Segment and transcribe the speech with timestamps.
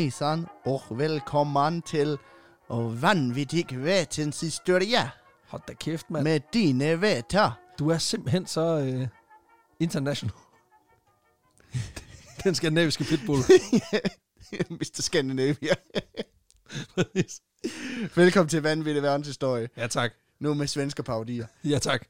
[0.00, 2.18] hejsan och välkommen till
[2.68, 5.10] och vanvittig vetenshistoria
[5.48, 6.24] Hold da kæft, mand.
[6.24, 7.52] med dine vetter.
[7.78, 9.08] Du er simpelthen så øh,
[9.80, 10.32] international.
[12.44, 13.38] Den skandinaviske pitbull.
[14.80, 15.02] Mr.
[15.02, 15.74] Scandinavia.
[18.16, 19.68] Velkommen til Vanvittig Verdenshistorie.
[19.76, 20.12] ja, tak.
[20.40, 21.46] Nu med svenske parodier.
[21.64, 22.06] Ja, tak.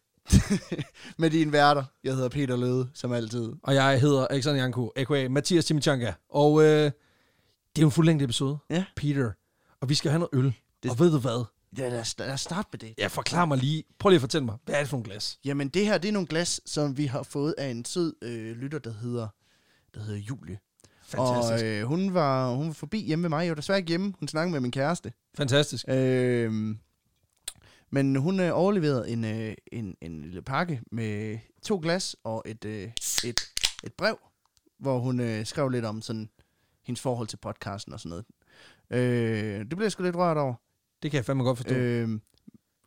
[1.18, 1.84] med dine værter.
[2.04, 3.52] Jeg hedder Peter Løde, som altid.
[3.62, 5.28] Og jeg hedder Alexander Janko, a.k.a.
[5.28, 6.12] Mathias Chimichanga.
[6.28, 6.90] Og øh,
[7.80, 8.58] er jo en fuldlængde episode.
[8.70, 8.84] Ja.
[8.96, 9.32] Peter.
[9.80, 10.54] Og vi skal have noget øl.
[10.82, 10.90] Det-.
[10.90, 11.44] Og ved du hvad?
[11.78, 12.94] Ja, lad os, lad os starte med det.
[12.98, 13.84] Ja, forklar mig lige.
[13.98, 14.56] Prøv lige at fortælle mig.
[14.64, 15.38] Hvad er det for nogle glas?
[15.44, 18.56] Jamen, det her, det er nogle glas, som vi har fået af en sød øh,
[18.56, 19.28] lytter, der hedder,
[19.94, 20.58] der hedder Julie.
[21.02, 21.64] Fantastisk.
[21.64, 23.42] Og øh, hun, var, hun var forbi hjemme med mig.
[23.42, 24.14] Jeg var desværre ikke hjemme.
[24.18, 25.12] Hun snakkede med min kæreste.
[25.36, 25.84] Fantastisk.
[25.88, 26.76] Øh,
[27.90, 32.64] men hun øh, overleverede en, øh, en, en lille pakke med to glas og et,
[32.64, 32.90] øh,
[33.24, 33.40] et,
[33.84, 34.18] et brev,
[34.78, 36.30] hvor hun øh, skrev lidt om sådan
[36.90, 38.24] hendes forhold til podcasten og sådan noget.
[39.04, 40.54] Øh, det blev jeg sgu lidt rørt over.
[41.02, 41.74] Det kan jeg fandme godt forstå.
[41.74, 42.20] Øh,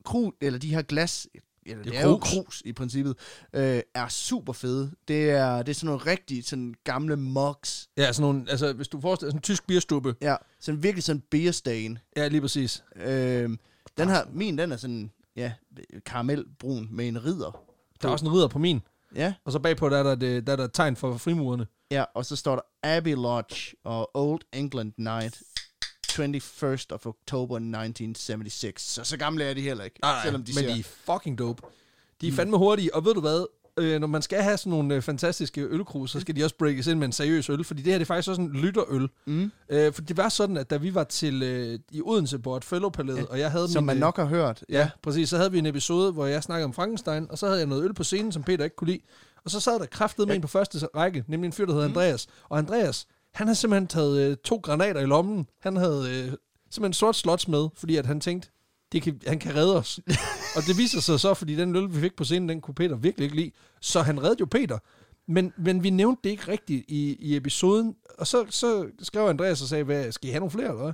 [0.05, 1.27] kru, eller de her glas,
[1.65, 2.61] eller Det det er er, jo krus.
[2.65, 3.15] i princippet,
[3.53, 4.91] øh, er super fede.
[5.07, 7.89] Det er, det er sådan nogle rigtig sådan gamle mugs.
[7.97, 10.15] ja, sådan nogle, altså, hvis du forestiller sådan en tysk bierstube.
[10.21, 11.99] Ja, sådan virkelig sådan beer stain.
[12.17, 12.83] Ja, lige præcis.
[12.95, 13.49] Øh,
[13.97, 15.53] den her, min, den er sådan, ja,
[16.05, 17.63] karamelbrun med en ridder.
[18.01, 18.81] Der er også en ridder på min.
[19.15, 21.67] Ja, Og så bagpå, der er der, det, der, er der tegn for frimurerne.
[21.91, 25.41] ja, og så står der Abbey Lodge og Old England Night.
[26.11, 28.81] 21st of October 1976.
[28.81, 29.99] Så så gamle er de heller ikke.
[30.01, 31.61] Nej, selvom de men ser, de er fucking dope.
[32.21, 33.45] De er fandme hurtige, og ved du hvad?
[33.79, 36.87] Øh, når man skal have sådan nogle øh, fantastiske ølkrus, så skal de også breakes
[36.87, 39.09] ind med en seriøs øl, fordi det her det er faktisk også en lytterøl.
[39.25, 42.57] mm, Øh, for det var sådan, at da vi var til øh, i Odense på
[42.57, 44.63] et fellowpalæet, Ja, og jeg havde som min, man øh, nok har hørt.
[44.69, 45.29] Ja, præcis.
[45.29, 47.83] Så havde vi en episode, hvor jeg snakkede om Frankenstein, og så havde jeg noget
[47.83, 48.99] øl på scenen, som Peter ikke kunne lide.
[49.45, 50.35] Og så sad der kraftet med Ja.
[50.35, 51.97] en på første række, nemlig en fyr, der hedder Mhm.
[51.97, 52.27] Andreas.
[52.49, 55.47] Og Andreas, han havde simpelthen taget øh, to granater i lommen.
[55.61, 56.31] Han havde øh,
[56.71, 58.49] simpelthen sort slots med, fordi at han tænkte,
[58.91, 59.99] det kan, han kan redde os.
[60.55, 62.95] og det viser sig så, fordi den øl, vi fik på scenen, den kunne Peter
[62.95, 63.51] virkelig ikke lide.
[63.81, 64.77] Så han reddede jo Peter.
[65.27, 67.95] Men, men vi nævnte det ikke rigtigt i, i episoden.
[68.17, 70.93] Og så, så skrev Andreas og sagde, hvad, skal I have nogle flere, eller hvad?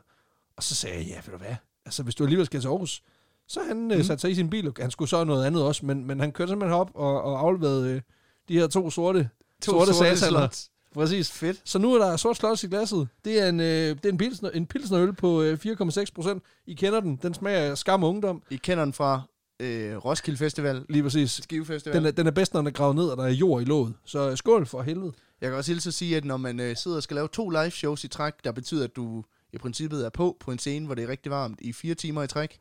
[0.57, 1.55] Og så sagde jeg, ja, ved du hvad?
[1.85, 3.03] Altså, hvis du alligevel skal til Aarhus,
[3.47, 3.91] så han mm.
[3.91, 6.19] øh, satte sig i sin bil, og han skulle så noget andet også, men, men
[6.19, 8.01] han kørte simpelthen op og, og afleverede øh,
[8.47, 9.29] de her to sorte,
[9.61, 10.71] To sorte, sorte slots.
[10.93, 11.31] Præcis.
[11.31, 11.61] Fedt.
[11.65, 13.07] Så nu er der sort slots i glasset.
[13.25, 16.43] Det er en, øh, det er en, pilsner, en pilsnerøl på øh, 4,6 procent.
[16.65, 17.19] I kender den.
[17.21, 18.43] Den smager skam og ungdom.
[18.49, 19.21] I kender den fra
[19.59, 21.31] øh, Roskilde Festival, Lige præcis.
[21.31, 21.97] Skive Festival.
[21.97, 23.65] Den er, den er bedst, når den er gravet ned, og der er jord i
[23.65, 23.93] låget.
[24.05, 25.13] Så øh, skål for helvede.
[25.41, 27.49] Jeg kan også hilse at sige, at når man øh, sidder og skal lave to
[27.49, 30.85] live shows i træk, der betyder, at du i princippet er på på en scene,
[30.85, 32.59] hvor det er rigtig varmt i fire timer i træk,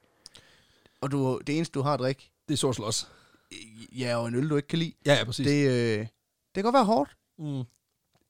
[1.00, 3.08] og du, det eneste, du har at drikke, Det er sort slots.
[3.98, 5.47] ja, og en øl, du ikke kan lide, Ja, ja, præcis.
[5.47, 5.70] Det...
[5.70, 6.08] det, øh, det
[6.54, 7.16] kan godt være hårdt.
[7.38, 7.62] Mm.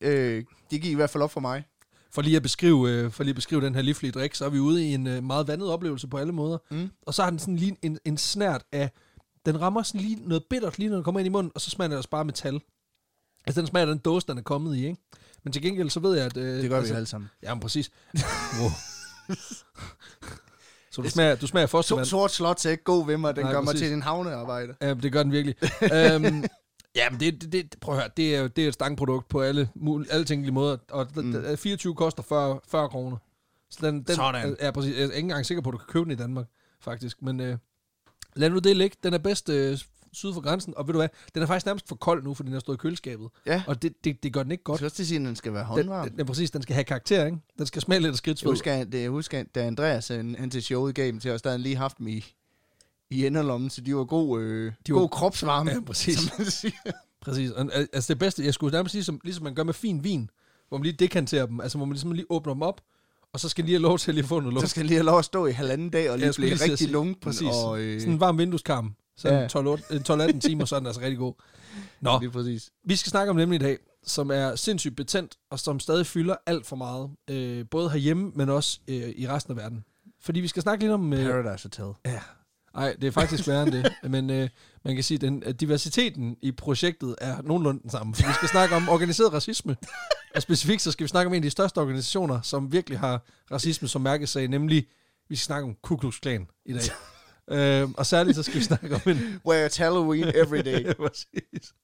[0.01, 1.65] Øh, det gik i hvert fald op for mig.
[2.11, 4.49] For lige at beskrive, øh, for lige at beskrive den her livlige drik, så er
[4.49, 6.59] vi ude i en øh, meget vandet oplevelse på alle måder.
[6.71, 6.91] Mm.
[7.03, 8.91] Og så har den sådan lige en, en snært af...
[9.47, 11.71] Den rammer sådan lige noget bittert, lige når den kommer ind i munden, og så
[11.71, 12.61] smager den også bare metal.
[13.47, 15.01] Altså, den smager den dåse, den er kommet i, ikke?
[15.45, 16.37] Men til gengæld, så ved jeg, at...
[16.37, 17.31] Øh, Det gør altså, vi alle sammen.
[17.43, 17.91] Ja, men præcis.
[18.61, 18.71] wow.
[20.91, 22.07] så du smager, du smager fostervand.
[22.07, 23.87] sort slot er ikke god ved mig, den Nej, gør mig præcis.
[23.87, 24.75] til en havnearbejde.
[24.83, 25.57] Ja, det gør den virkelig.
[25.93, 26.45] øhm,
[26.97, 29.43] ja, men det, det, det, prøv at høre, det er, det er et stangprodukt på
[29.43, 31.23] alle, mul- alle tænkelige måder, og Mm.
[31.25, 31.57] mm.
[31.57, 33.17] 24 koster 40, 40 kroner.
[33.71, 34.51] Så den, den Sådan.
[34.61, 36.17] Er, er præcis, jeg er ikke engang sikker på, at du kan købe den i
[36.17, 36.47] Danmark,
[36.81, 37.23] faktisk.
[37.23, 37.59] Men øh,
[38.37, 38.97] lad nu det ligge.
[39.03, 39.79] Den er bedst øh,
[40.13, 42.47] syd for grænsen, og ved du hvad, den er faktisk nærmest for kold nu, fordi
[42.47, 43.29] den har stået i køleskabet.
[43.47, 44.79] Ja, Og det, det, det gør den ikke jeg godt.
[44.79, 46.09] skal også sige, at den skal være håndvarm.
[46.09, 47.39] den, ja, præcis, den skal have karakter, ikke?
[47.59, 48.51] Den skal smage lidt af Jeg skridtsved.
[48.53, 51.51] husker, det, jeg husker, da Andreas han, han til showet gav dem til os, der
[51.51, 52.25] havde han lige haft dem i,
[53.11, 55.71] i enderlommen, så de var god, øh, De var- god kropsvarme.
[55.71, 56.19] Ja, præcis.
[56.19, 56.73] Som man siger.
[57.21, 57.51] Præcis.
[57.93, 60.31] Altså det bedste, jeg skulle nærmest sige, som, ligesom man gør med fin vin,
[60.69, 62.81] hvor man lige dekanterer dem, altså hvor man ligesom lige åbner dem op,
[63.33, 64.71] og så skal lige have lov til at lige få noget Så luft.
[64.71, 66.59] skal han lige have lov at stå i halvanden dag og Ja, lige skulle blive
[66.59, 67.17] lige rigtig lunken.
[67.23, 67.49] præcis.
[67.65, 68.95] Og, øh, Sådan en varm vindueskarm.
[69.17, 69.43] Sådan Ja.
[69.43, 69.49] ja.
[69.49, 71.35] 12, øh, 12-18 timer, så er den altså rigtig god.
[72.01, 72.71] Nå, Lige præcis.
[72.85, 76.37] vi skal snakke om nemlig i dag, som er sindssygt betændt, og som stadig fylder
[76.47, 77.11] alt for meget.
[77.31, 79.85] Øh, både herhjemme, men også øh, i resten af verden.
[80.21, 81.13] Fordi vi skal snakke lidt om...
[81.13, 81.95] Øh, Paradise Hotel.
[82.07, 82.21] Ja.
[82.75, 83.93] Nej, det er faktisk værre end det.
[84.11, 84.49] Men øh,
[84.85, 88.15] man kan sige, den, at diversiteten i projektet er nogenlunde den samme.
[88.15, 89.77] For vi skal snakke om organiseret racisme.
[90.35, 93.27] Og specifikt så skal vi snakke om en af de største organisationer, som virkelig har
[93.51, 94.87] racisme som mærkesag, nemlig
[95.29, 96.83] vi skal snakke om Ku Klux Klan i dag.
[97.83, 99.41] øh, og særligt så skal vi snakke om en...
[99.47, 100.95] Where it's Halloween every day.
[101.03, 101.75] Præcis.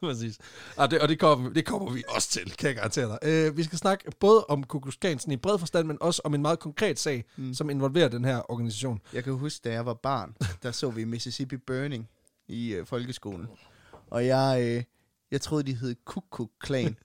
[0.02, 0.38] Præcis.
[0.76, 3.18] Og, det, og det, kommer, det kommer vi også til, kan jeg garantere dig.
[3.22, 6.42] Øh, vi skal snakke både om Ku Klux i bred forstand, men også om en
[6.42, 7.54] meget konkret sag, Mm.
[7.54, 9.00] som involverer den her organisation.
[9.12, 12.08] Jeg kan huske, da jeg var barn, der så vi Mississippi Burning
[12.48, 13.46] i øh, folkeskolen.
[14.10, 14.82] Og jeg, øh,
[15.30, 16.96] jeg troede, de hed Kukuk Klan.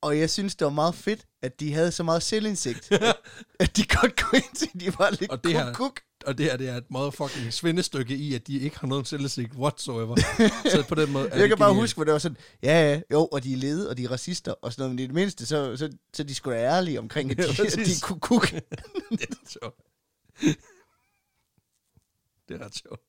[0.00, 3.16] Og jeg synes, det var meget fedt, at de havde så meget selvindsigt, at,
[3.60, 6.00] at de godt kunne ind til, at de var lidt Og det her- kuk.
[6.26, 9.54] Og det her, det er et motherfucking svindestykke i, at de ikke har noget selvindsigt
[9.54, 10.16] whatsoever.
[10.72, 13.26] så på den måde Jeg kan bare huske, hvor det var sådan, ja, ja, jo,
[13.26, 15.46] og de er lede, og de er racister, og sådan noget, men i det mindste,
[15.46, 18.50] så, så, så de skulle da ærlige omkring, at Ja, de, at de kunne kuk.
[18.50, 18.60] det
[19.30, 19.76] er sjovt.
[22.48, 23.00] det er ret sjovt.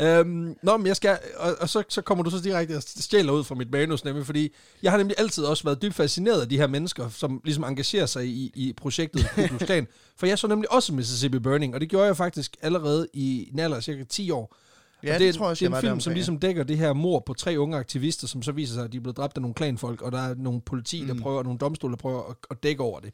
[0.00, 3.32] Øhm, nå, men jeg skal, og, og så, så kommer du så direkte og stjæler
[3.32, 6.48] ud fra mit manus, nemlig, fordi jeg har nemlig altid også været dybt fascineret af
[6.48, 9.26] de her mennesker, som ligesom engagerer sig i, i projektet
[9.60, 9.86] Klan.
[10.16, 13.58] For jeg så nemlig også Mississippi Burning, og det gjorde jeg faktisk allerede i en
[13.58, 14.56] alder af cirka 10 år.
[15.02, 16.78] Ja, og det, det, tror jeg det er en film, deromkring, som ligesom dækker det
[16.78, 19.36] her mor på tre unge aktivister, som så viser sig, at de er blevet dræbt
[19.36, 21.20] af nogle klanfolk, og der er nogle politi, der Mm.
[21.20, 23.12] prøver, og nogle domstole, der prøver at, at dække over det.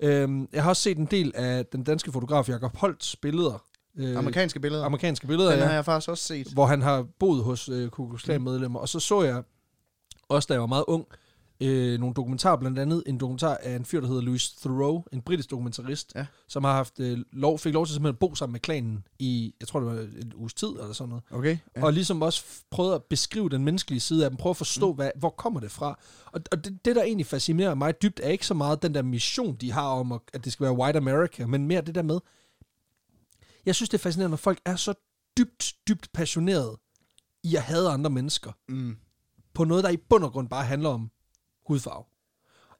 [0.00, 3.62] Øhm, jeg har også set en del af den danske fotograf Jakob Holts billeder.
[3.96, 4.84] Øh, Amerikanske billeder.
[4.84, 6.46] amerikanske billeder, Den ja, har jeg faktisk også set.
[6.52, 8.80] hvor han har boet hos øh, Ku Klux Klan medlemmer.
[8.80, 9.42] Og så så jeg,
[10.28, 11.06] også da jeg var meget ung,
[11.60, 15.20] øh, nogle dokumentarer, blandt andet en dokumentar af en fyr, der hedder Louis Theroux, en
[15.22, 16.26] britisk dokumentarist, Ja.
[16.48, 19.54] som har haft øh, lov, fik lov til simpelthen at bo sammen med klanen i,
[19.60, 21.24] jeg tror det var en uges tid eller sådan noget.
[21.30, 21.58] Okay.
[21.76, 21.84] Ja.
[21.84, 24.96] Og ligesom også prøvet at beskrive den menneskelige side af dem, prøve at forstå, mm.
[24.96, 25.98] hvad, hvor kommer det fra.
[26.26, 29.02] Og, og det, det, der egentlig fascinerer mig dybt, er ikke så meget den der
[29.02, 32.02] mission, de har om, at, at det skal være white America, men mere det der
[32.02, 32.18] med,
[33.66, 34.94] jeg synes, det er fascinerende, når folk er så
[35.38, 36.78] dybt, dybt passionerede
[37.44, 38.96] i at hade andre mennesker, Mm.
[39.54, 41.10] på noget, der i bund og grund bare handler om
[41.66, 42.04] hudfarve.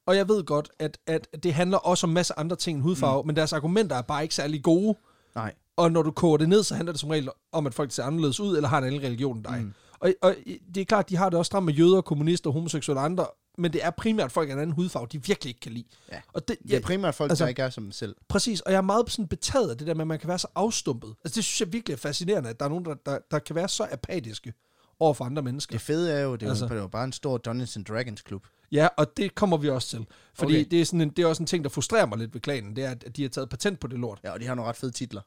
[0.06, 2.82] Og jeg ved godt, at, at det handler også om en masse andre ting end
[2.82, 3.26] hudfarve, mm.
[3.26, 4.98] men deres argumenter er bare ikke særlig gode.
[5.34, 5.54] Nej.
[5.76, 8.04] Og når du koger det ned, så handler det som regel om, at folk ser
[8.04, 9.60] anderledes ud, eller har en anden religion end dig.
[9.62, 9.74] Mm.
[10.00, 10.34] Og, og
[10.74, 13.26] det er klart, de har det også stramt med jøder, kommunister, homoseksuelle og andre,
[13.58, 15.84] men det er primært folk af en anden hudfarve, de virkelig ikke kan lide.
[16.12, 16.20] Ja.
[16.32, 18.16] Og det, Det er primært folk, altså- der ikke er som dem selv.
[18.28, 20.38] Præcis, og jeg er meget sådan betaget af det der med, at man kan være
[20.38, 21.14] så afstumpet.
[21.24, 23.54] Altså det synes jeg virkelig er fascinerende, at der er nogen, der, der, der kan
[23.56, 24.52] være så apatiske
[25.00, 25.72] over for andre mennesker.
[25.72, 26.74] Det fede er jo, det er, Altså.
[26.74, 28.46] jo bare en stor Dungeons and Dragons klub.
[28.72, 30.06] Ja, og det kommer vi også til.
[30.34, 30.52] Fordi.
[30.54, 30.64] Okay.
[30.70, 32.76] det, er sådan en, det er også en ting, der frustrerer mig lidt ved klanen,
[32.76, 34.20] det er, at de har taget patent på det lort.
[34.24, 35.20] Ja, og de har nogle ret fede titler.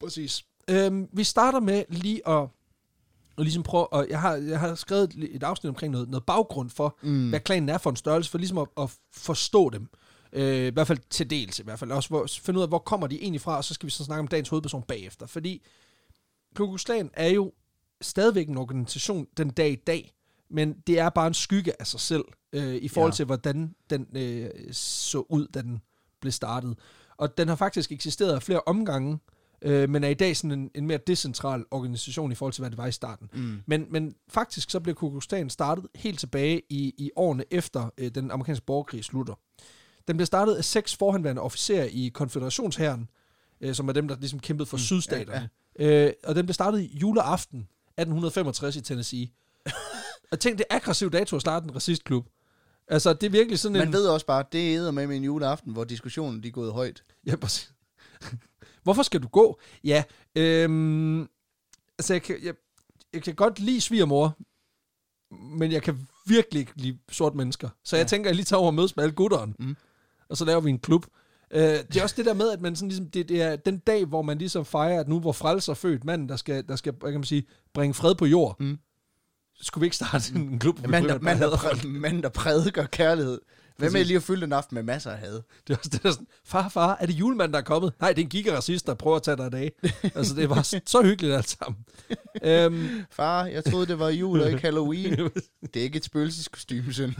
[0.00, 0.44] Præcis.
[0.70, 2.48] Øhm, vi starter med lige at,
[3.38, 6.70] at ligesom prøve, og jeg har, jeg har skrevet et, afsnit omkring noget, noget baggrund
[6.70, 7.28] for, mm.
[7.28, 9.88] hvad klanen er for en størrelse, for ligesom at, at forstå dem.
[10.32, 11.90] Øh, I hvert fald til dels i hvert fald.
[11.90, 14.04] Også hvor, finde ud af, hvor kommer de egentlig fra, og så skal vi så
[14.04, 15.26] snakke om dagens hovedperson bagefter.
[15.26, 15.62] Fordi
[16.76, 17.52] Klan er jo
[18.00, 20.14] stadigvæk en organisation den dag i dag,
[20.50, 23.12] men det er bare en skygge af sig selv, øh, i forhold.
[23.12, 23.16] Ja.
[23.16, 25.82] til, hvordan den øh, så ud, da den
[26.20, 26.78] blev startet.
[27.16, 29.18] Og den har faktisk eksisteret af flere omgange,
[29.62, 32.70] øh, men er i dag sådan en, en mere decentral organisation i forhold til, hvad
[32.70, 33.30] det var i starten.
[33.34, 33.62] Mm.
[33.66, 37.90] Men, men faktisk så blev Ku Klux Klan startet helt tilbage i, i årene efter
[37.98, 39.34] øh, den amerikanske borgerkrig slutter.
[40.08, 43.08] Den blev startet af seks forhenværende officerer i konfederationshæren,
[43.60, 45.48] øh, som er dem, der ligesom kæmpede for mm, sydstaterne.
[45.78, 46.06] Ja, ja.
[46.06, 49.28] Øh, og den blev startet i juleaften 1865 i Tennessee.
[50.32, 52.26] og tænk, det er aggressivt dato at starte en racistklub.
[52.88, 53.92] Altså, det er virkelig sådan Man en...
[53.92, 57.04] ved også bare, det er med med en juleaften, hvor diskussionen de er gået højt.
[57.26, 57.72] Ja, præcis.
[58.86, 59.60] Hvorfor skal du gå?
[59.84, 60.04] Ja,
[60.36, 61.20] øhm,
[61.98, 62.54] altså jeg kan, jeg,
[63.12, 64.36] jeg kan godt lide svigermor,
[65.58, 67.68] men jeg kan virkelig ikke lide sort mennesker.
[67.84, 68.08] Så jeg Ja.
[68.08, 69.76] tænker, at jeg lige tager over og mødes med alle gutteren, Mm.
[70.28, 71.06] og så laver vi en klub.
[71.50, 73.78] Øh, det er også det der med, at man sådan ligesom, det, det er den
[73.78, 76.76] dag, hvor man ligesom fejrer, at nu hvor frelser er født, manden, der skal, der
[76.76, 78.60] skal hvad kan man sige, bringe fred på jord.
[78.60, 78.78] Mm.
[79.60, 80.82] Skulle vi ikke starte en klub?
[80.82, 83.40] vi Mand, der, mand, præ- mand, der prædiker kærlighed.
[83.76, 85.32] Hvad med lige at fylde den aften med masser af had?
[85.32, 87.92] Det er også det der sådan, far, far, er det julemanden, der er kommet?
[88.00, 89.72] Nej, det er en gigaracist, der prøver at tage dig af dag.
[90.14, 91.84] altså, det var så, så hyggeligt alt sammen.
[92.42, 95.30] øhm, Far, jeg troede, det var jul og ikke Halloween.
[95.74, 97.10] Det er ikke et spøgelseskostyme, søn.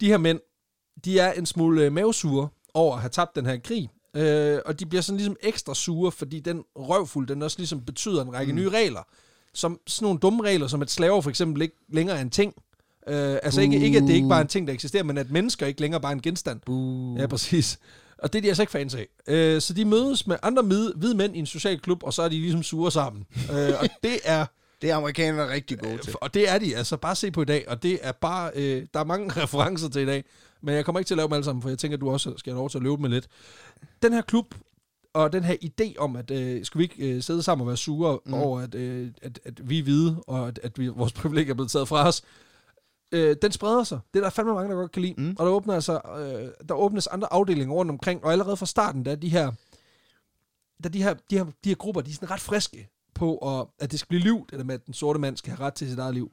[0.00, 0.40] de her mænd,
[1.04, 3.90] de er en smule øh, mavesure over at have tabt den her krig.
[4.16, 8.22] Øh, og de bliver sådan ligesom ekstra sure, fordi den røvfuld, den også ligesom betyder
[8.22, 8.58] en række mm.
[8.58, 9.02] nye regler.
[9.54, 12.54] Som sådan nogle dumme regler, som at slaver for eksempel ikke længere er en ting.
[13.08, 15.30] Øh, altså ikke, ikke, at det ikke bare er en ting, der eksisterer, men at
[15.30, 16.60] mennesker ikke længere bare er en genstand.
[16.66, 17.18] Buh.
[17.18, 17.78] Ja, præcis.
[18.18, 19.06] Og det er de altså ikke fans af.
[19.28, 22.22] Øh, så de mødes med andre hvide, hvide mænd i en social klub, og så
[22.22, 23.26] er de ligesom sure sammen.
[23.52, 24.46] øh, og det er
[24.82, 26.14] Det er amerikanerne rigtig gode til.
[26.20, 28.86] og det er de, altså bare se på i dag, og det er bare, øh,
[28.94, 30.24] der er mange referencer til i dag,
[30.62, 32.10] men jeg kommer ikke til at lave dem alle sammen, for jeg tænker, at du
[32.10, 33.28] også skal have lov til at løbe med lidt.
[34.02, 34.54] Den her klub,
[35.14, 37.76] og den her idé om, at øh, skal vi ikke øh, sidde sammen og være
[37.76, 38.34] sure mm.
[38.34, 41.54] over, at, øh, at, at vi er hvide, og at, at vi, vores privilegier er
[41.54, 42.22] blevet taget fra os,
[43.12, 44.00] øh, den spreder sig.
[44.14, 45.14] Det er der fandme mange, der godt kan lide.
[45.18, 45.36] Mm.
[45.38, 49.04] Og der, åbner altså, øh, der åbnes andre afdelinger rundt omkring, og allerede fra starten,
[49.04, 49.52] der er de her,
[50.82, 53.36] der er de her, de her, de her grupper, de er sådan ret friske på,
[53.60, 55.66] at, at det skal blive liv, det der med, at den sorte mand skal have
[55.66, 56.32] ret til sit eget liv.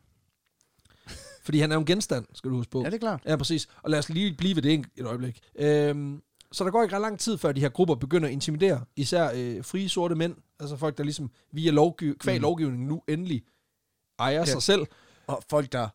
[1.46, 2.80] Fordi han er jo en genstand, skal du huske på.
[2.80, 3.22] Ja, det er klart.
[3.26, 3.68] Ja, præcis.
[3.84, 5.40] Og lad os lige blive ved det en- et øjeblik.
[5.56, 8.86] Øhm, så der går ikke ret lang tid, før de her grupper begynder at intimidere
[8.96, 12.42] især øh, frie sorte mænd, altså folk, der ligesom via lovgiv- kvæg mm.
[12.42, 13.44] lovgivningen nu endelig
[14.20, 14.46] ejer ja.
[14.46, 14.86] sig selv.
[15.28, 15.88] Og folk, der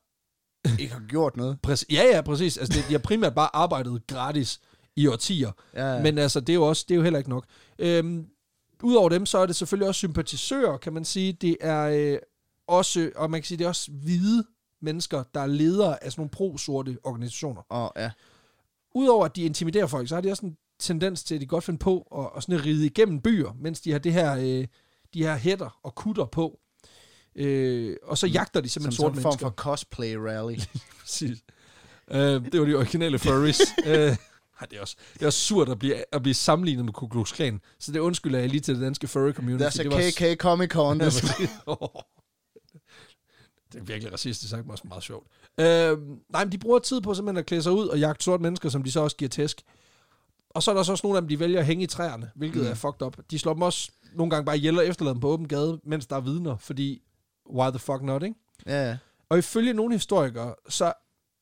[0.78, 1.58] ikke har gjort noget.
[1.62, 1.88] Præcis.
[1.90, 2.56] Ja, ja, præcis.
[2.56, 4.60] Altså, det, de har primært bare arbejdet gratis
[4.96, 5.52] i årtier.
[5.74, 6.02] Ja, ja.
[6.02, 7.44] Men altså, det er jo også det er jo heller ikke nok.
[7.78, 8.26] Øhm,
[8.82, 11.32] Udover dem, så er det selvfølgelig også sympatisører, kan man sige.
[11.32, 12.18] Det er øh,
[12.66, 14.44] også, og man kan sige, det er også hvide
[14.82, 17.62] mennesker, der er ledere af sådan nogle pro-sorte organisationer.
[17.68, 18.10] Og ja.
[18.94, 21.64] Udover at de intimiderer folk, så har de også en tendens til, at de godt
[21.64, 24.66] finder på at, at sådan ride igennem byer, mens de har det her, øh,
[25.14, 26.60] de her hætter og kutter på.
[27.38, 29.46] Øh, og så jagter de Som simpelthen sådan sorte en form mennesker.
[29.46, 30.56] for cosplay rally.
[31.00, 31.38] Præcis.
[32.10, 33.60] Øh, det var de originale furries.
[33.86, 34.16] øh, ej,
[34.70, 37.32] det, er også, det er også surt at blive, at blive sammenlignet med Ku Klux
[37.32, 37.60] Klan.
[37.78, 39.64] Så det undskylder jeg lige til det danske furry community.
[39.64, 40.98] There's det a KK Comic Con.
[41.04, 41.50] Præcis.
[43.72, 45.26] det er virkelig racistisk sagt, men også meget sjovt.
[45.60, 45.98] Øh,
[46.32, 48.68] nej, men de bruger tid på simpelthen at klæde sig ud og jagte sorte mennesker,
[48.68, 49.62] som de så også giver tæsk.
[50.50, 52.30] Og så er der så også nogle af dem, de vælger at hænge i træerne,
[52.34, 52.68] hvilket mm.
[52.68, 53.16] er fucked up.
[53.30, 56.06] De slår dem også nogle gange bare ihjel og efterlader dem på åben gade, mens
[56.06, 57.02] der er vidner, fordi
[57.54, 58.36] why the fuck not, ikke?
[58.66, 58.96] Ja, ja.
[59.28, 60.92] Og ifølge nogle historikere, så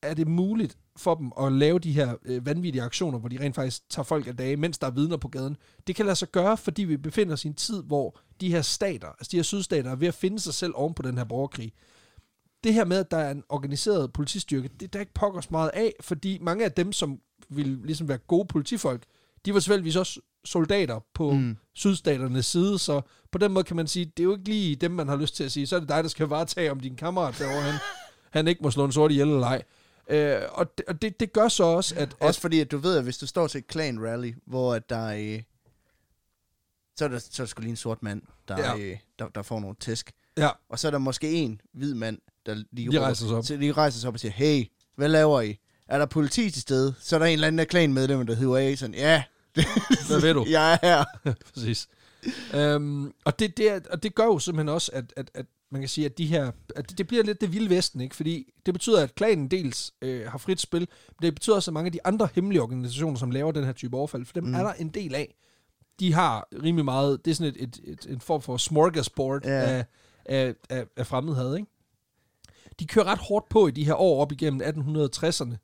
[0.01, 3.55] er det muligt for dem at lave de her øh, vanvittige aktioner, hvor de rent
[3.55, 5.57] faktisk tager folk af dage, mens der er vidner på gaden.
[5.87, 8.61] Det kan lade sig gøre, fordi vi befinder os i en tid, hvor de her
[8.61, 11.23] stater, altså de her sydstater, er ved at finde sig selv oven på den her
[11.23, 11.73] borgerkrig.
[12.63, 15.71] Det her med, at der er en organiseret politistyrke, det er der ikke pokkers meget
[15.73, 19.03] af, fordi mange af dem, som ville ligesom være gode politifolk,
[19.45, 21.57] de var selvfølgelig også soldater på mm.
[21.73, 23.01] Sydstaternes side, så
[23.31, 25.35] på den måde kan man sige, det er jo ikke lige dem, man har lyst
[25.35, 27.79] til at sige, så er det dig, der skal varetage, om din kammerat derovre, han,
[28.37, 29.63] han ikke må slå en sort ihjel eller ej.
[30.09, 32.01] Øh, og det, og det, det gør så også, at...
[32.01, 34.73] at Også fordi, at du ved, at hvis du står til et clan rally, hvor
[34.73, 35.17] at der er...
[35.35, 35.41] øh,
[36.97, 38.75] Så er der, så er der sgu lige en sort mand, der, Ja.
[38.75, 38.97] ja.
[39.19, 40.11] der, der får nogle tæsk.
[40.37, 43.45] ja, Og så er der måske en hvid mand, der lige, De rejser sig op.
[43.45, 45.59] Så lige rejser sig op og siger, hey, hvad laver I?
[45.87, 46.93] Er der politi til stede?
[46.99, 49.23] Så er der en eller anden af klanmedlemmer, der hiver af sådan, ja,
[50.07, 50.45] hvad ved du?
[50.57, 51.05] jeg er her.
[51.53, 51.87] Præcis.
[52.53, 55.81] Øhm, og, det, det er, og det gør jo simpelthen også, at, at, at man
[55.81, 58.15] kan sige, at de her, at det- bliver lidt det vilde vesten, ikke?
[58.15, 61.73] Fordi det betyder, at klanen dels øh, har frit spil, men det betyder også, at
[61.73, 64.53] mange af de andre hemmelige organisationer, som laver den her type overfald, for dem mm.
[64.53, 65.35] Er der en del af.
[65.99, 69.49] De har rimelig meget, det er sådan et, et, et, en form for smorgasbord Ja.
[69.49, 69.85] af,
[70.25, 71.67] af, af, af fremmedhed, ikke?
[72.79, 75.55] De kører ret hårdt på i de her år op igennem 1860'erne,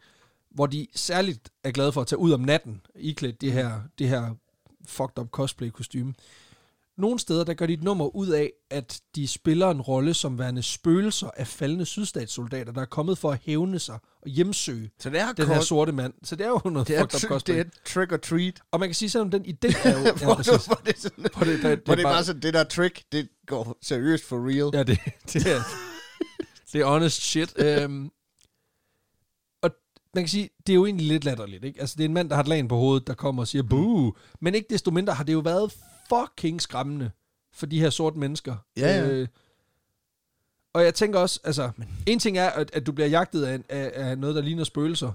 [0.53, 4.07] hvor de særligt er glade for at tage ud om natten, iklædt det her, det
[4.09, 4.35] her
[4.87, 6.13] fucked up cosplay kostume.
[6.97, 10.39] Nogle steder, der gør de et nummer ud af, at de spiller en rolle som
[10.39, 15.09] værende spøgelser af faldende sydstatssoldater, der er kommet for at hævne sig og hjemsøge Så
[15.09, 16.13] det er den her sorte mand.
[16.23, 17.57] Så det er jo noget Det er, fucked up cosplay.
[17.57, 18.61] det er trick or treat.
[18.71, 20.05] Og man kan sige, selvom den idé er jo...
[20.05, 20.65] ja, hvor, præcis.
[20.65, 23.29] hvor det, sådan, Hvor det, det, hvor det er bare sådan, det der trick, det
[23.47, 24.69] går seriøst for real.
[24.73, 24.99] Ja, det,
[25.33, 25.61] det, er,
[26.73, 27.53] det er honest shit.
[27.65, 28.09] Øhm,
[30.13, 31.81] man kan sige, det er jo egentlig lidt latterligt, ikke?
[31.81, 33.63] Altså, det er en mand, der har et lag på hovedet, der kommer og siger,
[33.63, 34.13] boo.
[34.39, 35.73] Men ikke desto mindre har det jo været
[36.09, 37.11] fucking skræmmende
[37.53, 38.55] for de her sorte mennesker.
[38.77, 39.07] Ja, ja.
[39.07, 39.27] Øh,
[40.73, 41.71] og jeg tænker også, altså,
[42.07, 45.11] en ting er, at, at du bliver jagtet af, af, af noget, der ligner spøgelser.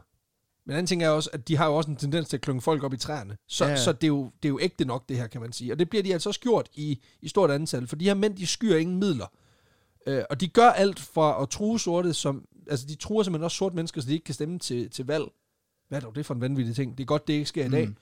[0.65, 2.41] Men en anden ting er også, at de har jo også en tendens til at
[2.41, 3.37] klynge folk op i træerne.
[3.47, 3.77] Så, ja.
[3.77, 5.73] så det, er jo, det er jo ægte nok, det her, kan man sige.
[5.73, 8.37] Og det bliver de altså også gjort i, i stort antal, for de her mænd,
[8.37, 9.27] de skyer ingen midler.
[10.07, 13.57] Øh, og de gør alt fra at true sorte, som, altså de truer simpelthen også
[13.57, 15.25] sorte mennesker, så de ikke kan stemme til, til valg.
[15.89, 16.99] Hvad er dog det for en vanvittig ting?
[16.99, 17.87] Det er godt, det ikke sker i dag.
[17.89, 17.97] Mm.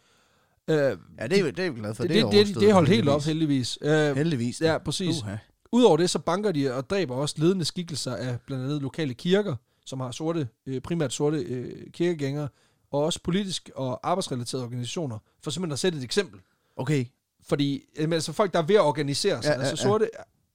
[0.68, 2.04] Øh, Ja, det er, det er vi glade for.
[2.04, 3.78] det, Det, det, det, er holdt helt op, heldigvis.
[3.82, 4.60] Øh, Heldigvis.
[4.60, 5.22] ja, præcis.
[5.22, 5.36] Uha.
[5.72, 9.56] Udover det, så banker de og dræber også ledende skikkelser af blandt andet lokale kirker,
[9.86, 12.48] som har sorte, øh, primært sorte øh, kirkegængere,
[12.90, 16.40] og også politisk og arbejdsrelaterede organisationer, for simpelthen at sætte et eksempel.
[16.76, 17.04] Okay.
[17.48, 19.90] Fordi altså folk, der er ved at organisere sig, Ja, ja, ja, altså ja.
[19.90, 20.10] sorte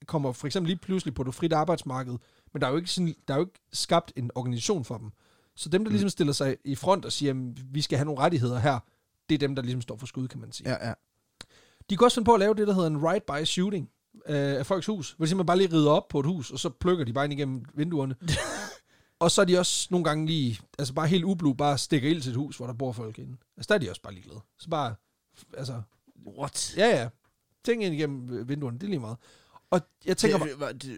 [0.06, 2.18] kommer for eksempel lige pludselig på det frit arbejdsmarked,
[2.54, 5.12] men der er jo ikke, sådan, der er jo ikke skabt en organisation for dem.
[5.56, 5.94] Så dem, der Mm.
[5.94, 8.80] ligesom stiller sig i front og siger, jamen, vi skal have nogle rettigheder her,
[9.30, 10.70] det er dem, der ligesom står for skud, kan man sige.
[10.70, 10.94] Ja, ja.
[11.90, 13.90] De kan også finde på at lave det, der hedder en ride-by shooting
[14.26, 15.12] øh, af folks hus.
[15.12, 17.26] Hvor de simpelthen bare lige rider op på et hus, og så plukker de bare
[17.26, 18.16] ind igennem vinduerne.
[19.20, 22.22] og så er de også nogle gange lige, altså bare helt ublu, bare stikker ild
[22.22, 23.38] til et hus, hvor der bor folk inde.
[23.58, 24.40] Altså der er de også bare ligeglade.
[24.60, 24.96] Så bare,
[25.58, 25.82] altså,
[26.38, 26.74] What?
[26.78, 27.10] ja ja,
[27.66, 29.18] ting ind igennem øh, vinduerne, det er lige meget.
[29.72, 30.98] Og jeg tænker bare, det, var- det,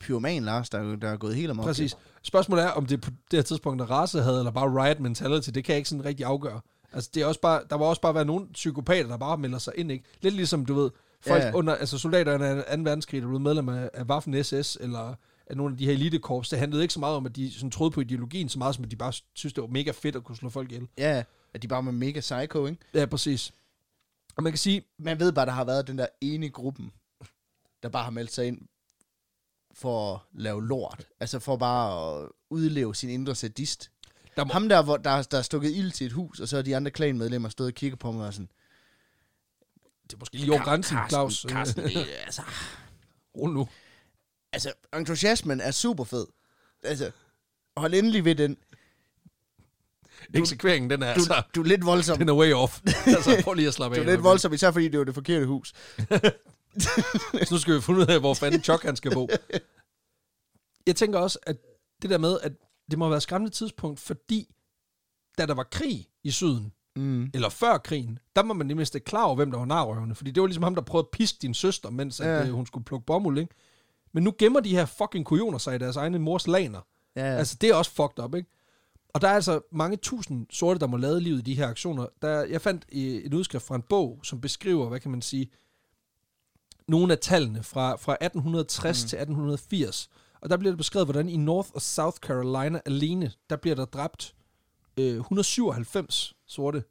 [0.00, 1.64] pyroman Lars, der, er- der er gået helt amok.
[1.66, 1.96] præcis.
[2.22, 5.48] Spørgsmålet er, om det på det her tidspunkt er race havde, eller bare riot mentality,
[5.54, 6.60] det kan jeg ikke sådan rigtig afgøre.
[6.92, 9.58] Altså, det er også bare, der var også bare være nogle psykopater, der bare melder
[9.58, 10.04] sig ind, ikke?
[10.20, 10.90] Lidt ligesom, du ved,
[11.26, 11.52] folk Ja.
[11.54, 12.82] under, altså soldaterne af 2.
[12.82, 15.14] verdenskrig, der blev medlem af, af Waffen SS, eller
[15.46, 17.70] af nogle af de her elitekorps, det handlede ikke så meget om, at de sådan
[17.70, 20.24] troede på ideologien, så meget som, at de bare synes, det var mega fedt at
[20.24, 20.88] kunne slå folk ihjel.
[20.98, 21.22] Ja,
[21.54, 22.78] at de bare var mega psycho, ikke?
[22.94, 23.52] Ja, præcis.
[24.36, 26.92] Og man kan sige, Man ved bare, der har været den der ene gruppen,
[27.84, 28.60] der bare har meldt sig ind
[29.74, 31.06] for at lave lort.
[31.20, 33.90] Altså for bare at udleve sin indre sadist.
[34.36, 36.56] der må, Ham der, hvor der, der er stukket ild til et hus, og så
[36.58, 38.48] er de andre klanmedlemmer stået og kigger på mig og sådan...
[40.02, 41.46] det er måske lige over grænsen, Carsten, Claus.
[41.48, 42.42] Carsten, det, er- altså,
[43.36, 43.68] Rul nu.
[44.52, 46.26] altså, entusiasmen er super fed.
[46.82, 47.10] Altså,
[47.76, 48.56] hold endelig ved den.
[50.34, 51.42] Eksekveringen, den er Du, altså...
[51.54, 52.18] du er lidt voldsom.
[52.18, 52.80] Den er way off.
[53.06, 54.06] altså, prøv lige at slappe Du af.
[54.06, 55.72] er lidt voldsom, især fordi det var det forkerte hus.
[56.80, 59.28] Så nu skal vi finde ud af, hvor fanden Chuck han skal bo.
[60.86, 61.56] Jeg tænker også, at
[62.02, 62.52] det der med, at
[62.90, 64.54] det må have været et skræmmende tidspunkt, fordi
[65.38, 67.30] da der var krig i syden, Mm.
[67.34, 70.14] eller før krigen, der må man nemlig ikke klar over, hvem der var narrøvende.
[70.14, 72.26] Fordi det var ligesom ham, der prøvede at piske din søster, mens ja.
[72.40, 73.54] At, øh, hun skulle plukke bomuld, ikke?
[74.12, 76.80] Men nu gemmer de her fucking kujoner sig i deres egne mors laner.
[77.16, 77.22] Ja.
[77.22, 78.50] Altså, det er også fucked up, ikke?
[79.14, 82.06] Og der er altså mange tusind sorte, der må lade livet i de her aktioner.
[82.22, 85.50] Der, jeg fandt en udskrift fra en bog, som beskriver, hvad kan man sige,
[86.88, 89.08] nogle af tallene fra, fra 1860 mm.
[89.08, 90.08] til 1880.
[90.40, 93.84] Og der bliver det beskrevet, hvordan i North og South Carolina alene, der bliver der
[93.84, 94.34] dræbt
[94.96, 96.84] øh, 197 sorte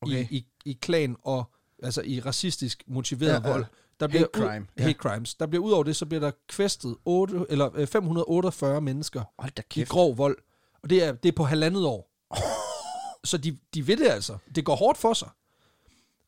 [0.00, 0.26] okay.
[0.30, 1.44] I, i, i klan og
[1.82, 3.64] altså i racistisk motiveret Ja, vold.
[4.00, 4.82] Der Hate bliver crime, Ud, ja.
[4.82, 5.34] hate crimes.
[5.34, 9.52] Der bliver ud over det, så bliver der kvæstet 8, eller, øh, 548 mennesker Hold
[9.52, 9.90] da i kæft.
[9.90, 10.38] grov vold.
[10.82, 12.10] Og det er, det er på halvandet år.
[13.24, 14.36] Så de, de ved det altså.
[14.54, 15.28] Det går hårdt for sig.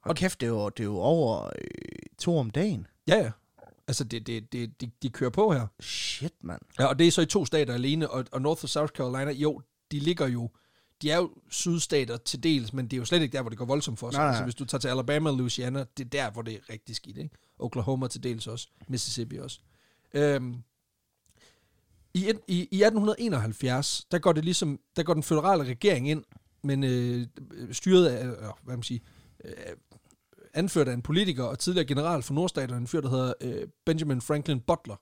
[0.02, 1.50] Og kæft, det er jo, det er jo over øh,
[2.24, 2.86] to om dagen.
[3.08, 3.30] Ja, ja.
[3.88, 5.66] Altså, det, det, det, de, de kører på her.
[5.80, 6.60] Shit, mand.
[6.78, 9.30] Ja, og det er så i to stater alene, og, og North og South Carolina,
[9.32, 9.62] jo,
[9.92, 10.50] de ligger jo,
[11.02, 13.58] de er jo sydstater til dels, men det er jo slet ikke der, hvor det
[13.58, 14.18] går voldsomt for sig.
[14.18, 14.30] Nej, nej.
[14.30, 16.96] Altså, hvis du tager til Alabama og Louisiana, det er der, hvor det er rigtig
[16.96, 17.30] skidt, ikke?
[17.58, 19.58] Oklahoma til dels også, Mississippi også.
[20.14, 20.54] Øhm,
[22.14, 26.24] i, et- i, I 1871, der går det ligesom, der går den føderale regering ind,
[26.62, 27.26] men øh,
[27.72, 29.00] styret af, øh, hvad man siger,
[29.44, 29.52] øh,
[30.54, 34.20] anført af en politiker og tidligere general for nordstaterne, en fyr, der hedder øh, Benjamin
[34.20, 34.96] Franklin Butler.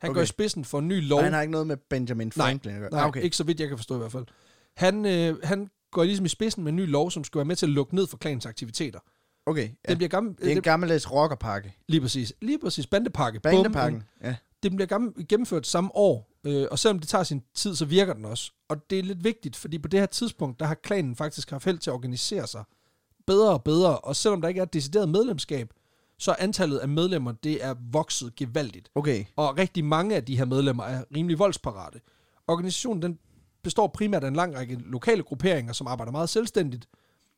[0.00, 0.18] Han okay.
[0.18, 1.18] går i spidsen for en ny lov.
[1.18, 2.90] Og han har ikke noget med Benjamin Franklin at gøre.
[2.90, 3.22] Nej, okay.
[3.22, 4.26] ikke så vidt jeg kan forstå i hvert fald.
[4.76, 7.56] Han, øh, han går ligesom i spidsen med en ny lov, som skal være med
[7.56, 8.98] til at lukke ned for klans aktiviteter.
[9.46, 9.88] Okay, Ja.
[9.88, 11.76] Det bliver gammel, det er en det, gammeldags rockerpakke.
[11.88, 12.32] lige præcis.
[12.42, 12.86] Lige præcis.
[12.86, 13.40] Bandepakke.
[13.40, 13.52] Bum.
[13.52, 14.02] Bandepakken.
[14.22, 14.36] Ja.
[14.62, 18.12] Det bliver gammel, gennemført samme år, øh, og selvom det tager sin tid, så virker
[18.12, 18.52] den også.
[18.68, 21.64] Og det er lidt vigtigt, fordi på det her tidspunkt, der har klanen faktisk haft
[21.64, 22.64] held til at organisere sig
[23.28, 25.72] bedre og bedre, og selvom der ikke er et decideret medlemskab,
[26.18, 28.90] så er antallet af medlemmer, det er vokset gevaldigt.
[28.94, 29.24] Okay.
[29.36, 32.00] Og rigtig mange af de her medlemmer er rimelig voldsparate.
[32.46, 33.18] Organisationen den
[33.62, 36.88] består primært af en lang række lokale grupperinger, som arbejder meget selvstændigt.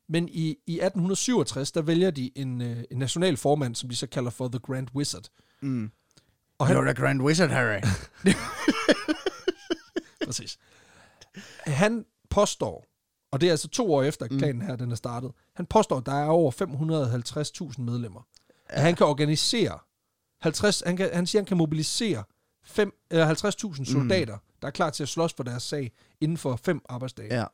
[0.09, 4.07] Men i, i 1867, der vælger de en, øh, en national formand, som de så
[4.07, 5.23] kalder for The Grand Wizard.
[5.61, 5.91] Mm.
[6.57, 7.81] Og You're han, the Grand Wizard, Harry.
[10.25, 10.57] præcis.
[11.65, 12.85] han påstår,
[13.31, 14.37] og det er altså to år efter, at Mm.
[14.37, 18.27] klanen her den er startet, han påstår, at der er over 550.000 medlemmer.
[18.69, 19.79] At han kan organisere
[20.41, 22.23] 50, han, kan, han siger, han kan mobilisere
[22.63, 23.35] fem, eller
[23.75, 24.41] 50.000 soldater, mm.
[24.61, 25.91] der er klar til at slås for deres sag
[26.21, 27.39] inden for fem arbejdsdage.
[27.39, 27.45] ja.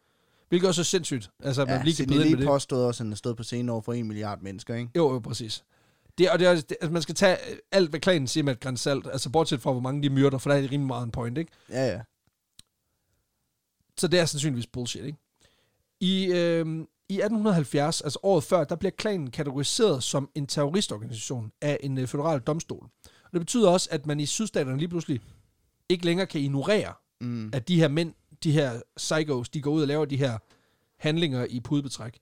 [0.49, 1.29] Hvilket også er sindssygt.
[1.43, 3.43] Altså, at man ja lige kan ind med påstod også, at han har stået på
[3.43, 4.91] scenen over for en milliard mennesker, ikke?
[4.95, 5.63] Jo, jo, præcis.
[6.17, 8.53] Det, og det er, det, altså, man skal tage øh, alt, hvad klanen siger med
[8.53, 10.87] et græns salt, altså bortset fra, hvor mange de myrder, for der er det rimelig
[10.87, 11.51] meget en point, ikke?
[11.69, 12.01] Ja, ja.
[13.97, 15.17] Så det er sandsynligvis bullshit, ikke?
[15.99, 16.65] I, øh,
[17.10, 22.07] I 1870, altså året før, der bliver klanen kategoriseret som en terroristorganisation af en øh,
[22.07, 22.83] federal domstol.
[23.05, 25.21] Og det betyder også, at man i sydstaterne lige pludselig
[25.89, 27.49] ikke længere kan ignorere, Mm.
[27.53, 30.38] at de her mænd, de her psychos, de går ud og laver de her
[30.97, 32.19] handlinger i pudebetræk.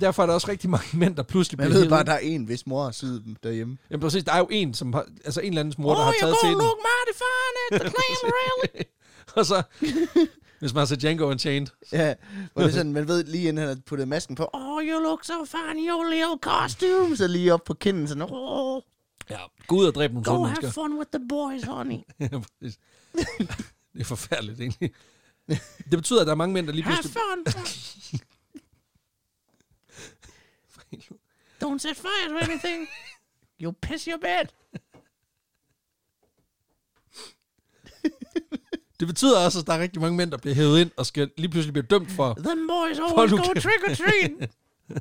[0.00, 2.04] Derfor er der også rigtig mange mænd, der pludselig Men jeg bliver ved hevet bare,
[2.04, 3.78] der er en, hvis mor har syet dem derhjemme.
[3.90, 6.14] Jamen præcis, der er jo en, som har, altså en eller andens mor, der har
[6.20, 6.58] taget til den.
[6.58, 8.82] mighty fine at the clan rally.
[9.36, 9.62] og så,
[10.58, 12.14] hvis man har set Django Unchained, ja,
[12.52, 15.00] hvor det er sådan, man ved lige inden han har puttet masken på, oh, you
[15.02, 17.16] look so fine in your little costume.
[17.16, 18.82] Så lige op på kinden, sådan, oh,
[19.30, 20.70] ja, gå ud og dræbe nogle go have mennesker.
[20.70, 21.98] fun with the boys, honey.
[22.20, 22.78] Ja, præcis.
[23.92, 24.92] det er forfærdeligt, egentlig.
[25.90, 27.22] Det betyder, at der er mange mænd, der lige have pludselig...
[27.22, 28.20] fun.
[31.64, 32.88] Don't set fire to anything.
[33.62, 34.46] You'll piss your bed.
[39.00, 41.30] Det betyder også, at der er rigtig mange mænd, der bliver hævet ind og skal
[41.36, 42.34] lige pludselig blive dømt for...
[42.34, 44.50] Them boys always nu go trick or treat.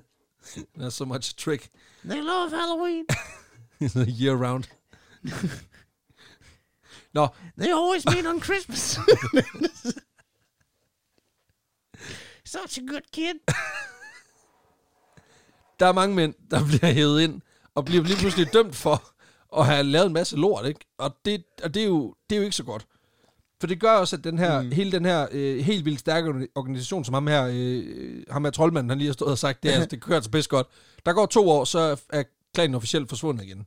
[0.78, 1.70] There's so much trick
[2.06, 3.06] They love Halloween.
[4.22, 4.64] year round.
[7.14, 7.28] Nå,
[7.58, 8.98] They always meet on Christmas.
[12.46, 13.34] Such a good kid.
[15.80, 17.42] der er mange mænd, der bliver hævet ind
[17.76, 19.04] og bliver lige pludselig dømt for
[19.58, 20.80] at have lavet en masse lort, ikke?
[20.98, 22.88] Og det, og det, er, jo, det er jo ikke så godt.
[23.60, 24.72] For det gør også, at den her, mm.
[24.72, 28.90] hele den her øh, helt vildt stærke organisation, som ham her, øh, ham her troldmanden,
[28.90, 30.68] han lige har stået og sagt, det, er, altså, det kører så pisse godt.
[31.06, 33.66] Der går to år, så er klanen officielt forsvundet igen.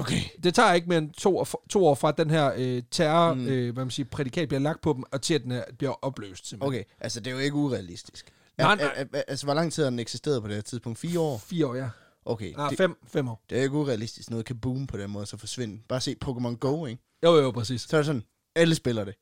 [0.00, 0.20] Okay.
[0.42, 3.34] Det tager ikke mere end to, år- to år fra, at den her øh, terror,
[3.34, 3.46] Mm.
[3.46, 6.04] øh, hvad man siger, prædikat bliver lagt på dem, og til at den er, bliver
[6.04, 6.80] opløst, simpelthen.
[6.80, 8.32] Okay, altså det er jo ikke urealistisk.
[8.58, 8.92] Nej, nej.
[8.96, 10.98] al- al- Altså, hvor lang tid har den eksisteret på det her tidspunkt?
[10.98, 11.38] Fire år?
[11.38, 11.88] Fire år, ja.
[12.24, 13.42] Okay, Ah, det, fem, fem år.
[13.50, 14.30] det er jo ikke urealistisk.
[14.30, 15.82] Noget kan boome på den måde, så forsvinde.
[15.88, 17.02] Bare se Pokémon Go, ikke?
[17.24, 17.80] Jo, jo, præcis.
[17.82, 18.22] Så er det sådan,
[18.56, 19.14] alle spiller det.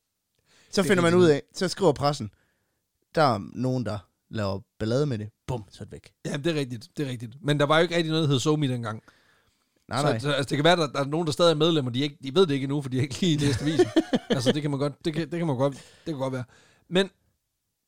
[0.71, 2.31] Så Det er finder man ud af, så skriver pressen,
[3.15, 3.99] der er nogen, der
[4.31, 5.29] laver ballade med det.
[5.47, 6.13] Bum, så er det væk.
[6.27, 7.33] Ja, det er rigtigt, det er rigtigt.
[7.43, 9.03] Men der var jo ikke rigtig noget, der hed SoMe dengang.
[9.89, 10.19] Nej, nej.
[10.19, 12.17] Så, altså, det kan være, der, der er nogen, der stadig er medlemmer, de, ikke,
[12.23, 13.87] de ved det ikke endnu, for de har ikke lige læst avisen.
[14.31, 16.45] altså, det kan man godt, det kan, det kan man godt, det kan godt være.
[16.89, 17.11] Men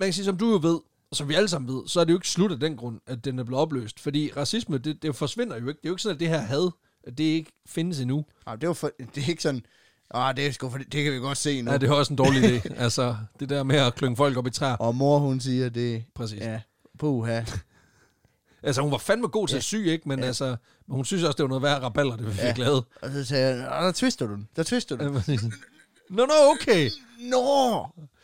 [0.01, 0.81] man kan sige, som du jo ved,
[1.11, 3.01] og som vi alle sammen ved, så er det jo ikke slut af den grund,
[3.07, 4.01] at den er blevet opløst.
[4.01, 5.79] Fordi racisme, det, det forsvinder jo ikke.
[5.79, 6.71] Det er jo ikke sådan, at det her had,
[7.05, 8.25] at det ikke findes endnu.
[8.47, 9.67] Nej, det, var for, det er ikke sådan,
[10.11, 11.71] ah, det, er sgu for, det kan vi godt se nu.
[11.71, 12.73] Ja, det er også en dårlig idé.
[12.85, 14.77] altså, det der med at klynge folk op i træer.
[14.77, 16.40] Og mor, hun siger, det Præcis.
[16.40, 16.61] ja,
[16.99, 17.42] puha.
[18.62, 20.09] Altså, hun var fandme god til at sy, ikke?
[20.09, 20.27] Men Ja.
[20.27, 20.57] altså,
[20.88, 22.53] men hun synes også, det var noget værre raballer, det vi fik Ja.
[22.57, 22.85] lavet.
[23.03, 25.53] Og så sagde jeg, "Ah, der twister du den, der twister du den.
[26.11, 26.90] Nå, nå, okay.
[27.21, 27.40] Nå!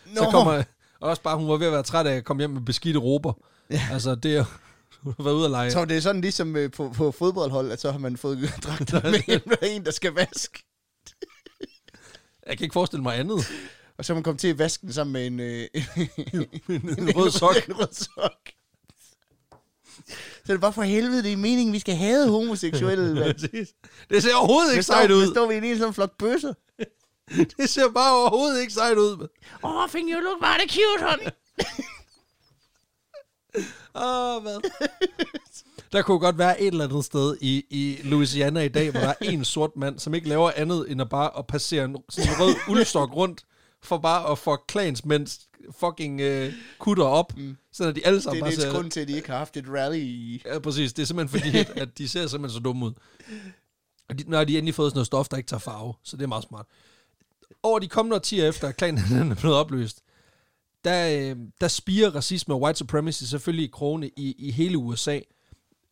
[0.06, 0.16] Nå!
[0.16, 0.62] Så kommer
[1.00, 3.32] også bare, hun var ved at være træt af at komme hjem med beskidte råber.
[3.70, 3.80] Ja.
[3.92, 4.44] Altså, det er
[5.02, 5.70] hun har været ude at lege.
[5.70, 9.10] Tror, det er sådan ligesom øh, på, på fodboldhold, at så har man fået dragter
[9.10, 10.64] med en, med en, der skal vaske.
[12.46, 13.52] Jeg kan ikke forestille mig andet.
[13.98, 15.68] Og så er man kommet til at vaske den sammen med en, øh,
[16.98, 17.56] En rød sok.
[17.68, 18.38] en rød sok.
[20.06, 23.14] Så det er bare for helvede, det er meningen, vi skal have homoseksuelle.
[23.20, 23.66] mand.
[24.10, 25.30] Det ser overhovedet ikke sejt så, ud.
[25.32, 26.54] står vi i en sådan flok bøsser.
[27.58, 29.28] Det ser bare overhovedet ikke sejt ud.
[29.62, 31.30] Åh, oh, think you look mighty cute, honey.
[33.94, 34.60] Åh, oh, hvad?
[35.92, 39.08] Der kunne godt være et eller andet sted i, i Louisiana i dag, hvor der
[39.08, 42.30] er en sort mand, som ikke laver andet end at bare at passere en, sådan
[42.30, 43.44] en rød uldstok rundt,
[43.82, 45.40] for bare at få klansmænds
[45.80, 47.56] fucking øh, kutter op, mm.
[47.72, 49.38] sådan at de alle Det sammen er bare lidt grund til, at de ikke har
[49.38, 50.42] haft et rally i...
[50.46, 50.92] Ja, præcis.
[50.92, 52.92] Det er simpelthen fordi, at, at de ser simpelthen så dumme ud.
[54.08, 56.22] Og de, har de endelig fået sådan noget stof, der ikke tager farve, så det
[56.22, 56.66] er meget smart.
[57.62, 60.02] Over de kommende årtier efter, at klanen er blevet opløst,
[60.84, 65.20] der, øh, der spiger racisme og white supremacy selvfølgelig i krone i, i hele USA.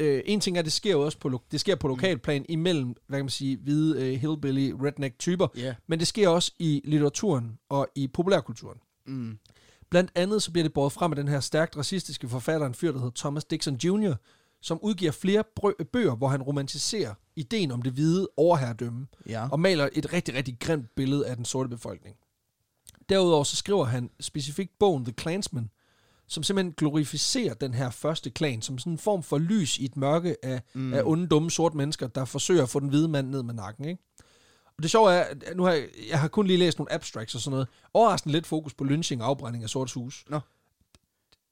[0.00, 3.18] Øh, en ting er, det sker jo også på, det sker på lokalplan imellem, hvad
[3.18, 5.74] kan man sige, hvide øh, hillbilly redneck typer, Ja.
[5.86, 8.78] men det sker også i litteraturen og i populærkulturen.
[9.06, 9.38] Mm.
[9.90, 12.92] Blandt andet så bliver det båret frem af den her stærkt racistiske forfatter, en fyr,
[12.92, 14.14] der hedder Thomas Dixon Jr.,
[14.62, 19.48] som udgiver flere brø- bøger, hvor han romantiserer ideen om det hvide overherredømme, Ja.
[19.48, 22.16] og maler et rigtig, rigtig grimt billede af den sorte befolkning.
[23.08, 25.70] Derudover så skriver han specifikt bogen The Klansman,
[26.30, 29.96] som simpelthen glorificerer den her første klan, som sådan en form for lys i et
[29.96, 30.94] mørke af, mm.
[30.94, 33.84] af onde, dumme, sorte mennesker, der forsøger at få den hvide mand ned med nakken.
[33.84, 34.02] Ikke?
[34.76, 37.34] Og det sjove er, at nu har jeg, jeg har kun lige læst nogle abstracts
[37.34, 37.68] og sådan noget.
[37.94, 40.24] Overraskende lidt fokus på lynching og afbrænding af sorts hus.
[40.28, 40.40] Nå.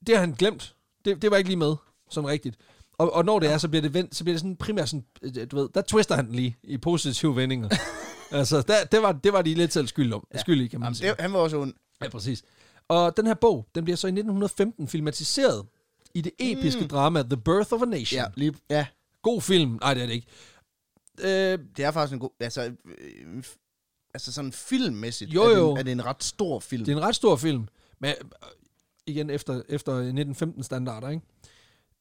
[0.07, 0.75] Det har han glemt.
[1.05, 1.75] Det, det var ikke lige med,
[2.09, 2.57] sådan rigtigt.
[2.97, 5.05] Og, og når det er, så bliver det, vendt, så bliver det sådan primært sådan,
[5.21, 7.69] øh, du ved, der twister han den lige i positive vendinger.
[8.31, 10.39] altså, der, det, var, det var de lidt selv skyld, om, ja.
[10.39, 11.09] skyld i, kan man Jamen, sige.
[11.09, 11.73] det, han var også ond.
[12.01, 12.43] Ja, præcis.
[12.89, 15.65] Og den her bog, den bliver så i 1915 filmatiseret
[16.13, 16.87] i det episke mm.
[16.87, 18.17] drama The Birth of a Nation.
[18.19, 18.85] Ja, lige, ja.
[19.21, 19.77] God film.
[19.81, 20.27] Nej, det er det ikke.
[21.19, 22.29] Øh, Det er faktisk en god...
[22.39, 23.43] Altså, øh,
[24.13, 25.71] altså sådan filmmæssigt Jo, er, det, jo.
[25.71, 26.85] en- er det en ret stor film.
[26.85, 27.67] det er en ret stor film.
[27.99, 28.15] Men øh,
[29.07, 31.21] igen, efter, efter 1915-standarder, ikke?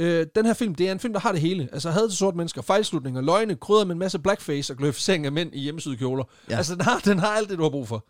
[0.00, 1.68] Øh, den her film, det er en film, der har det hele.
[1.72, 5.32] Altså had til sorte mennesker, fejlslutninger, løgne, krydder med en masse blackface og glorificering af
[5.32, 6.24] mænd i hjemmesydekjoler.
[6.50, 6.56] Ja.
[6.56, 8.04] Altså, den har, den har alt det, du har brug for.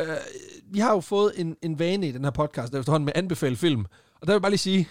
[0.00, 0.16] Øh,
[0.64, 3.56] vi har jo fået en, en vane i den her podcast, der efterhånden med anbefale
[3.56, 3.80] film.
[4.20, 4.88] Og der vil jeg bare lige sige,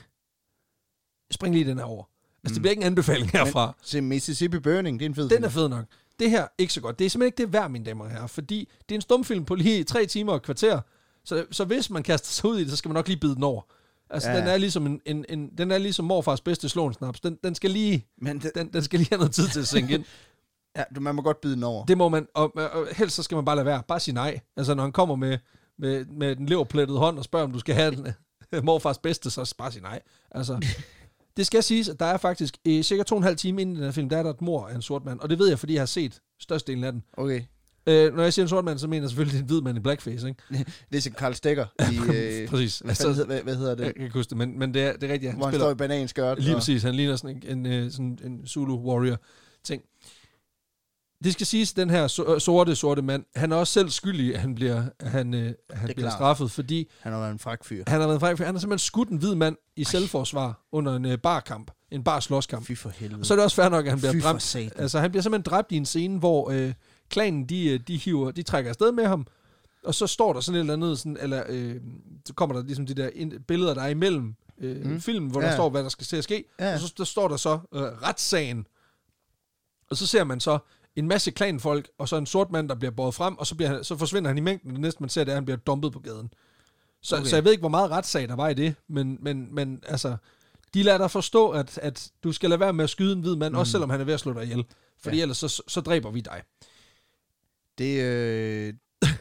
[1.32, 2.04] spring lige den her over.
[2.44, 2.54] Altså, mm.
[2.54, 3.76] det bliver ikke en anbefaling herfra.
[3.82, 5.44] Se Mississippi Burning, det er en fed Den film.
[5.44, 5.86] er fed nok.
[6.20, 7.00] Det her, ikke så godt.
[7.00, 9.46] Det er simpelthen ikke det værd, mine damer og herrer, fordi det er en stumfilm
[9.46, 10.82] på lige tre timer og kvarter.
[11.26, 13.36] Så, så hvis man kaster sig ud i det, så skal man nok lige bide
[13.36, 13.62] den over.
[14.10, 14.30] Altså.
[14.30, 14.38] Ja.
[14.40, 17.20] den er ligesom en, en, en, den er ligesom morfars bedste slåensnaps.
[17.20, 19.68] Den, den skal lige, Men det, den, den skal lige have noget tid til at
[19.68, 20.06] sænke ind.
[20.78, 21.86] ja, du, man må godt bide den over.
[21.86, 23.84] Det må man, og, og helst så skal man bare lade være.
[23.88, 24.40] Bare sige nej.
[24.58, 25.38] Altså, når han kommer med,
[25.80, 28.08] med, med den leverplettede hånd og spørger, om du skal have den,
[28.66, 30.00] morfars bedste, så bare sige nej.
[30.32, 30.68] Altså,
[31.38, 33.76] det skal siges, at der er faktisk i cirka to og en halv time inden
[33.76, 35.20] i den her film, der er der et mor af en sort mand.
[35.20, 37.04] Og det ved jeg, fordi jeg har set størstedelen af den.
[37.14, 37.42] Okay.
[37.88, 39.62] Øh, når jeg siger en sort mand, så mener jeg selvfølgelig, det er en hvid
[39.62, 40.42] mand i blackface, ikke?
[40.92, 42.16] Det er som Karl Stikker i...
[42.16, 42.80] Øh, Præcis.
[42.80, 43.86] hvad, Altså, hedder, hvad, hvad hedder det?
[43.86, 45.32] jeg kan ikke huske det, men, men det, er, det er rigtigt.
[45.32, 46.40] Han Hvor han spiller, står i bananskørt.
[46.40, 49.18] Lige og- præcis, han ligner sådan en, en, øh, sådan en Zulu warrior
[49.64, 49.82] ting.
[51.24, 54.34] Det skal siges, at den her so- sorte, sorte mand, han er også selv skyldig,
[54.36, 57.84] at han bliver, han, øh, han bliver straffet, fordi Han har været en fræk fyr.
[57.88, 61.06] han har været fræk, han har simpelthen skudt en hvid mand i selvforsvar under en
[61.06, 62.66] øh, barkamp, en bar slåskamp.
[62.66, 63.20] Fy for helvede.
[63.20, 64.56] Og så er det også fair nok, at han bliver Fy dræbt.
[64.76, 66.74] Altså, han bliver simpelthen dræbt i en scene, hvor øh,
[67.10, 69.28] klanen, de, øh, de, hiver, de trækker afsted med ham,
[69.84, 71.76] og så står der sådan et eller andet, sådan, eller øh,
[72.28, 74.86] så kommer der ligesom de der ind, billeder, der er imellem øh.
[74.86, 75.02] Mm.
[75.02, 75.48] filmen, hvor Ja.
[75.48, 76.74] der står, hvad der skal til at ske, Ja.
[76.74, 78.68] og så der står der så øh, retssagen,
[79.90, 80.58] og så ser man så
[80.96, 83.70] en masse klanfolk, og så en sort mand, der bliver båret frem, og så, bliver
[83.70, 85.46] han, så forsvinder han i mængden, og det næste man ser, det er, at han
[85.46, 86.34] bliver dumpet på gaden.
[87.02, 87.26] Så, okay.
[87.26, 90.18] Så jeg ved ikke, hvor meget retssag der var i det, men, men, men altså,
[90.74, 93.36] de lader dig forstå, at, at du skal lade være med at skyde en hvid
[93.36, 93.60] mand, mm.
[93.60, 94.66] også selvom han er ved at slå dig ihjel.
[95.00, 95.18] Fordi.
[95.18, 95.22] Ja.
[95.22, 96.42] ellers så, så dræber vi dig.
[97.78, 98.74] Det, øh,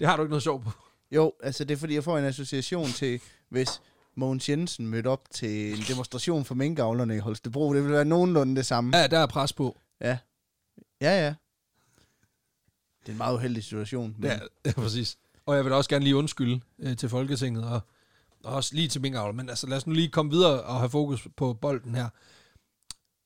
[0.00, 0.70] Det har du ikke noget sjov på.
[1.10, 3.80] Jo, altså det er fordi, jeg får en association til, hvis
[4.14, 7.74] Mogens Jensen mødte op til en demonstration for minkavlerne i Holstebro.
[7.74, 8.96] Det ville være nogenlunde det samme.
[8.96, 9.78] Ja, der er pres på.
[10.00, 10.18] Ja.
[11.00, 11.34] Ja, ja.
[13.00, 14.14] Det er en meget uheldig situation.
[14.18, 14.30] Men...
[14.30, 15.18] Ja, ja, præcis.
[15.46, 17.80] Og jeg vil også gerne lige undskylde øh, til Folketinget, og,
[18.44, 19.32] og også lige til minkavler.
[19.34, 22.08] Men altså, lad os nu lige komme videre og have fokus på bolden her.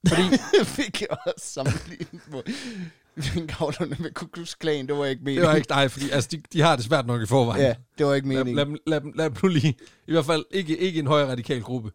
[0.09, 0.23] Fordi,
[0.77, 2.43] vi kan også sammenligne på
[3.35, 4.87] minkavlerne med Ku Klux Klan.
[4.87, 5.47] Det var ikke det meningen.
[5.49, 7.63] var ikke dig, fordi altså, de, de har det svært nok i forvejen.
[7.63, 8.57] Ja, det var ikke Lad, meningen.
[8.57, 11.31] lad, dem- lad, dem- lad dem nu lige, i hvert fald ikke, ikke en højere
[11.31, 11.93] radikal gruppe.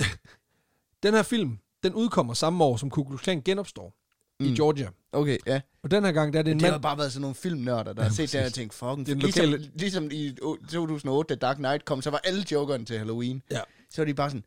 [1.02, 3.94] den her film, den udkommer samme år, som Ku Klux Klan genopstår
[4.40, 4.46] mm.
[4.46, 4.54] i.
[4.56, 4.88] Georgia.
[5.12, 5.60] Okay, ja.
[5.82, 6.82] Og den her gang, der er det en Det har mand...
[6.82, 9.06] bare været sådan nogle filmnørder, der Ja, har set det og tænkt, fucking...
[9.06, 12.44] Det er ligesom, lokale- ligesom i o- 2008, da Dark Knight kom, så var alle
[12.52, 13.42] jokerne til Halloween.
[13.50, 13.60] Ja.
[13.90, 14.44] Så var de bare sådan,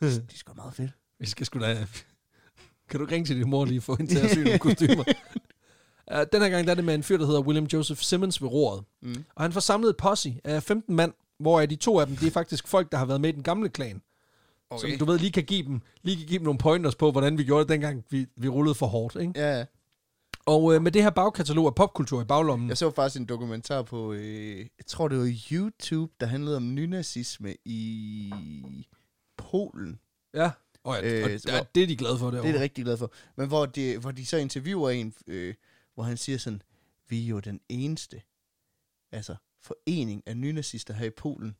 [0.00, 0.90] de er sgu meget fedt.
[1.20, 1.86] Vi skal sgu da...
[2.90, 5.04] Kan du ikke ringe til din mor lige få hende til at sy nogle kostymer?
[6.14, 8.42] Uh, den her gang, der er det med en fyr, der hedder William Joseph Simmons
[8.42, 8.84] ved roret.
[9.02, 9.24] Mm.
[9.34, 12.26] Og han får samlet et posse af 15 mand, hvor de to af dem, det
[12.26, 14.02] er faktisk folk, der har været med i den gamle klan.
[14.70, 14.90] Okay.
[14.90, 17.38] Som du ved, lige kan give dem, lige kan give dem nogle pointers på, hvordan
[17.38, 19.16] vi gjorde det, dengang vi, vi rullede for hårdt.
[19.16, 19.32] Ikke?
[19.36, 19.64] Ja, ja.
[20.46, 23.82] Og øh, med det her bagkatalog af popkultur i baglommen, Jeg så faktisk en dokumentar
[23.82, 28.32] på, øh, jeg tror det var YouTube, der handlede om nynazisme i
[29.36, 29.98] Polen.
[30.34, 30.50] ja,
[30.84, 32.42] og, ja, Øh, og der, hvor- det er de glade for derovre.
[32.48, 33.12] Det er jeg rigtig glad for.
[33.36, 35.54] Men hvor de, hvor de så interviewer en, øh,
[35.94, 36.62] hvor han siger sådan,
[37.08, 38.22] vi er jo den eneste,
[39.12, 41.56] altså forening af nynazister her i Polen,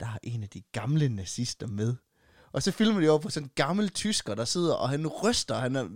[0.00, 1.94] der har en af de gamle nazister med.
[2.54, 5.54] Og så filmer de over på sådan en gammel tysker, der sidder, og han ryster,
[5.54, 5.88] han er,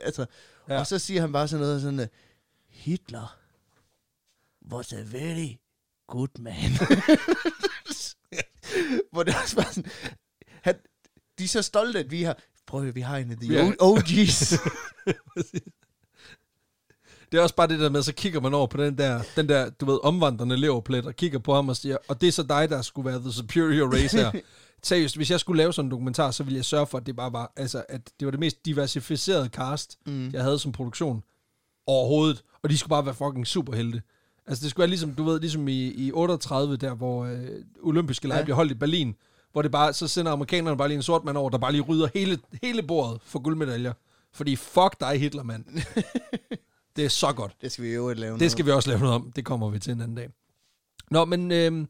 [0.00, 0.26] altså,
[0.68, 0.78] Ja.
[0.78, 2.06] og så siger han bare sådan noget sådan, øh,
[2.68, 3.36] Hitler
[4.72, 5.48] was a very
[6.06, 6.54] good man.
[9.12, 9.90] hvor det også bare sådan,
[10.62, 10.74] han,
[11.38, 13.70] de er så stolte, at vi har, prøv at vi har en af de Ja.
[13.82, 14.56] OG's.
[17.32, 19.48] Det er også bare det der med, så kigger man over på den der, den
[19.48, 22.42] der du ved, omvandrende leverplet, og kigger på ham og siger, og det er så
[22.42, 24.32] dig, der skulle være the superior race her.
[24.82, 27.16] Seriøst, hvis jeg skulle lave sådan en dokumentar, så ville jeg sørge for, at det
[27.16, 30.30] bare var, altså, at det var det mest diversificerede cast, mm.
[30.32, 31.22] jeg havde som produktion
[31.86, 34.02] overhovedet, og de skulle bare være fucking superhelte.
[34.46, 37.48] Altså, det skulle være ligesom, du ved, ligesom i, i 38, der hvor øh,
[37.82, 38.44] olympiske lege ja.
[38.44, 39.14] Bliver holdt i Berlin,
[39.52, 41.82] hvor det bare, så sender amerikanerne bare lige en sort mand over, der bare lige
[41.82, 43.92] rydder hele, hele bordet for guldmedaljer.
[44.32, 45.64] Fordi fuck dig, Hitler, mand.
[46.96, 47.56] det er så godt.
[47.60, 49.32] Det skal vi jo lave Det skal vi også lave noget om.
[49.36, 50.28] Det kommer vi til en anden dag.
[51.10, 51.86] Nå, men øh,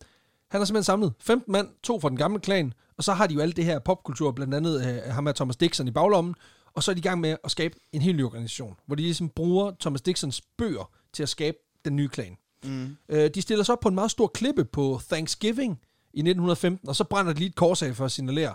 [0.56, 3.34] han har simpelthen samlet 15 mand, to fra den gamle klan, og så har de
[3.34, 6.34] jo alt det her popkultur, blandt andet øh, ham med Thomas Dixon i baglommen,
[6.74, 9.02] og så er de i gang med at skabe en helt ny organisation, hvor de
[9.02, 12.36] ligesom bruger Thomas Dixons bøger til at skabe den nye klan.
[12.64, 12.96] Mm.
[13.08, 15.80] Øh, de stiller sig op på en meget stor klippe på Thanksgiving
[16.12, 18.54] i 1915, og så brænder de lige et kors af for at signalere,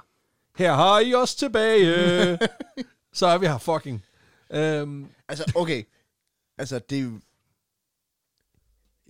[0.57, 2.39] her har I os tilbage.
[3.13, 4.03] så er vi her fucking.
[4.51, 5.83] Øhm, Altså, okay.
[6.57, 7.19] altså, det er.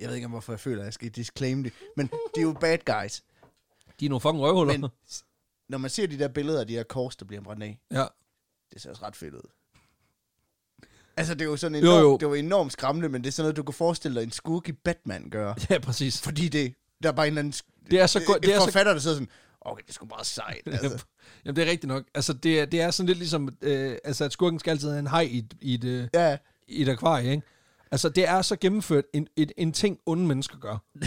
[0.02, 1.74] Jeg ved ikke, hvorfor jeg føler, at jeg skal disclaim det.
[1.98, 3.24] Men det er jo bad guys.
[4.00, 4.78] de er nogle fucking røvhuller.
[4.78, 4.90] Men
[5.70, 8.06] når man ser de der billeder af de her kors, der bliver brændt af, ja.
[8.74, 9.50] det ser også ret fedt ud.
[11.18, 12.18] Altså, det er jo sådan Jo, enormt, jo.
[12.18, 14.70] det var enormt skræmmende, men det er sådan noget, du kan forestille dig en skurk
[14.70, 15.56] i Batman gøre.
[15.70, 16.22] ja, præcis.
[16.22, 17.54] Fordi det, der er bare en eller anden...
[17.92, 19.30] Det er så godt- et det er så- forfatter, der sidder sådan,
[19.62, 20.62] okay, det er sgu bare sejt.
[20.66, 21.06] Altså.
[21.46, 22.04] Jamen, det er rigtigt nok.
[22.16, 25.00] Altså, det er, det er sådan lidt ligesom, øh, altså, at skurken skal altid have
[25.00, 26.38] en hej i, et- i, et, øh, Ja,
[26.68, 27.44] i et akvarie, ikke?
[27.92, 30.78] Altså, det er så gennemført en, et, en ting, onde mennesker gør.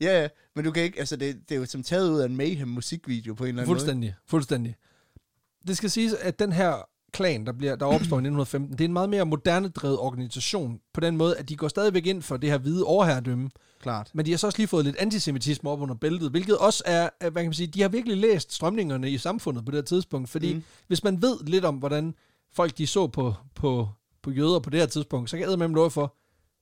[0.00, 2.26] ja, ja, men du kan ikke, altså det, det er jo som taget ud af
[2.26, 4.76] en Mayhem musikvideo på en eller anden Fuldstændig, fuldstændig.
[5.66, 8.84] Det skal siges, at den her klan, der, bliver, der opstår i 1915, det er
[8.84, 12.36] en meget mere moderne drevet organisation, på den måde, at de går stadigvæk ind for
[12.36, 13.50] det her hvide overherredømme, måde.
[13.80, 14.10] Klart.
[14.14, 17.08] men de har så også lige fået lidt antisemitisme op under bæltet, hvilket også er,
[17.20, 20.28] hvad kan man sige, de har virkelig læst strømningerne i samfundet på det her tidspunkt,
[20.28, 20.54] fordi.
[20.54, 20.62] Mm.
[20.86, 22.14] hvis man ved lidt om, hvordan
[22.52, 23.88] folk de så på, på,
[24.26, 26.14] på jøder på det her tidspunkt, så kan jeg med lov for,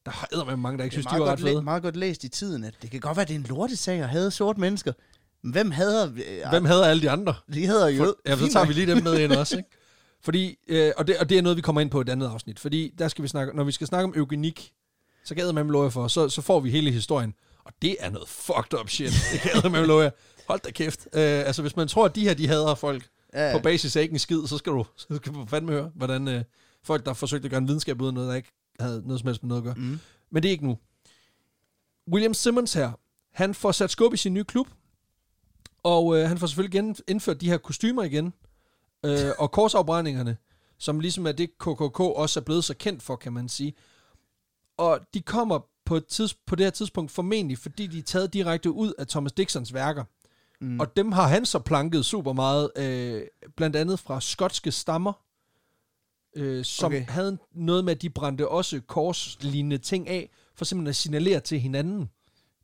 [0.07, 1.63] der er med mange, der ikke synes, de var godt, fede.
[1.63, 4.01] meget godt læst i tiden, at det kan godt være, at det er en lortesag
[4.01, 4.93] at have sorte mennesker.
[5.43, 6.11] Men hvem hader...
[6.13, 7.35] Øh, Hvem havde alle de andre?
[7.55, 8.05] De hedder jo...
[8.05, 9.69] For, ja, så tager vi lige dem med ind også, ikke?
[10.23, 12.27] Fordi, øh, og, det, og det er noget, vi kommer ind på i et andet
[12.27, 14.73] afsnit, fordi der skal vi snakke, når vi skal snakke om eugenik,
[15.25, 17.35] så gad man lov for, så, så får vi hele historien.
[17.65, 19.13] Og det er noget fucked up shit.
[19.33, 20.11] Det gad man lov
[20.49, 21.09] Hold da kæft.
[21.13, 24.03] Øh, altså, hvis man tror, at de her, de hader folk Ja, på basis af
[24.03, 26.43] ikke en skid, så skal du, så skal du fandme høre, hvordan øh,
[26.85, 29.27] folk, der forsøgte at gøre en videnskab ud af noget, der ikke havde noget som
[29.27, 29.75] helst med noget at gøre.
[29.75, 30.01] Mm.
[30.31, 30.79] Men det er ikke nu.
[32.13, 32.93] William Simmons her,
[33.33, 34.69] han får sat skub i sin nye klub,
[35.83, 38.33] og øh, han får selvfølgelig gen, indført de her kostymer igen,
[39.05, 40.37] øh, og korsafbrændingerne,
[40.79, 43.75] som ligesom er det KKK også er blevet så kendt for, kan man sige.
[44.77, 48.33] Og de kommer på, et tids, på det her tidspunkt formentlig, fordi de er taget
[48.33, 50.05] direkte ud af Thomas Dixons værker.
[50.61, 50.81] Mm.
[50.81, 53.23] Og dem har han så planket super meget, øh,
[53.57, 55.13] blandt andet fra skotske stammer,
[56.37, 57.05] øh, som okay.
[57.09, 61.61] Havde noget med, at de brændte også korslignende ting af, for simpelthen at signalere til
[61.61, 62.11] hinanden.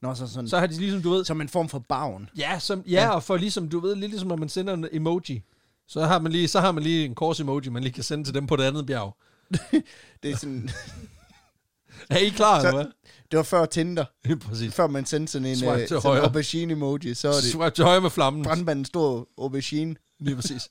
[0.02, 1.24] Nå, så sådan, Så har de ligesom, du ved...
[1.24, 2.28] som en form for bagn.
[2.38, 4.86] Ja, som, ja, ja, og for ligesom, du ved, lidt ligesom når man sender en
[4.92, 5.42] emoji.
[5.88, 8.24] Så har man lige, så har man lige en kors emoji, man lige kan sende
[8.24, 9.16] til dem på det andet bjerg.
[10.22, 10.70] Det er sådan,
[12.10, 12.92] Er I klar, Så- eller hvad?
[13.30, 14.04] det var før Tinder.
[14.28, 14.74] Ja, præcis.
[14.74, 16.22] Før man sendte sådan en, til sådan en højre.
[16.22, 18.42] aubergine emoji, så er det Swipe til højre med flammen.
[18.42, 19.96] brandmanden stor aubergine.
[20.20, 20.68] Lige præcis.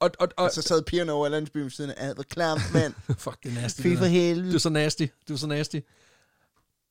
[0.00, 2.62] Og, og, og, Og så sad pigerne over i landsbyen siden af, "Ah, hvor klamt,
[2.72, 2.94] mand.
[3.24, 3.80] fuck, det er nasty.
[3.82, 4.50] Fy for helvede.
[4.50, 5.06] Du er så nasty.
[5.28, 5.76] Du er så nasty.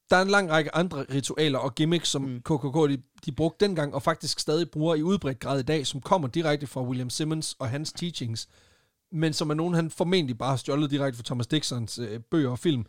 [0.09, 2.39] Der er en lang række andre ritualer og gimmicks, som mm.
[2.41, 6.01] KKK de, de brugte dengang, og faktisk stadig bruger i udbredt grad i dag, som
[6.01, 8.47] kommer direkte fra William Simmons og hans teachings,
[9.11, 12.49] men som er nogen, han formentlig bare har stjålet direkte fra Thomas Dixons øh, bøger
[12.49, 12.85] og film.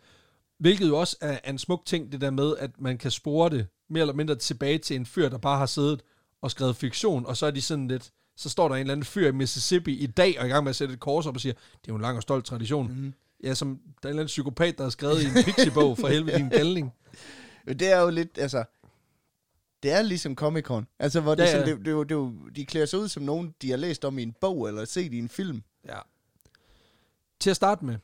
[0.59, 3.49] Hvilket jo også er, er en smuk ting, det der med, at man kan spore
[3.49, 6.01] det mere eller mindre tilbage til en fyr, der bare har siddet
[6.41, 9.05] og skrevet fiktion, og så er de sådan lidt, så står der en eller anden
[9.05, 11.35] fyr i Mississippi i dag, og er i gang med at sætte et kors op
[11.35, 12.87] og siger, det er jo en lang og stolt tradition.
[12.87, 13.13] Mm-hmm.
[13.43, 16.07] Ja, som der er en eller anden psykopat, der har skrevet i en pixiebog for
[16.07, 16.93] helvede din galning.
[17.67, 18.63] Det er jo lidt, altså...
[19.83, 20.95] Det er ligesom Comic-Con.
[20.99, 21.65] Altså, hvor det, Ja, ja, ja.
[21.65, 24.19] det, det, er jo- det, de klæder sig ud som nogen, de har læst om
[24.19, 25.63] i en bog, eller set i en film.
[25.87, 25.97] Ja.
[27.39, 27.95] Til at starte med,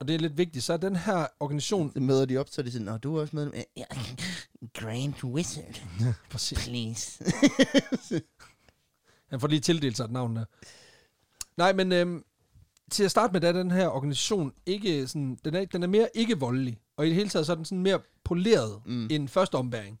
[0.00, 1.92] og det er lidt vigtigt, så er den her organisation...
[1.92, 3.86] Så møder de op, så er de sådan, du er også medlem af...
[4.74, 5.82] Grand Wizard,
[6.30, 6.58] Præcis.
[6.68, 7.24] please.
[9.30, 10.44] Han får lige tildelt sig et navn der.
[11.56, 12.24] Nej, men øhm,
[12.90, 15.38] til at starte med, der er den her organisation ikke sådan...
[15.44, 17.64] Den er, den er mere ikke voldelig, og i det hele taget så er den
[17.64, 19.08] sådan mere poleret mm.
[19.10, 19.98] end første ombæring.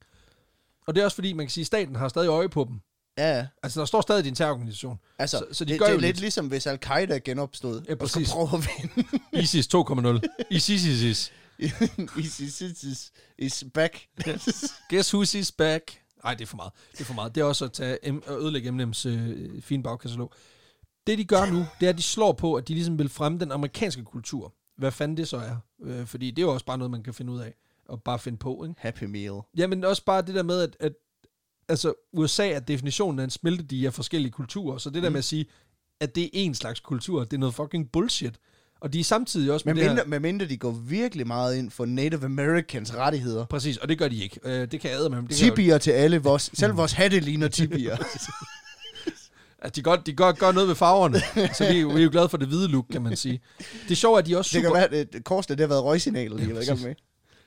[0.86, 2.80] Og det er også fordi, man kan sige, at staten har stadig øje på dem.
[3.18, 3.46] ja, ja.
[3.62, 4.98] Altså, der står stadig din terrororganisation.
[5.18, 6.20] Altså, Så- så, de det, gør det er jo lidt lidt.
[6.20, 8.32] ligesom, hvis Al-Qaida genopstod, Ja, og så præcis.
[8.32, 9.08] prøver at vinde.
[9.42, 10.46] ISIS 2.0.
[10.50, 11.32] ISIS is.
[12.18, 14.06] ISIS is, is back.
[14.90, 15.82] Guess who's is back?
[16.24, 16.72] Nej, det er for meget.
[16.92, 17.34] Det er for meget.
[17.34, 20.32] Det er også at tage M- ødelægge Eminems øh, fine bagkatalog.
[21.06, 23.38] Det, de gør nu, det er, at de slår på, at de ligesom vil fremme
[23.38, 24.54] den amerikanske kultur.
[24.76, 25.56] Hvad fanden det så er.
[25.82, 27.54] Øh, fordi det er jo også bare noget, man kan finde ud af.
[27.88, 28.74] Og bare finde på, ikke?
[28.78, 29.40] Happy Meal.
[29.56, 30.92] Jamen også bare det der med, at, at
[31.68, 34.78] altså, USA er definitionen af en smeltedige af forskellige kulturer.
[34.78, 35.12] Så det der Mm.
[35.12, 35.46] med at sige,
[36.00, 38.34] at det er en slags kultur, det er noget fucking bullshit.
[38.80, 40.04] Og de er samtidig også med det mindre, her...
[40.04, 43.44] med mindre de går virkelig meget ind for Native Americans rettigheder.
[43.44, 44.40] Præcis, og det gør de ikke.
[44.44, 45.22] Øh, det kan jeg med.
[45.22, 46.18] Det jo- Tibier til alle.
[46.22, 47.96] Vores, selv vores hatte ligner tibier.
[49.58, 51.20] At de godt, de godt gør noget ved farverne.
[51.54, 53.40] så vi, er jo- vi er jo glade for det hvide look, kan man sige.
[53.88, 54.80] Det er, at de også det super...
[54.80, 56.94] kan være, at korsene det har været røgsignalet, de har været med.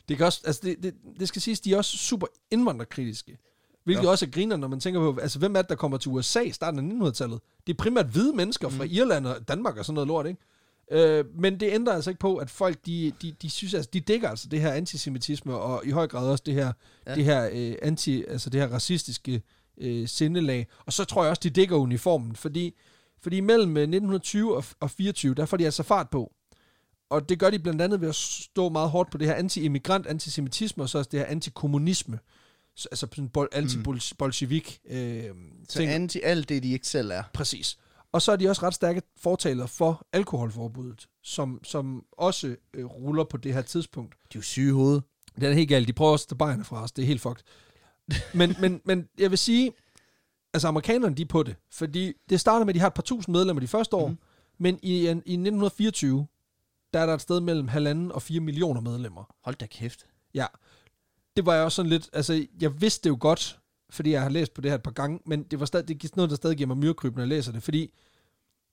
[0.10, 3.38] Det, kan også, altså det, det, det skal siges, de er også super indvandrerkritiske.
[3.84, 4.10] Hvilket Ja.
[4.10, 6.40] også er griner, når man tænker på, altså hvem er det, der kommer til USA
[6.40, 7.40] i starten af 1900-tallet?
[7.68, 10.40] Det er primært hvide mennesker fra Irland og Danmark og sådan noget lort, ikke?
[10.92, 14.00] Øh, men det ændrer altså ikke på, at folk, de, de, de synes, altså, de
[14.00, 16.74] dækker altså det her antisemitisme, og i høj grad også det her,
[17.08, 17.16] ja.
[17.16, 19.42] Det her, øh, anti, altså det her racistiske
[19.78, 20.68] øh, sindelag.
[20.86, 22.76] Og så tror jeg også, de dækker uniformen, fordi,
[23.22, 26.34] fordi mellem øh, 1920 og, og 24, der får de altså fart på.
[27.10, 30.08] Og det gør de blandt andet ved at stå meget hårdt på det her anti-immigrant,
[30.08, 32.20] antisemitisme, og så også det her antikommunisme.
[32.76, 35.24] Så, altså sådan bol- anti-bolshevik øh,
[35.70, 35.92] Så ting.
[35.92, 37.24] anti alt det, de ikke selv er.
[37.34, 37.78] Præcis.
[38.14, 43.24] Og så er de også ret stærke fortaler for alkoholforbuddet, som, som også øh, ruller
[43.24, 44.14] på det her tidspunkt.
[44.14, 45.04] De er jo syge i hovedet.
[45.36, 45.88] Det er helt galt.
[45.88, 46.92] De prøver også at tage bajerne fra os.
[46.92, 47.44] Det er helt fucked.
[48.34, 49.72] Men, men, men jeg vil sige,
[50.54, 51.56] altså amerikanerne, de er på det.
[51.72, 54.08] Fordi det starter med, at de har et par tusind medlemmer de første år.
[54.08, 54.18] Mm.
[54.58, 56.28] Men i, i 1924,
[56.94, 59.36] der er der et sted mellem halvanden og 4 millioner medlemmer.
[59.44, 60.06] Hold da kæft.
[60.34, 60.46] Ja.
[61.36, 63.60] Det var jeg også sådan lidt, altså jeg vidste det jo godt,
[63.94, 66.04] fordi jeg har læst på det her et par gange, men det var stadig, det
[66.04, 67.94] er noget, der stadig giver mig myrekryb, når jeg læser det, fordi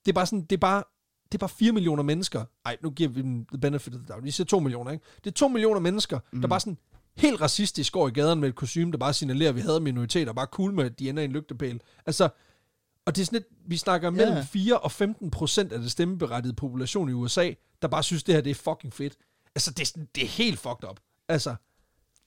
[0.04, 0.82] det er bare sådan, det er bare,
[1.24, 2.44] det er bare 4 millioner mennesker.
[2.64, 4.24] Ej, nu giver vi dem the benefit of the doubt.
[4.24, 5.04] Vi siger 2 millioner, ikke?
[5.24, 6.40] Det er 2 millioner mennesker, mm.
[6.40, 6.78] der bare sådan
[7.16, 10.32] helt racistisk går i gaden med et kostume, der bare signalerer, at vi havde minoriteter,
[10.32, 11.80] bare cool med, at de ender i en lygtepæl.
[12.06, 12.28] Altså,
[13.04, 14.42] og det er sådan lidt, vi snakker mellem Ja.
[14.42, 17.52] 4 og 15 procent af det stemmeberettigede population i USA,
[17.82, 19.16] der bare synes, det her det er fucking fedt.
[19.54, 21.00] Altså, det er, sådan, det er helt fucked up.
[21.28, 21.54] Altså,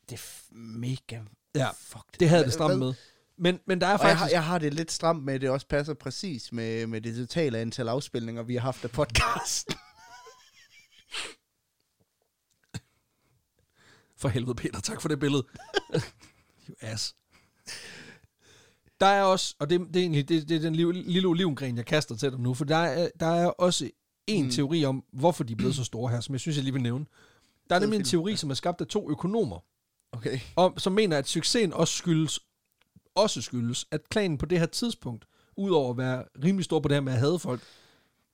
[0.10, 1.20] Det er mega...
[1.56, 2.94] Ja, Fuck det havde Hvad- det stramt hvad- med.
[3.38, 4.24] Men, men der er Og jeg faktisk...
[4.24, 7.16] har, jeg har det lidt stramt med, at det også passer præcis med, med det
[7.16, 9.70] totale antal afspilninger, vi har haft af podcast.
[14.18, 15.44] For helvede, Peter, tak for det billede.
[16.70, 17.16] you ass.
[19.00, 21.78] Der er også, og det, det er egentlig det, det er den lille, lille olivengren,
[21.78, 23.90] jeg kaster til dig nu, for der er, der er også
[24.28, 24.52] en mm.
[24.52, 26.82] teori om, hvorfor de er blevet så store her, som jeg synes, jeg lige vil
[26.82, 27.06] nævne.
[27.70, 29.60] Der er nemlig en teori, som er skabt af to økonomer,
[30.14, 30.40] Okay.
[30.56, 32.40] om, som mener, at succesen også skyldes,
[33.16, 35.26] også skyldes, at klanen på det her tidspunkt,
[35.58, 37.62] udover at være rimelig stor på det her med at hade folk,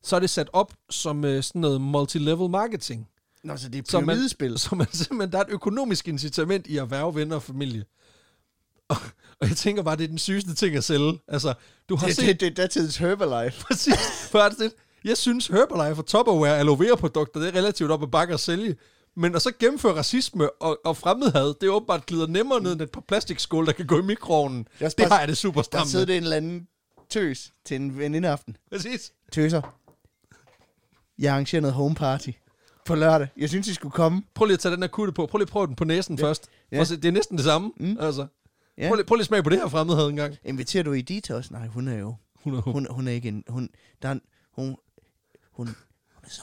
[0.04, 3.08] så er det sat op som øh, sådan noget multi-level marketing.
[3.44, 4.58] Nå, så det er Så man- pyramidespil.
[4.60, 7.86] Så man simpelthen, der er et økonomisk incitament i at værve venner og familie.
[8.88, 8.98] Og,
[9.42, 11.20] og jeg tænker bare, det er den sygeste ting at sælge.
[11.28, 11.54] Altså,
[11.90, 13.62] du har Det, set det, det er datidens Herbalife.
[13.66, 13.96] præcis.
[14.32, 14.74] For det,
[15.04, 18.40] jeg synes, Herbalife og Tupperware aloe vera produkter, det er relativt op ad bakke at
[18.40, 18.76] sælge.
[19.20, 22.82] Men at så gennemføre racisme og, og fremmedhad, det er åbenbart glider nemmere ned end
[22.82, 24.68] et par plastikskål, der kan gå i mikroovnen.
[24.80, 26.08] er også Det har jeg det super Der stramt sidder med.
[26.08, 26.68] det en eller anden
[27.10, 28.58] tøs til en venindeaften.
[28.72, 29.12] Præcis.
[29.32, 29.62] Tøser.
[31.20, 32.30] Jeg arrangerer noget home party
[32.86, 33.28] på lørdag.
[33.38, 34.24] Jeg synes, I skulle komme.
[34.34, 35.26] Prøv lige at tage den her kutte på.
[35.26, 36.24] Prøv lige at prøve den på næsen ja.
[36.26, 36.50] først.
[36.72, 36.78] Ja.
[36.78, 36.84] Ja.
[36.84, 37.72] Det er næsten det samme.
[37.78, 37.98] Mm.
[38.00, 38.28] Altså.
[38.78, 38.88] Ja.
[38.88, 40.36] Prøv, lige, prøv lige at smage på det her fremmedhed en gang.
[40.44, 41.54] Inviterer du Edith også?
[41.54, 42.16] Nej, hun er jo...
[42.40, 42.64] 100.
[42.64, 43.44] Hun, hun er ikke en...
[43.50, 43.70] Hun,
[44.02, 44.66] der er en, hun,
[45.52, 45.68] hun,
[46.16, 46.42] hun er så...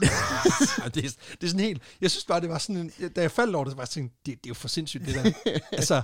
[0.94, 1.82] Det, er, det er sådan helt...
[2.00, 3.08] Jeg synes bare, det var sådan en...
[3.16, 5.06] Da jeg faldt over det, så var jeg sådan, det, det er jo for sindssygt,
[5.06, 5.32] det der.
[5.72, 6.02] altså...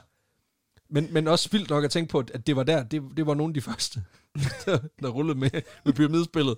[0.92, 3.34] Men, men også vildt nok at tænke på, at det var der, det, det var
[3.34, 4.02] nogle af de første,
[4.66, 5.50] der, der rullede med,
[5.84, 6.56] med pyramidespillet.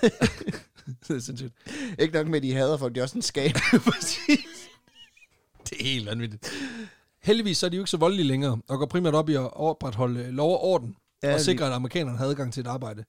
[0.00, 1.52] det er sindssygt.
[1.98, 2.94] Ikke nok med, at de hader folk.
[2.94, 3.52] Det er også en skab.
[3.84, 4.38] Præcis.
[5.70, 6.52] Det er helt vanvittigt.
[7.22, 9.52] Heldigvis så er de jo ikke så voldelige længere, og går primært op i at
[9.56, 13.04] opretholde lov og orden, Ja, og de- sikre, at amerikanerne har adgang til et arbejde.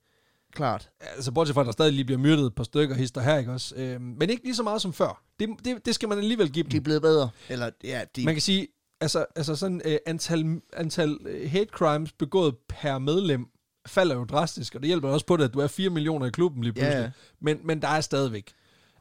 [0.56, 0.90] Klart.
[1.00, 3.52] Altså, bortset fra, at der stadig lige bliver myrdet et par stykker hister her, ikke
[3.52, 3.76] også?
[3.76, 5.24] Øhm, men ikke lige så meget som før.
[5.40, 6.70] Det, det, det skal man alligevel give dem.
[6.70, 7.30] De er blevet bedre.
[7.50, 8.26] Eller, ja, de...
[8.26, 8.68] Man kan sige,
[9.02, 13.46] altså, altså sådan øh, antal, antal øh, hate crimes begået per medlem
[13.88, 16.30] falder jo drastisk, og det hjælper også på det, at du er 4 millioner i
[16.30, 17.02] klubben lige pludselig.
[17.04, 17.12] ja.
[17.42, 18.54] Men, men der er stadigvæk.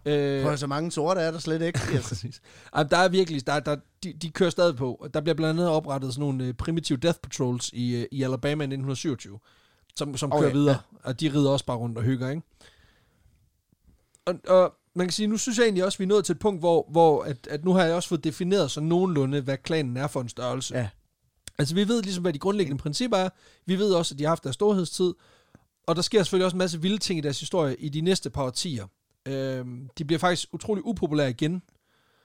[0.06, 1.80] Øh, Prøv, så mange sorte er der slet ikke.
[1.92, 2.40] Ja, præcis.
[2.72, 5.06] Ej, der er virkelig, der, der, de, de kører stadig på.
[5.14, 8.62] Der bliver blandt andet oprettet sådan nogle uh, primitive death patrols i, uh, i Alabama
[8.62, 9.38] i 1927,
[9.96, 12.42] som, som Okay, kører videre, og de rider også bare rundt og hygger, ikke?
[14.26, 16.32] Og, og man kan sige, nu synes jeg egentlig også, at vi er nået til
[16.32, 19.56] et punkt, hvor, hvor at, at nu har jeg også fået defineret så nogenlunde, hvad
[19.56, 20.76] klanen er for en størrelse.
[20.76, 20.88] Ja.
[21.58, 23.28] Altså, vi ved ligesom, hvad de grundlæggende principper er.
[23.66, 25.14] Vi ved også, at de har haft deres storhedstid.
[25.86, 28.30] Og der sker selvfølgelig også en masse vilde ting i deres historie i de næste
[28.30, 28.86] par årtier.
[29.28, 31.62] Øhm, de bliver faktisk utrolig upopulære igen,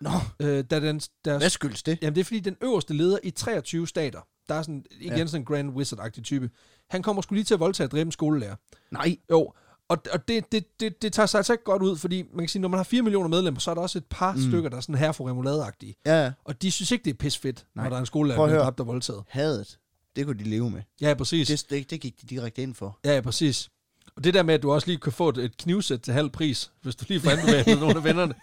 [0.01, 0.09] Nå,
[0.39, 1.97] øh, da den, deres hvad skyldes det?
[2.01, 5.18] Jamen, det er fordi, den øverste leder i 23 stater, der er sådan, igen Ja.
[5.18, 5.26] ja.
[5.26, 6.49] sådan en Grand Wizard-agtig type,
[6.90, 8.56] han kommer skulle lige til at voldtage dræbe en skolelærer.
[8.92, 9.18] Nej.
[9.32, 9.54] Jo,
[9.90, 12.48] og, og det, det, det, det tager sig altså ikke godt ud, fordi man kan
[12.50, 14.42] sige, når man har 4 millioner medlemmer, så er der også et par mm.
[14.42, 15.94] stykker, der er sådan her for remoulade-agtige.
[16.06, 17.84] Ja, Og de synes ikke, det er pisfedt, Nej.
[17.86, 18.62] når der er en skolelærer, der høre.
[18.64, 19.24] dræbt og voldtaget.
[19.28, 19.78] hadet.
[20.16, 20.82] Det kunne de leve med.
[21.02, 21.48] Ja, præcis.
[21.48, 23.00] Det, det, det gik de direkte ind for.
[23.06, 23.70] Ja, ja, præcis.
[24.16, 26.30] Og det der med, at du også lige kan få et, et knivsæt til halv
[26.30, 28.34] pris, hvis du lige får anbefalet nogle af vennerne,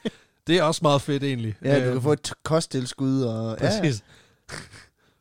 [0.46, 1.54] det er også meget fedt egentlig.
[1.64, 3.56] Ja, du Øh, kan få et kosttilskud og...
[3.58, 4.04] Præcis.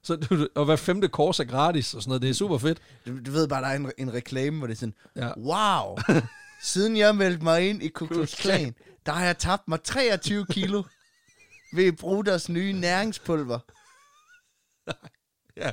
[0.04, 2.22] Så du, og hver femte kors er gratis og sådan noget.
[2.22, 2.78] Det er super fedt.
[3.08, 5.32] Du, du ved bare, der er en, en reklame, hvor det er sådan, Ja.
[5.40, 5.98] wow,
[6.64, 8.76] siden jeg meldte mig ind i Ku Klux Klan,
[9.06, 10.84] der har jeg tabt mig 23 kilo
[11.74, 13.60] ved at bruge deres nye næringspulver.
[15.58, 15.72] Ja.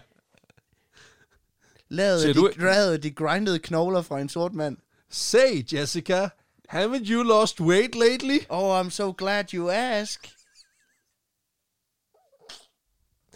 [1.89, 4.76] Lavet Ser af de, du- lavet de grindede knogler fra en sort mand.
[5.11, 6.28] Say, Jessica,
[6.72, 8.39] haven't you lost weight lately?
[8.49, 10.28] Oh, I'm so glad you ask.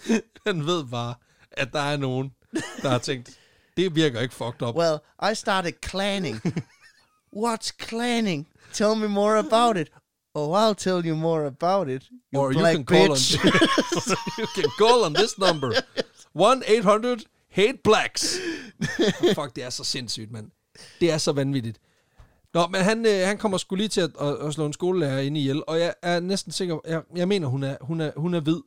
[0.47, 1.15] Han ved bare,
[1.51, 2.33] at der er nogen,
[2.83, 3.31] der har tænkt,
[3.77, 4.77] det virker ikke fucked up.
[4.77, 4.99] Well,
[5.31, 6.41] I started clanning.
[7.37, 8.47] What's clanning?
[8.73, 9.89] Tell me more about it.
[10.35, 12.03] Oh, I'll tell you more about it.
[12.33, 13.39] You Or you black can call bitch.
[13.39, 13.51] on
[14.39, 15.73] you can call on this number.
[16.37, 18.37] 1-800 hate blacks.
[19.35, 20.51] Fuck, det er så sindssygt, mand.
[21.01, 21.79] Det er så vanvittigt.
[22.55, 25.19] Nå, men han, øh, han kommer sgu lige til at, at, at slå en skolelærer
[25.19, 28.11] ind i ihjel, og jeg er næsten sikker, jeg, jeg mener, hun er, hun er,
[28.17, 28.61] hun er hvid.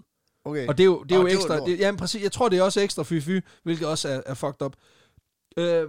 [0.48, 0.68] Okay.
[0.68, 2.60] Og det er jo, det er jo det ekstra, det, jamen præcis, jeg tror, det
[2.60, 4.76] er også ekstra fy-fy, hvilket også er, er fucked up.
[5.58, 5.84] Øh,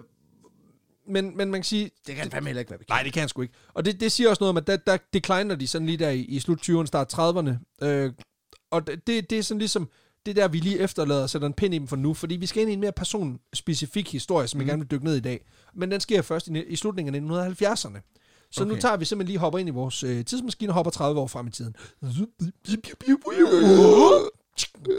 [1.08, 2.88] men, men man kan sige, det kan fandme heller ikke være bekendt.
[2.88, 3.54] Nej, det kan han sgu ikke.
[3.74, 6.10] Og det, det siger også noget om, at der, der decliner de sådan lige der
[6.10, 7.84] i, i slut 20'erne, start 30'erne.
[7.86, 8.12] Øh,
[8.70, 9.88] og det, det er sådan ligesom,
[10.26, 12.46] det der, vi lige efterlader og sætter en pind i dem for nu, fordi vi
[12.46, 14.60] skal ind i en mere personspecifik historie, som mm.
[14.60, 15.46] jeg gerne vil dykke ned i dag.
[15.74, 18.14] Men den sker først i, i slutningen af 1970'erne.
[18.50, 18.72] Så okay.
[18.72, 21.26] nu tager vi simpelthen lige hopper ind i vores øh, tidsmaskine og hopper 30 år
[21.26, 21.76] frem i tiden.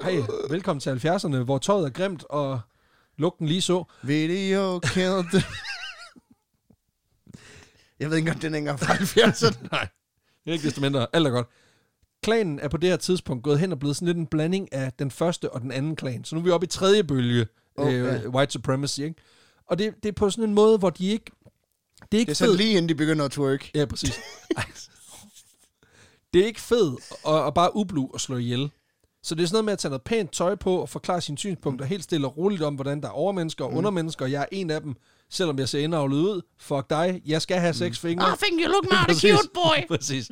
[0.04, 0.16] Hej,
[0.50, 2.60] velkommen til 70'erne, hvor tøjet er grimt, og
[3.18, 3.84] lugten lige så.
[4.04, 5.42] Video killed.
[8.00, 9.68] Jeg ved ikke, om den er engang fra 70'erne.
[9.72, 9.88] Nej,
[10.46, 11.08] ikke desto mindre.
[11.14, 11.48] Alt er godt.
[12.24, 14.94] Klanen er på det her tidspunkt gået hen og blevet sådan lidt en blanding af
[14.94, 16.24] den første og den anden klan.
[16.24, 19.16] Så nu er vi oppe i tredje bølge, Oh, oh, øh, white supremacy, ikke?
[19.68, 21.32] Og det, det er på sådan en måde, hvor de ikke...
[22.12, 23.72] Det er ikke Det er så lige inden de begynder at twerk.
[23.76, 24.20] Ja, præcis.
[26.34, 28.72] Det er ikke fedt at, at bare ublu og slå ihjel.
[29.24, 31.38] Så det er sådan noget med at tage noget pænt tøj på og forklare sine
[31.38, 34.46] synspunkter helt stille og roligt om, hvordan der er overmennesker og undermennesker, og jeg er
[34.52, 34.96] en af dem,
[35.30, 36.42] selvom jeg ser indavlet ud.
[36.60, 38.34] Fuck dig, jeg skal have seks fingre.
[38.34, 39.32] I think you look mighty Præcis.
[39.32, 39.88] cute, boy.
[39.98, 40.30] Præcis.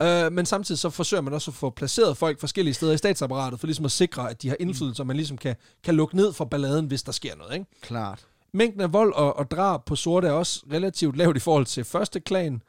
[0.00, 3.60] Uh, men samtidig så forsøger man også at få placeret folk forskellige steder i statsapparatet,
[3.60, 6.32] for ligesom at sikre, at de har indflydelse, og man ligesom kan, kan lukke ned
[6.32, 7.54] for balladen, hvis der sker noget.
[7.54, 7.66] Ikke?
[7.80, 8.26] Klart.
[8.54, 11.84] Mængden af vold og, og drab på sorte er også relativt lavt i forhold til
[11.84, 12.62] første klan,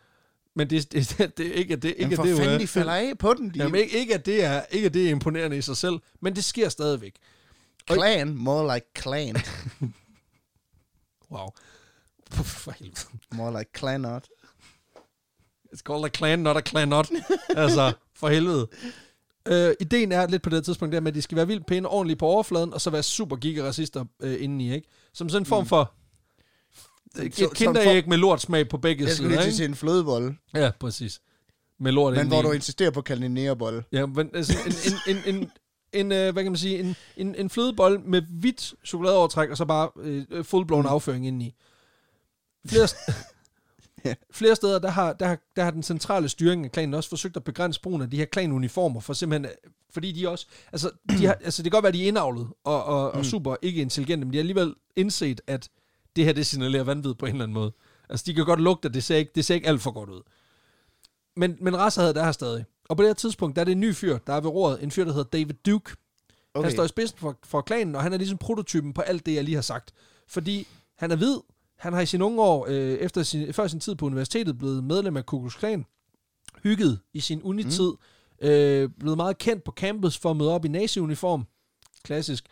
[0.56, 3.34] men det, det, det, ikke, det, ikke, Jamen for det fanden, de falder af på
[3.34, 3.49] den.
[3.49, 5.99] De Jamen, ikke, ikke, at det er, ikke at det er imponerende i sig selv,
[6.22, 7.16] men det sker stadigvæk.
[7.91, 9.36] clan, more like clan.
[11.32, 11.47] Wow.
[12.32, 12.99] For helvede.
[13.32, 14.28] More like clanot.
[15.74, 17.10] It's called a clan, not a clan not.
[17.64, 18.68] altså, for helvede.
[19.47, 21.88] Øh, ideen er lidt på det tidspunkt der med, at de skal være vildt pæne
[21.88, 24.88] ordentligt på overfladen, og så være super gigaracister øh, indeni, ikke?
[25.14, 25.93] Som sådan en form for
[27.22, 30.72] et som kinderæg med lortsmag på begge Jeg skulle sider, lige til en flødebolle, Ja,
[30.80, 31.22] præcis.
[31.80, 33.84] Med lort men hvor du insisterer på at kalde en nærebolle.
[33.91, 35.51] Ja, men altså, en, en, en, en,
[35.93, 39.66] en, øh, hvad kan man sige, en, en, en flødebold med hvidt chokoladeovertræk, og så
[39.66, 40.88] bare øh, fullblown Mm.
[40.89, 41.55] afføring indeni.
[42.68, 42.88] Flere,
[44.05, 44.14] Ja.
[44.32, 47.38] flere steder, der har, der, har, der har den centrale styring af klanen også forsøgt
[47.38, 51.26] at begrænse brugen af de her klanuniformer, for simpelthen, øh, fordi de også, altså, de
[51.26, 53.24] har, altså det kan godt være, de er indavlet og, og, og Mm.
[53.24, 55.70] super ikke intelligente, men de har alligevel indset, at
[56.16, 57.72] det her, det signalerer vanvid på en eller anden måde.
[58.09, 60.09] Altså, de kan godt lugte, at det ser ikke, det ser ikke alt for godt
[60.09, 60.22] ud.
[61.36, 62.66] Men, men racerhed der her stadig.
[62.89, 64.84] Og på det her tidspunkt, der er det en ny fyr, der er ved roret.
[64.84, 65.95] En fyr, der hedder David Duke.
[66.53, 66.66] Okay.
[66.66, 69.36] Han står i spidsen for, for klanen, og han er ligesom prototypen på alt det,
[69.36, 69.93] jeg lige har sagt.
[70.28, 71.38] Fordi han er hvid,
[71.78, 74.84] han har i sine unge år, øh, efter sin, før sin tid på universitetet, blevet
[74.84, 75.86] medlem af Ku Klux Klan,
[76.64, 77.91] hygget i sin unitid,
[78.41, 78.47] mm.
[78.47, 81.45] øh, blevet meget kendt på campus for at møde op i nazi-uniform.
[82.03, 82.45] Klassisk.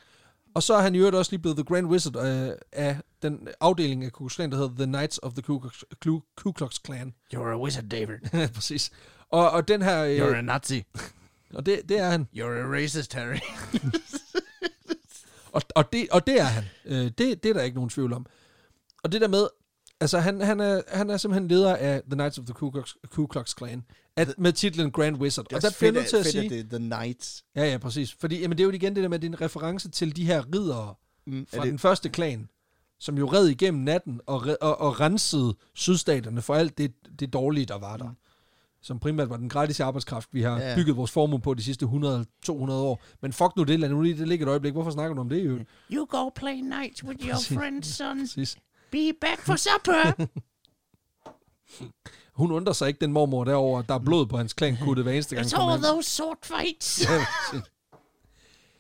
[0.56, 3.47] Og så er han i øvrigt også lige blevet The Grand Wizard øh, af den
[3.60, 6.52] afdeling af Ku Klux Klan, der hedder The Knights of the Ku Klux, Ku, Ku
[6.52, 7.14] Klux Klan.
[7.34, 8.49] You're a wizard, David.
[8.56, 8.91] Præcis.
[9.30, 10.18] Og, og den her...
[10.18, 10.84] You're Øh, a Nazi.
[11.58, 12.28] og det, det er han.
[12.36, 13.38] You're a racist, Harry.
[15.54, 16.64] Og, og, det, og det er han.
[16.86, 18.26] Øh, det, det er der ikke nogen tvivl om.
[19.04, 19.47] Og det der med,
[19.99, 22.93] altså han, han, er, han er simpelthen leder af The Knights of the Ku Klux,
[23.10, 23.84] Ku Klux Klan,
[24.18, 25.45] at, med titlen Grand Wizard.
[25.45, 26.45] Det er Og der bliver nødt til at fedt, sige...
[26.45, 27.43] at det er The Knights.
[27.55, 28.14] Ja, ja, præcis.
[28.20, 30.16] Fordi jamen, det er jo igen det der med, at det er en reference til
[30.16, 30.95] de her ridere
[31.28, 32.49] Mm, fra er den det, første klan,
[32.99, 37.66] som jo red igennem natten og, og, og rensede sydstaterne for alt det, det dårlige,
[37.66, 38.09] der var der.
[38.09, 38.16] Mm.
[38.82, 41.86] Som primært var den gratis arbejdskraft, vi har Ja, bygget vores formue på de sidste
[41.86, 41.91] 100-200
[42.51, 43.03] år.
[43.22, 44.74] Men fuck nu det, lad nu lige det ligge et øjeblik.
[44.74, 45.59] Hvorfor snakker du om det, jo?
[45.91, 48.20] You go play nights with your friends, son.
[48.20, 48.57] Præcis.
[48.91, 50.28] Be back for supper.
[52.34, 55.36] Hun undrer sig ikke, den mormor derover, der er blod på hans klankutte hver eneste
[55.36, 55.47] gang.
[55.47, 57.05] It's all those sword fights.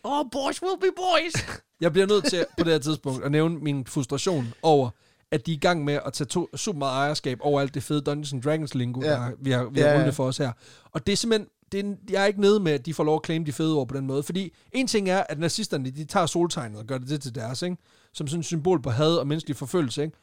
[0.05, 1.59] All boys will be boys.
[1.81, 4.89] Jeg bliver nødt til på det her tidspunkt at nævne min frustration over,
[5.31, 7.83] at de er i gang med at tage to, super meget ejerskab over alt det
[7.83, 9.09] fede Dungeons and Dragons lingo, Ja.
[9.09, 10.51] der, vi har, vi har Ja, ja, for os her.
[10.91, 13.15] Og det er simpelthen, det er, jeg er ikke nede med, at de får lov
[13.15, 14.23] at claim de fede ord på den måde.
[14.23, 17.61] Fordi en ting er, at nazisterne, de tager soltegnet og gør det det til deres,
[17.61, 17.77] ikke?
[18.13, 20.03] som sådan et symbol på had og menneskelig forfølgelse.
[20.03, 20.17] Ikke?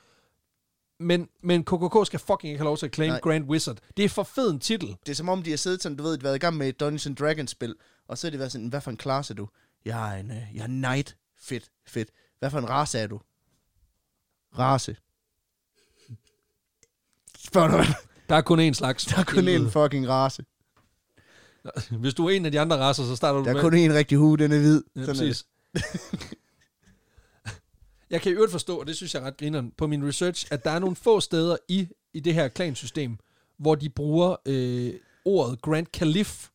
[1.01, 3.21] Men, men KKK skal fucking ikke have lov til at claim Nej.
[3.21, 3.79] Grand Wizard.
[3.97, 4.97] Det er for fed en titel.
[5.07, 6.57] det er som om, de har siddet sådan, du ved, de har været i gang
[6.57, 7.75] med et Dungeons and Dragons spil,
[8.09, 9.49] og så er det været sådan, hvad for en klasse er du?
[9.85, 11.17] Jeg er en, uh, jeg er knight.
[11.41, 12.11] Fedt, fedt.
[12.39, 13.21] Hvad for en race er du?
[14.59, 14.97] Race.
[17.39, 17.85] Spørg hvad?
[18.29, 19.05] Der er kun én slags.
[19.05, 20.45] Der er kun én fucking race.
[21.91, 23.63] Hvis du er en af de andre racer, så starter du Der er med...
[23.63, 24.83] kun én rigtig hue, den er hvid.
[24.97, 25.47] Ja, Sådan præcis.
[28.11, 30.65] jeg kan i øvrigt forstå, og det synes jeg ret grineren på min research, at
[30.65, 33.17] der er nogle få steder i, i det her klansystem,
[33.59, 34.95] hvor de bruger øh,
[35.25, 36.49] ordet Grand Caliph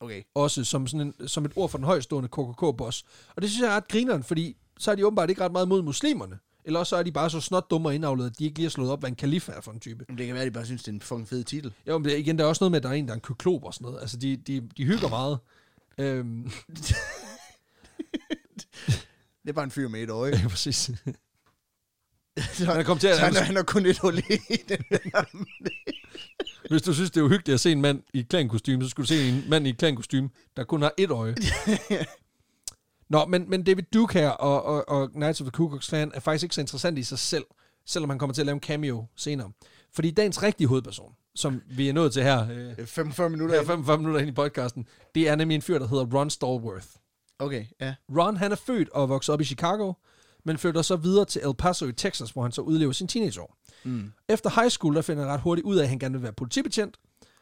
[0.00, 0.22] Okay.
[0.34, 3.04] også som, sådan en, som et ord for den højstående KKK-boss.
[3.36, 5.68] Og det synes jeg er ret grineren, fordi så er de åbenbart ikke ret meget
[5.68, 6.38] mod muslimerne.
[6.64, 8.64] Eller også så er de bare så snot dumme og indavlet, at de ikke lige
[8.64, 10.04] har slået op, hvad en kalif er for en type.
[10.08, 11.72] Men det kan være, at de bare synes, det er en fucking fed titel.
[11.88, 13.14] Jo, men det, igen, der er også noget med, at der er en, der er
[13.14, 14.00] en kyklop og sådan noget.
[14.00, 15.38] Altså, de, de, de hygger meget.
[15.98, 16.50] Øhm,
[19.44, 20.32] Det er bare en fyr med et øje.
[20.42, 20.76] ja, præcis.
[22.52, 24.78] Så, Han er kommet til at, så han, han har kun et hul i den
[24.90, 25.24] der.
[26.70, 29.08] Hvis du synes, det er uhyggeligt at se en mand i klankostyme, så skulle du
[29.08, 31.34] se en mand i klankostyme, der kun har et øje.
[33.08, 36.10] Nå, men, men David Duke her og, og, og Knights of the Ku Klux Klan
[36.14, 37.44] er faktisk ikke så interessant i sig selv,
[37.86, 39.50] selvom han kommer til at lave en cameo senere.
[39.94, 42.46] Fordi dagens rigtige hovedperson, som vi er nået til her,
[42.78, 43.58] øh, 45 minutter.
[43.58, 43.66] ind.
[43.66, 46.86] 45 minutter ind i podcasten, det er nemlig en fyr, der hedder Ron Stallworth.
[47.38, 47.94] Okay, ja.
[48.18, 49.92] Ron, han er født og vokset op i Chicago,
[50.44, 53.56] men flytter så videre til El Paso i Texas, hvor han så udlever sin teenageår.
[53.84, 54.12] Mm.
[54.28, 56.32] Efter high school, der finder han ret hurtigt ud af, at han gerne vil være
[56.32, 56.96] politibetjent,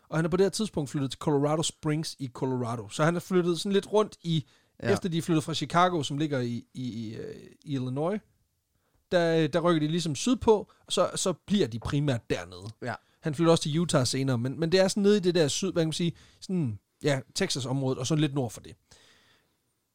[0.09, 2.89] og han er på det her tidspunkt flyttet til Colorado Springs i Colorado.
[2.89, 4.47] Så han er flyttet sådan lidt rundt i,
[4.83, 4.93] Ja.
[4.93, 7.35] efter de er flyttet fra Chicago, som ligger i, i, i, øh,
[7.65, 8.21] i Illinois,
[9.13, 12.71] der, der rykker de ligesom sydpå, og så, så bliver de primært dernede.
[12.83, 12.95] Ja.
[13.21, 15.49] Han flytter også til Utah senere, men, men det er sådan nede i det der
[15.49, 18.73] syd, hvad kan man sige, sådan, ja, Texas-området, og så lidt nord for det.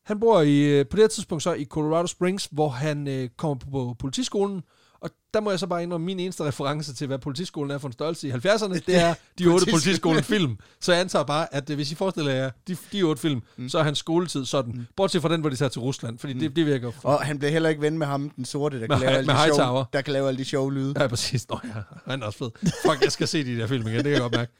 [0.08, 3.30] Han bor i, øh, på det her tidspunkt så i Colorado Springs, hvor han øh,
[3.38, 4.62] kommer på, på politiskolen,
[5.02, 7.88] og der må jeg så bare indrømme, min eneste reference til, hvad politiskolen er for
[7.88, 10.58] en størrelse i 70'erne, det er de otte politiskolen-film.
[10.82, 13.70] Så jeg antager bare, at øh, hvis I forestiller jer de, de otte film, mm.
[13.70, 14.74] så er hans skoletid sådan.
[14.74, 14.86] Mm.
[14.96, 16.40] Bortset fra den, hvor de tager til Rusland, fordi mm.
[16.40, 16.92] det, det virker...
[16.92, 17.10] For...
[17.10, 19.34] Og han blev heller ikke ven med ham, den sorte, der kan, Med- lave, alle
[19.34, 19.84] de Hightower.
[19.94, 20.94] der kan lave alle de sjove lyde.
[21.02, 21.50] Ja, præcis.
[21.50, 21.82] Nå ja,
[22.12, 22.50] han er også fed.
[22.86, 24.52] Fuck, jeg skal se de der film igen, det kan jeg godt mærke.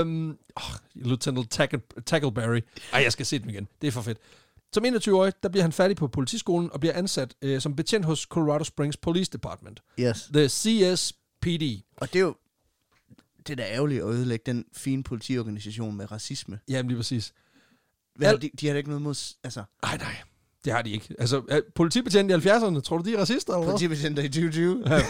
[0.00, 0.62] Um, oh,
[0.94, 2.60] Lieutenant Tackle- Tackleberry.
[2.92, 3.68] Ej, jeg skal se dem igen.
[3.82, 4.18] Det er for fedt.
[4.74, 8.20] Som 21-årig, der bliver han færdig på politiskolen og bliver ansat øh, som betjent hos
[8.20, 9.82] Colorado Springs Police Department.
[10.00, 10.30] Yes.
[10.34, 11.62] The CSPD.
[11.96, 12.34] Og det er jo...
[13.46, 16.58] det er da ærgerligt at ødelægge den fine politiorganisation med racisme.
[16.68, 17.32] Jamen lige præcis.
[18.16, 19.34] Hvad, Al- de, de har da ikke noget mod...
[19.44, 20.16] Altså, Ej, nej.
[20.64, 21.14] Det har de ikke.
[21.18, 23.52] Altså, er politibetjente i 70'erne, tror du, de er racister?
[23.52, 23.72] Eller hvad?
[23.72, 25.00] politibetjenter i 2020 Ja,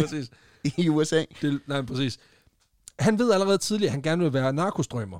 [0.00, 0.30] præcis.
[0.84, 1.24] i USA.
[1.42, 2.18] Det, nej, præcis.
[2.98, 5.18] Han ved allerede tidligere, at han gerne vil være narkostrømmer.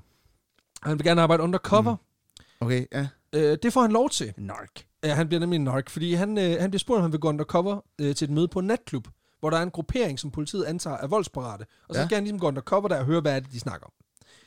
[0.83, 1.95] Han vil gerne arbejde undercover.
[1.95, 2.67] Mm.
[2.67, 3.09] Okay, ja.
[3.33, 4.35] Øh, det får han lov til.
[4.37, 4.87] Nark.
[5.05, 7.21] Ja, han bliver nemlig en nark, fordi han, øh, han bliver spurgt, om han vil
[7.21, 9.09] gå undercover øh, til et møde på en natklub,
[9.41, 11.67] hvor der er en gruppering, som politiet antager er voldsparate.
[11.89, 12.07] Og så Ja.
[12.07, 13.93] skal han ligesom gå undercover der og høre, hvad er det, de snakker om.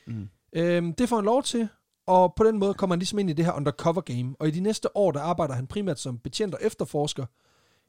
[0.06, 0.28] Mm.
[0.52, 1.68] Øhm, det får han lov til,
[2.06, 4.34] og på den måde kommer han ligesom ind i det her undercover game.
[4.38, 7.26] Og i de næste år, der arbejder han primært som betjent og efterforsker,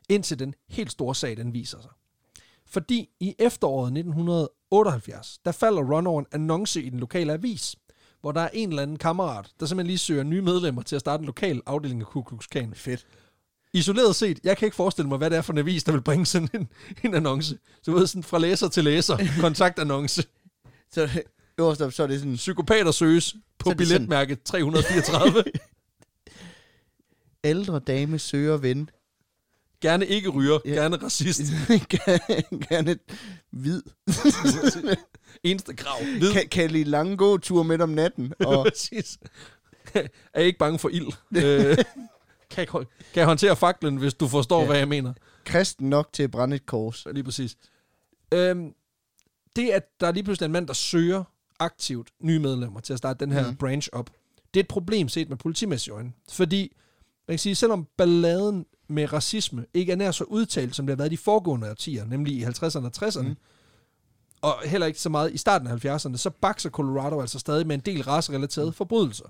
[0.10, 1.92] indtil den helt store sag, den viser sig.
[2.68, 7.76] Fordi i efteråret 1978, der falder Ron over en annonce i den lokale avis,
[8.22, 10.99] hvor der er en eller anden kammerat, der simpelthen lige søger nye medlemmer til at
[10.99, 12.74] starte en lokal afdeling af Ku Klux Klan.
[12.74, 13.05] Fedt.
[13.74, 16.01] Isoleret set, jeg kan ikke forestille mig, hvad det er for en avis, der vil
[16.01, 16.67] bringe sådan en,
[17.03, 17.57] en annonce.
[17.84, 20.24] Så ved, sådan fra læser til læser, kontaktannonce.
[20.91, 21.24] Så
[21.59, 25.43] øverst op, så er det sådan, Psykopater søges på Så er det sådan- billetmærke 334.
[27.43, 28.89] ældre dame søger ven.
[29.82, 30.69] Gerne ikke ryger, Ja.
[30.71, 31.41] gerne racist.
[32.69, 32.95] Gerne-
[33.51, 33.82] hvid.
[35.43, 36.05] Eneste krav.
[36.05, 36.34] Vid.
[36.34, 38.34] Kan, kan lide lange gåture midt om natten.
[38.45, 39.17] Og Præcis.
[40.34, 41.07] er ikke bange for ild.
[41.38, 41.77] øh,
[42.49, 42.67] kan,
[43.13, 44.65] kan håndtere faklen, hvis du forstår, Ja.
[44.67, 45.13] hvad jeg mener.
[45.45, 47.07] kristen nok til at brænde et kors.
[47.13, 47.57] Lige præcis.
[48.34, 48.73] Øhm,
[49.55, 51.23] det, at der lige pludselig er en mand, der søger
[51.59, 53.57] aktivt nye medlemmer til at starte den her mm.
[53.57, 54.09] branch op,
[54.53, 56.11] det er et problem set med politimæssige øjne.
[56.32, 56.75] Fordi,
[57.27, 60.98] man kan sige, selvom balladen med racisme ikke er nær så udtalt, som det har
[60.98, 63.30] været i de foregående årtier, nemlig i 50'erne og 60'erne, Mhm.
[63.30, 63.36] mm.
[64.42, 67.76] og heller ikke så meget i starten af 70'erne, så bakser Colorado altså stadig med
[67.76, 69.26] en del racerelaterede forbrydelser.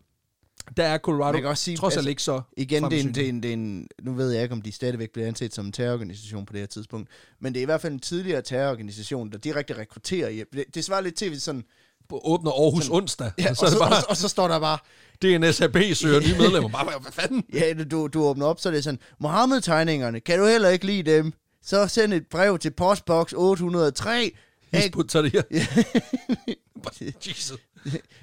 [0.78, 3.04] Der er Colorado Man kan også sige, trods alt altså, ikke så Igen, det er,
[3.04, 5.28] en, det, er en, det er en, nu ved jeg ikke, om de stadigvæk bliver
[5.28, 7.10] anset som en terrororganisation på det her tidspunkt,
[7.40, 10.44] men det er i hvert fald en tidligere terrororganisation, der direkte rekrutterer.
[10.54, 11.64] Det, det svarer lidt til, hvis sådan,
[12.12, 14.78] åbner Aarhus onsdag, ja, og så er det bare, og, og, så står der bare,
[15.22, 16.70] DNSAB søger nye medlemmer.
[16.70, 17.44] Bare, hvad fanden?
[17.54, 21.12] ja, du, du åbner op, så er det sådan, Mohammed-tegningerne, kan du heller ikke lide
[21.12, 21.34] dem?
[21.64, 24.32] Så send et brev til postbox 803.
[24.74, 25.42] Hizbut Tahrir.
[27.28, 27.60] Jesus.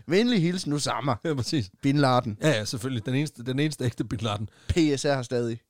[0.07, 1.15] Venlig hilsen, nu sammen.
[1.25, 1.71] Ja, præcis.
[1.83, 2.39] Bin Laden.
[2.43, 3.07] Ja, ja, selvfølgelig.
[3.07, 4.49] Den eneste, den eneste ægte Bin Laden.
[4.69, 5.61] PSR har stadig.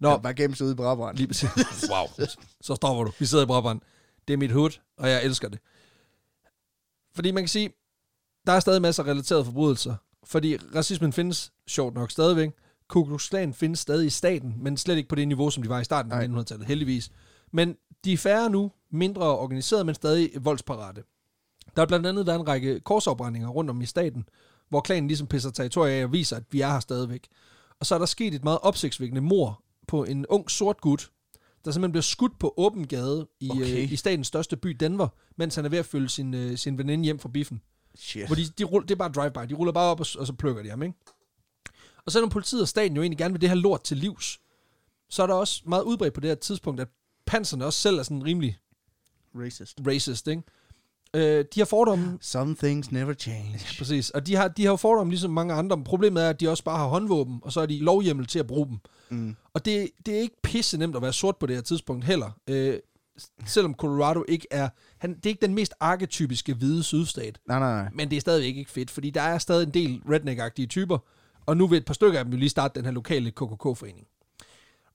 [0.00, 0.18] Nå, Nå.
[0.18, 1.16] Bare sig ude i Brabrand.
[1.16, 1.50] lige præcis.
[1.90, 2.26] Wow.
[2.60, 3.12] Så stopper du.
[3.18, 3.80] Vi sidder i Brabrand.
[4.28, 5.58] Det er mit hood, og jeg elsker det.
[7.14, 7.72] Fordi man kan sige,
[8.46, 9.94] der er stadig masser af relaterede forbrydelser.
[10.24, 12.50] Fordi racismen findes, sjovt nok, stadigvæk.
[12.88, 15.68] Ku Klux Klan findes stadig i staten, men slet ikke på det niveau, som de
[15.68, 16.40] var i starten af Nej.
[16.40, 17.10] 1900-tallet, heldigvis.
[17.52, 21.02] Men de er færre nu, mindre organiseret, men stadig voldsparate.
[21.76, 24.28] Der har blandt andet været en række korsafbrændinger rundt om i staten,
[24.68, 27.28] hvor klanen ligesom pisser territorier af og viser, at vi er her stadigvæk.
[27.80, 31.10] Og så er der sket et meget opsigtsvækkende mor på en ung sort gut,
[31.64, 33.62] der simpelthen bliver skudt på åben gade i, Okay.
[33.62, 33.82] okay.
[33.82, 36.78] øh, i statens største by, Denver, mens han er ved at følge sin, øh, sin
[36.78, 37.60] veninde hjem fra biffen.
[37.94, 38.26] Shit.
[38.26, 39.48] Hvor de, de ruller, det er bare drive-by.
[39.50, 40.94] De ruller bare op, og, og så plukker de ham, ikke?
[42.06, 44.40] Og selvom politiet og staten jo egentlig gerne vil det her lort til livs,
[45.10, 46.88] så er der også meget udbredt på det her tidspunkt, at
[47.26, 48.58] panserne også selv er sådan rimelig
[49.34, 49.80] Racist.
[49.86, 50.42] racist, ikke?
[51.14, 53.58] Øh, de har fordomme, Some things never change.
[53.78, 55.84] præcis, og de har, de har jo fordomme ligesom mange andre.
[55.84, 58.46] Problemet er, at de også bare har håndvåben, og så er de lovhjemmel til at
[58.46, 58.78] bruge dem.
[59.10, 59.36] Mm.
[59.54, 62.30] Og det, det er ikke pisse nemt at være sort på det her tidspunkt heller.
[62.48, 62.78] Øh,
[63.46, 64.68] selvom Colorado ikke er...
[64.98, 67.38] Han, det er ikke den mest arketypiske hvide sydstat.
[67.48, 67.90] Nej, nej, nej.
[67.94, 70.98] Men det er stadigvæk ikke fedt, fordi der er stadig en del redneck-agtige typer.
[71.46, 74.06] Og nu vil et par stykker af dem jo lige starte den her lokale KKK-forening.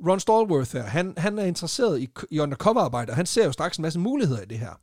[0.07, 3.77] Ron Stallworth her, han, han er interesseret i, i undercover-arbejde, og han ser jo straks
[3.77, 4.79] en masse muligheder i det her.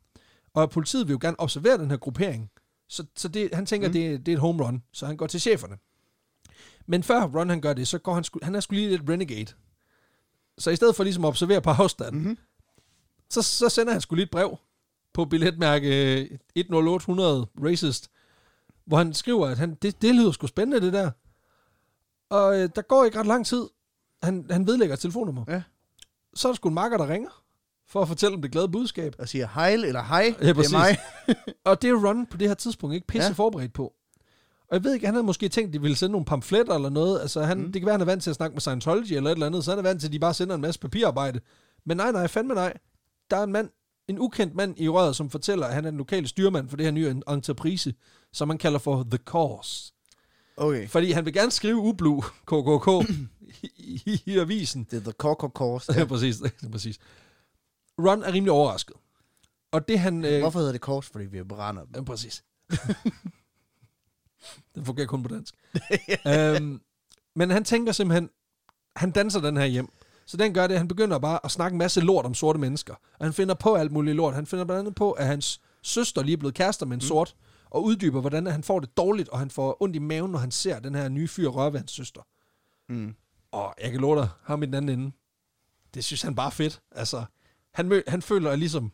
[0.55, 2.51] Og politiet vil jo gerne observere den her gruppering.
[2.89, 3.93] Så, så det, han tænker, mm.
[3.93, 5.77] det, det er et home run, så han går til cheferne.
[6.85, 9.09] Men før Ron han gør det, så går han, sgu, han er sgu lige lidt
[9.09, 9.53] renegade.
[10.57, 12.37] Så i stedet for ligesom at observere på afstand, Mhm.
[13.29, 14.57] så, så sender han sgu lige et brev
[15.13, 18.11] på billetmærke 10800 Racist,
[18.85, 21.11] hvor han skriver, at han, det, det lyder sgu spændende, det der.
[22.29, 23.69] Og øh, der går ikke ret lang tid.
[24.23, 25.45] Han, han vedlægger et telefonnummer.
[25.47, 25.63] Ja.
[26.33, 27.43] Så er der sgu en makker, der ringer,
[27.87, 29.15] for at fortælle om det glade budskab.
[29.19, 30.97] Og siger hej eller hej, Ja, det er mig.
[31.65, 33.33] Og det er Ron på det her tidspunkt ikke pisse Ja.
[33.33, 33.93] forberedt på.
[34.67, 36.89] Og jeg ved ikke, han havde måske tænkt, at de ville sende nogle pamfletter eller
[36.89, 37.21] noget.
[37.21, 37.71] Altså, han, Mm.
[37.71, 39.63] det kan være, han er vant til at snakke med Scientology eller et eller andet,
[39.65, 41.39] så han er vant til, at de bare sender en masse papirarbejde.
[41.85, 42.73] Men nej, nej, fandme nej.
[43.31, 43.69] Der er en mand,
[44.07, 46.85] en ukendt mand i røret, som fortæller, at han er den lokale styrmand for det
[46.85, 47.93] her nye en- entreprise,
[48.33, 49.93] som man kalder for The Cause.
[50.57, 50.87] Okay.
[50.87, 52.87] Fordi han vil gerne skrive ublu KKK
[53.63, 54.87] i, i, i avisen.
[54.91, 55.93] Det er The Cocker Course.
[55.99, 56.37] Ja, præcis,
[56.71, 56.99] præcis.
[57.99, 58.95] Ron er rimelig overrasket.
[59.71, 60.25] Og det han...
[60.25, 61.09] Øh, Hvorfor hedder det kors?
[61.09, 61.91] Fordi vi brænder dem.
[61.95, 62.43] Ja, præcis.
[64.75, 65.55] den fungerer kun på dansk.
[66.27, 66.81] øhm,
[67.35, 68.29] men han tænker simpelthen,
[68.95, 69.87] han danser den her hjem.
[70.25, 72.59] Så den gør det, at han begynder bare at snakke en masse lort om sorte
[72.59, 72.93] mennesker.
[72.93, 74.33] Og han finder på alt muligt lort.
[74.33, 77.07] Han finder blandt andet på, at hans søster lige er blevet kærester med en mm.
[77.07, 77.35] sort,
[77.69, 80.51] og uddyber, hvordan han får det dårligt, og han får ondt i maven, når han
[80.51, 82.21] ser den her nye fyr røre ved hans søster.
[82.89, 83.15] Mm.
[83.51, 85.11] Og jeg kan love dig, ham i den anden ende,
[85.93, 86.81] det synes han bare er fedt.
[86.91, 87.25] Altså,
[87.75, 88.91] han, mø- han føler ligesom,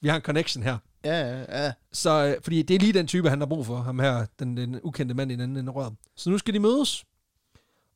[0.00, 0.78] vi har en connection her.
[1.04, 1.72] Ja, ja, ja.
[1.92, 4.56] Så, øh, fordi det er lige den type, han har brug for, ham her, den,
[4.56, 5.96] den ukendte mand i den anden ende.
[6.16, 7.04] Så nu skal de mødes,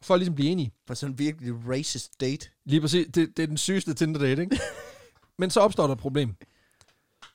[0.03, 0.73] for at ligesom blive enige.
[0.87, 2.49] For sådan en virkelig racist date.
[2.65, 4.61] Lige præcis, det, det er den sygeste Tinder-date, ikke?
[5.39, 6.35] Men så opstår der et problem.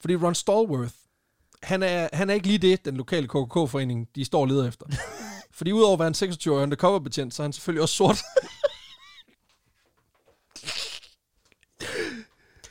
[0.01, 0.93] Fordi Ron Stallworth,
[1.63, 4.86] han er, han er ikke lige det, den lokale KKK-forening, de står og leder efter.
[5.57, 8.18] Fordi udover at være en 26-årig undercover-betjent, så er han selvfølgelig også sort.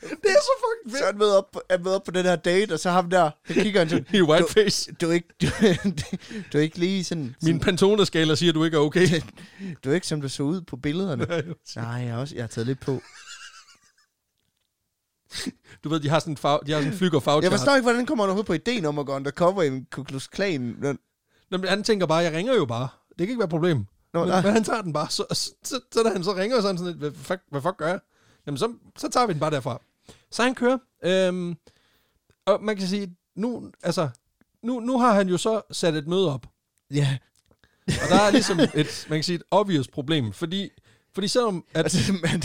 [0.09, 2.73] det er så fucking Så han møder op, han møder op på den her date,
[2.73, 4.93] og så ham der, så kigger han sådan, I whiteface.
[5.01, 5.47] du er ikke, du,
[6.53, 9.07] du er ikke lige sådan, Min Pantone-skala siger, at du ikke er okay.
[9.83, 11.25] du er ikke som du så ud på billederne.
[11.75, 13.01] Nej, jeg har også, jeg har taget lidt på.
[15.83, 17.51] Du ved, de har sådan en, fag, de har sådan en flyg og fag Jeg
[17.51, 20.03] forstår ikke, hvordan kommer han overhovedet på ideen om at gå undercover i en Ku
[20.03, 20.97] Klux Klan.
[21.51, 22.87] Nå, Han tænker bare, jeg ringer jo bare.
[23.09, 23.85] Det kan ikke være et problem.
[24.13, 24.41] Nå, men, nej.
[24.41, 25.09] men han tager den bare.
[25.09, 27.41] Så, så, så, så da han så ringer, så er han sådan lidt, hvad fuck,
[27.51, 27.99] hvad fuck gør jeg?
[28.45, 29.81] Jamen, så, så tager vi den bare derfra.
[30.35, 30.77] Så han kører.
[31.03, 31.55] Øhm,
[32.45, 34.09] og man kan sige, nu, altså,
[34.63, 36.45] nu, nu har han jo så sat et møde op.
[36.93, 37.17] Ja,
[37.87, 40.33] Og der er ligesom et, man kan sige, et obvious problem.
[40.33, 40.69] Fordi,
[41.13, 42.43] fordi selvom, at, altså, man,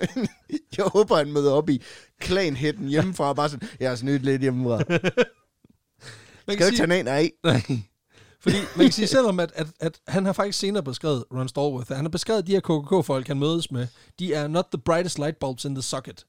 [0.76, 1.82] jeg håber, han møder op i
[2.20, 4.76] klanhætten hjemmefra, og bare sådan, jeg har snydt lidt hjemmefra.
[4.76, 7.32] man Skal kan du ikke sige, tage den af?
[7.44, 7.62] Nej.
[8.40, 11.90] Fordi man kan sige, selvom at, at, at han har faktisk senere beskrevet, Ron Stallworth,
[11.90, 13.86] at han har beskrevet, de her KKK-folk, han mødes med,
[14.18, 16.24] de er not the brightest light bulbs in the socket.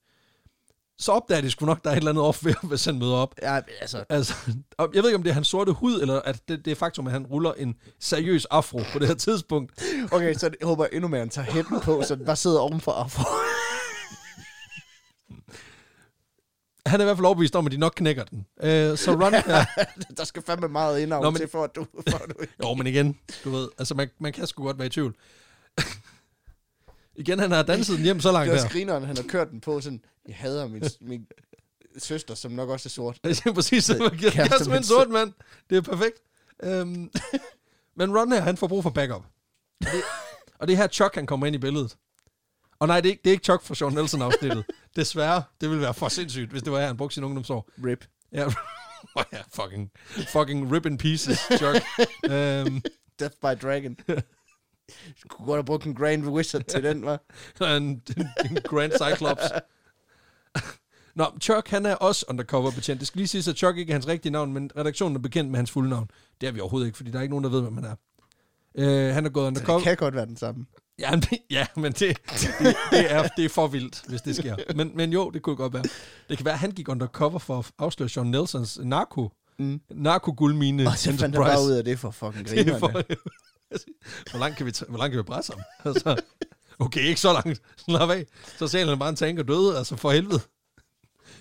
[0.99, 3.13] Så opdager de sgu nok, der er et eller andet off ved, hvis han møder
[3.15, 3.35] op.
[3.41, 4.33] Ja, altså, Altså,
[4.79, 7.07] jeg ved ikke, om det er hans sorte hud, eller at det, det er faktum,
[7.07, 9.83] at han ruller en seriøs afro på det her tidspunkt.
[10.11, 12.81] okay, så jeg håber endnu mere, han tager hætten på, så den bare sidder oven
[12.81, 13.23] for afro.
[16.85, 18.45] Han er i hvert fald overbevist om, at de nok knækker den.
[18.57, 19.33] Uh, så Ron...
[19.47, 19.65] ja,
[20.17, 21.85] Der skal fandme meget indavn Nå, men- til, for at du...
[22.09, 22.45] For at du...
[22.67, 25.15] jo, men igen, du ved, altså man, man kan sgu godt være i tvivl.
[27.17, 28.63] Igen, han har danset den hjem så langt Det er der.
[28.63, 31.27] også grineren, han har kørt den på sådan, jeg hader min, min
[31.97, 33.19] søster, som nok også er sort.
[33.23, 35.33] Det er præcis, så man kan Kæreste med en sort mand.
[35.69, 36.17] Det er perfekt.
[36.63, 37.11] Um,
[37.97, 39.23] men Ron her, han får brug for backup.
[39.85, 40.01] Og det,
[40.59, 41.97] og det er her Chuck, han kommer ind i billedet.
[42.79, 44.65] Og nej, det er ikke, det er ikke Chuck fra Sean Nelson-afsnittet.
[44.95, 47.69] Desværre, det ville være for sindssygt, hvis det var her, han brugte sin ungdomsår.
[47.85, 48.05] Rip.
[48.31, 48.39] Ja,
[49.33, 51.83] ja fucking, fucking rip in pieces, Chuck.
[52.29, 52.83] um,
[53.19, 53.97] Death by Dragon.
[55.29, 57.21] Kunne godt have brugt en Grand Wizard til den, var.
[57.61, 57.83] en,
[58.17, 59.43] en, en Grand Cyclops.
[61.15, 62.99] Nå, Chuck, han er også undercover betjent.
[62.99, 65.51] Det skal lige siges, at Chuck ikke er hans rigtige navn, men redaktionen er bekendt
[65.51, 66.09] med hans fulde navn.
[66.41, 67.95] Det er vi overhovedet ikke, fordi der er ikke nogen, der ved, hvem han er.
[68.79, 69.79] Uh, han er gået Så undercover.
[69.79, 70.65] det kan godt være den samme.
[70.99, 74.55] Ja, men, ja, men det, det, det, er, det er for vildt, hvis det sker.
[74.75, 75.83] Men, men jo, det kunne godt være.
[76.29, 79.31] Det kan være, at han gik undercover for at afsløre Sean Nelsons narko.
[79.59, 79.81] Mm.
[79.91, 80.87] Narko-guldmine.
[80.87, 82.79] Og så fandt han bare ud af det for fucking Det er grinerne.
[82.79, 83.03] for,
[84.31, 85.61] hvor, langt kan vi, hvor langt kan vi presse ham?
[85.93, 86.21] Altså,
[86.79, 87.61] okay, ikke så langt.
[87.85, 88.25] Slap af.
[88.57, 90.39] Så ser han bare en tank og døde, altså for helvede.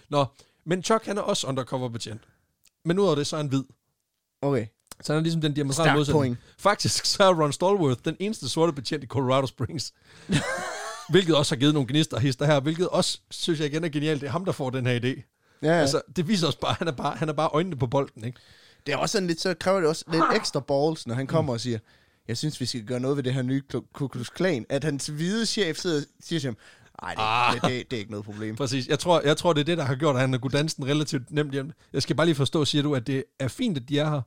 [0.09, 0.25] Nå,
[0.65, 2.21] men Chuck, han er også undercover betjent.
[2.85, 3.65] Men ud af det, så er han hvid.
[4.43, 4.67] Okay,
[5.03, 6.21] Så han er ligesom den diametrale modsætning.
[6.21, 6.39] point.
[6.59, 9.93] Faktisk så er Ron Stallworth den eneste sorte betjent i Colorado Springs.
[11.09, 14.21] hvilket også har givet nogle gnister hister her, hvilket også, synes jeg igen er genialt.
[14.21, 15.23] Det er ham, der får den her idé.
[15.63, 15.81] Ja, ja.
[15.81, 18.39] Altså, det viser os bare, han er bare, han er bare øjnene på bolden, ikke?
[18.87, 21.53] Det er også sådan lidt, så kræver det også lidt ekstra balls, når han kommer
[21.53, 21.79] og siger,
[22.29, 24.67] jeg synes, vi skal gøre noget ved det her nye Ku- Ku Klux Klan.
[24.69, 26.57] At hans hvide chef sidder siger til ham,
[27.03, 27.55] nej, det, Ah.
[27.55, 28.57] det, det, det, er ikke noget problem.
[28.57, 28.89] Præcis.
[28.89, 30.77] Jeg tror, jeg tror, det er det, der har gjort, at han har kunnet danse
[30.77, 31.73] den relativt nemt hjem.
[31.93, 34.23] Jeg skal bare lige forstå, siger du, at det er fint, at de er her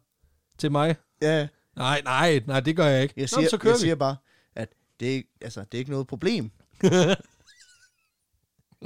[0.58, 0.96] til mig?
[1.22, 3.14] Ja, Nej, nej, nej, det gør jeg ikke.
[3.18, 3.82] jeg Nå, siger, men så kører jeg vi.
[3.82, 4.16] siger bare,
[4.56, 4.70] at
[5.00, 6.52] det er, altså, det er ikke noget problem.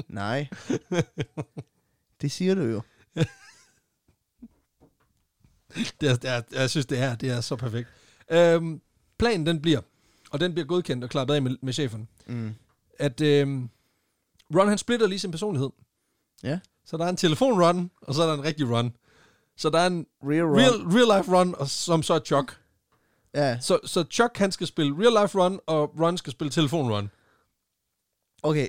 [0.08, 0.48] nej.
[2.22, 2.82] Det siger du jo.
[6.02, 7.90] Det er, det er, jeg synes, det er, det er så perfekt.
[8.32, 8.82] Øhm,
[9.24, 9.82] planen, den bliver,
[10.32, 12.54] og den bliver godkendt og klappet af med, med chefen, Mm.
[13.00, 13.70] at øhm,
[14.56, 15.70] Ron, han splitter lige sin personlighed.
[16.44, 16.60] Ja.
[16.86, 18.94] Så der er en telefon-run, og så er der en rigtig run.
[19.58, 20.58] Så der er en Real run.
[20.60, 22.60] real, real life run, og som så er Chuck.
[23.34, 26.92] Ja, Så, så Chuck, han skal spille real life run, og Ron skal spille telefon
[26.92, 27.10] run.
[28.44, 28.68] okay.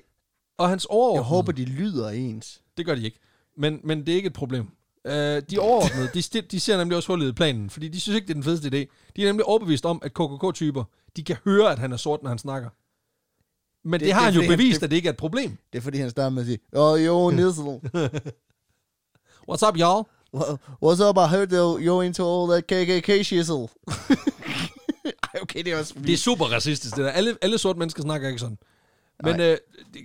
[0.58, 1.22] Og hans overordnede...
[1.24, 2.62] Jeg håber, de lyder ens.
[2.76, 3.18] Det gør de ikke.
[3.56, 4.66] Men, men det er ikke et problem.
[5.08, 5.12] Uh,
[5.50, 8.30] de overordnede, de, de ser nemlig også hullet i planen, fordi de synes ikke, det
[8.32, 9.10] er den fedeste idé.
[9.16, 10.84] De er nemlig overbevist om, at KKK-typer,
[11.16, 12.68] de kan høre, at han er sort, når han snakker.
[13.88, 15.12] Men det, Det- det har det han jo han- bevist, det- at det ikke er
[15.12, 15.58] et problem.
[15.72, 17.80] Det er fordi, han starter med at sige, oh, yo, Nizzle.
[19.50, 20.04] What's up, y'all?
[20.36, 21.16] Wha- What's up?
[21.16, 23.68] I heard that you're into all that KKK shizzle.
[25.34, 25.94] Ej, okay, det er også.
[25.94, 27.10] Det er super racistisk, det der.
[27.10, 28.58] Alle, alle sorte mennesker snakker ikke sådan.
[29.24, 29.46] Men Nej.
[29.50, 30.02] øh, det, det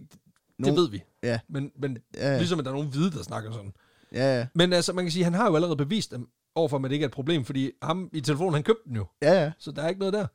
[0.59, 1.01] Nogen- ved vi.
[1.23, 1.39] Ja.
[1.49, 2.37] Men, men Ja, ja.
[2.37, 3.73] ligesom at der er nogen hvide, der snakker sådan.
[4.13, 4.47] Ja, ja.
[4.55, 7.03] Men altså, man kan sige, han har jo allerede bevist dem overfor, at det ikke
[7.03, 9.05] er et problem, fordi ham i telefonen, han købte den jo.
[9.21, 9.51] Ja, ja.
[9.59, 10.27] Så der er ikke noget der.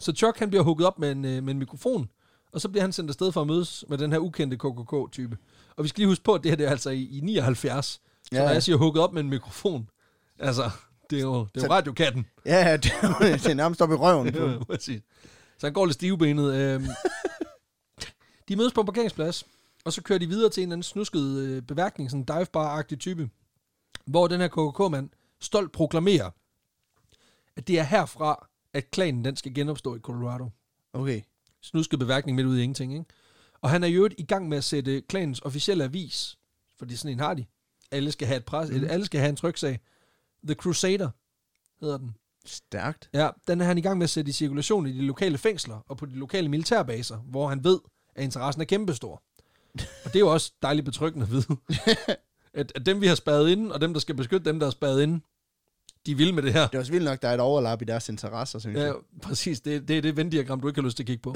[0.00, 2.08] Så Chuck, han bliver hugget op med en, øh, med en mikrofon,
[2.52, 5.38] og så bliver han sendt afsted for at mødes med den her ukendte KKK-type.
[5.76, 7.86] Og vi skal lige huske på, at det her det er altså i, i 79.
[7.86, 8.00] Så
[8.32, 8.42] Ja.
[8.44, 9.88] når jeg siger hugget op med en mikrofon,
[10.38, 10.70] altså,
[11.10, 12.26] det er jo, det er jo Så- radiokatten.
[12.46, 14.32] Ja, det er, det er nærmest op i røven.
[14.32, 14.38] på.
[14.50, 15.02] Ja, præcis.
[15.58, 16.54] Så han går lidt stivbenet.
[16.54, 16.86] Øhm.
[18.48, 19.44] de mødes på en parkeringsplads,
[19.84, 22.98] og så kører de videre til en eller anden snusket øh, beværkning, sådan en divebar-agtig
[22.98, 23.30] type,
[24.06, 25.10] hvor den her KKK-mand
[25.40, 26.30] stolt proklamerer,
[27.56, 30.50] at det er herfra, at klanen den skal genopstå i Colorado.
[30.92, 31.22] Okay.
[31.62, 33.04] Snusket beværkning midt ude i ingenting, ikke?
[33.60, 36.38] Og han er jo i gang med at sætte klanens officielle avis,
[36.78, 37.44] fordi sådan en har de.
[37.90, 38.84] Alle skal have, et pres, mm.
[38.88, 39.80] alle skal have en tryksag.
[40.44, 41.10] The Crusader
[41.80, 42.16] hedder den.
[42.44, 43.10] Stærkt.
[43.14, 45.84] Ja, den er han i gang med at sætte i cirkulation i de lokale fængsler
[45.86, 47.80] og på de lokale militærbaser, hvor han ved,
[48.14, 49.22] at interessen er kæmpestor.
[50.04, 51.46] Og det er jo også dejligt betryggende at vide,
[52.60, 54.70] at, at dem, vi har spadet inde, og dem, der skal beskytte dem, der er
[54.70, 55.20] spadet inde,
[56.06, 56.66] de vil med det her.
[56.66, 58.94] Det er også vildt nok, der er et overlap i deres interesser, synes Ja, jeg.
[59.22, 59.60] præcis.
[59.60, 61.34] Det, det er det Venn-diagram, du ikke har lyst til at kigge på.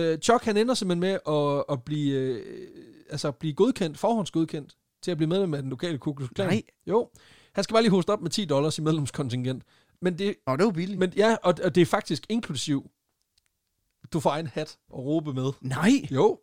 [0.00, 2.68] uh, Chuck, han ender simpelthen med at, at blive, øh,
[3.10, 6.48] altså blive godkendt, forhåndsgodkendt, til at blive medlem af den lokale Ku Klux Klan.
[6.48, 6.62] Nej.
[6.86, 7.10] Jo.
[7.52, 9.62] Han skal bare lige hoste op med 10 dollars i medlemskontingent.
[10.02, 10.98] Men det, Nå, det var billigt.
[10.98, 12.90] men ja, og, og det er faktisk inklusiv,
[14.12, 15.52] du får en hat og råbe med.
[15.60, 15.90] Nej.
[16.10, 16.38] Jo.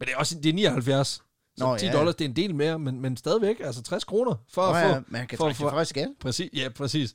[0.00, 1.08] Men det er også det er 79.
[1.08, 1.92] Så Nå, 10 ja.
[1.92, 4.82] dollars, det er en del mere, men, men stadigvæk, altså 60 kroner for Nå, at
[4.84, 4.88] få...
[4.94, 6.08] ja, man kan for- trække for- det fra skat.
[6.20, 7.14] Præcis, ja, præcis.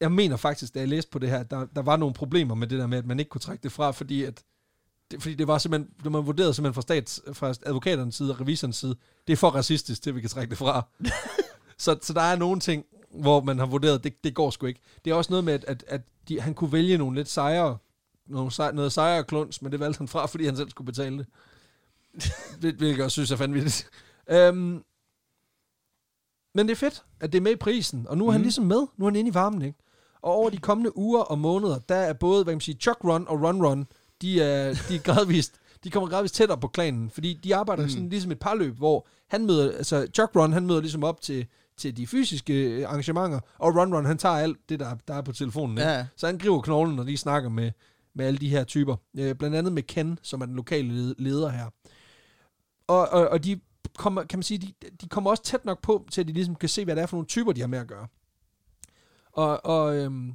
[0.00, 2.66] Jeg mener faktisk, da jeg læste på det her, der, der var nogle problemer med
[2.66, 4.42] det der med, at man ikke kunne trække det fra, fordi at
[5.10, 8.40] det, fordi det var simpelthen, det man vurderede simpelthen fra, stats, fra advokaternes side og
[8.40, 8.96] revisorens side,
[9.26, 10.86] det er for racistisk til, at vi kan trække det fra.
[11.78, 14.80] så, så der er nogle ting, hvor man har vurderet, det, det går sgu ikke.
[15.04, 17.78] Det er også noget med, at, at, at de, han kunne vælge nogle lidt sejre,
[18.26, 20.86] nogle sej, noget sejre og kluns, men det valgte han fra, fordi han selv skulle
[20.86, 21.26] betale det.
[22.62, 23.62] det hvilket jeg også synes er fandme
[24.30, 24.82] øhm,
[26.54, 28.32] Men det er fedt, at det er med i prisen, og nu er mm.
[28.32, 28.44] han Mhm.
[28.44, 28.86] ligesom med.
[28.96, 29.78] Nu er han inde i varmen, ikke?
[30.22, 33.04] Og over de kommende uger og måneder, der er både, hvad kan man sige, Chuck
[33.04, 33.86] Run og Run Run,
[34.22, 35.54] de er, de er gradvist,
[35.84, 37.88] de kommer gradvist tættere på klanen, fordi de arbejder mm.
[37.88, 41.46] Sådan ligesom et parløb, hvor han møder, altså Chuck Run, han møder ligesom op til,
[41.76, 45.22] til de fysiske øh, arrangementer, og Run Run, han tager alt det, der, der er
[45.22, 45.78] på telefonen.
[45.78, 45.90] Ikke?
[45.90, 46.06] Ja.
[46.16, 47.70] Så han griber knoglen, når de snakker med,
[48.14, 48.96] med alle de her typer.
[49.18, 51.66] Øh, blandt andet med Ken, som er den lokale led- leder her.
[52.86, 53.60] Og, og, og de
[53.96, 56.54] kommer, kan man sige, de, de kommer også tæt nok på, til at de ligesom
[56.54, 58.06] kan se, hvad det er for nogle typer, de har med at gøre.
[59.32, 60.34] Og, og øhm,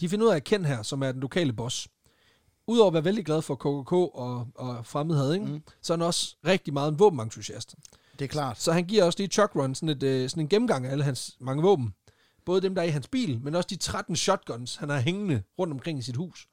[0.00, 1.88] de finder ud af, at Ken her, som er den lokale boss,
[2.66, 5.46] udover at være vældig glad for KKK og, og fremmedhed, ikke?
[5.46, 5.62] Mm.
[5.82, 7.74] Så er han også rigtig meget en våbenentusiast.
[8.18, 8.60] Det er klart.
[8.60, 11.04] Så han giver også lige Chuck Run sådan, et, øh, sådan en gennemgang af alle
[11.04, 11.94] hans mange våben.
[12.44, 15.42] Både dem, der er i hans bil, men også de 13 shotguns, han har hængende
[15.58, 16.48] rundt omkring i sit hus.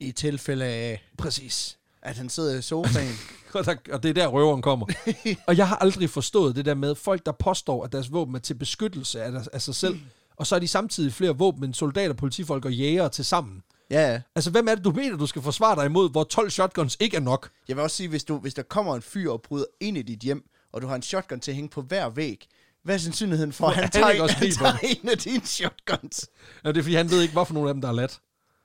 [0.00, 1.78] I tilfælde af, Præcis.
[2.02, 3.14] At han sidder i sofaen.
[3.54, 4.86] Og, der, og det er der røveren kommer.
[5.48, 8.38] og jeg har aldrig forstået det der med folk, der påstår, at deres våben er
[8.38, 10.00] til beskyttelse af, deres, af sig selv,
[10.36, 13.62] og så er de samtidig flere våben end soldater, politifolk og jægere til sammen.
[13.90, 14.20] ja, ja.
[14.34, 17.16] Altså, hvem er det, du mener, du skal forsvare dig imod, hvor 12 shotguns ikke
[17.16, 17.50] er nok?
[17.68, 20.02] Jeg vil også sige, hvis, du, hvis der kommer en fyr og bryder ind i
[20.02, 22.46] dit hjem, og du har en shotgun til at hænge på hver væg,
[22.84, 26.28] hvad er sandsynligheden for, at han Han tager, han tager en af dine shotguns?
[26.64, 28.20] Ja, det er fordi, han ved ikke, hvorfor nogle af dem, der er lat.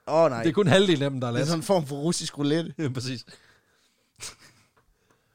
[0.08, 1.48] Åh oh, nej, Det er kun halvdelen af dem, der er det er lat.
[1.48, 2.74] sådan en form for russisk roulette.
[2.78, 3.26] Ja, præcis.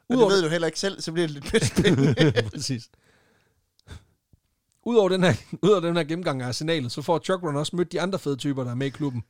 [0.09, 2.33] Og det Udover- ved du heller ikke selv, så bliver det lidt mere spændende.
[2.55, 2.89] Præcis.
[4.85, 7.93] Udover den, her, udover den her gennemgang af arsenalet, så får Chuck Run også mødt
[7.93, 9.23] de andre fede typer, der er med i klubben.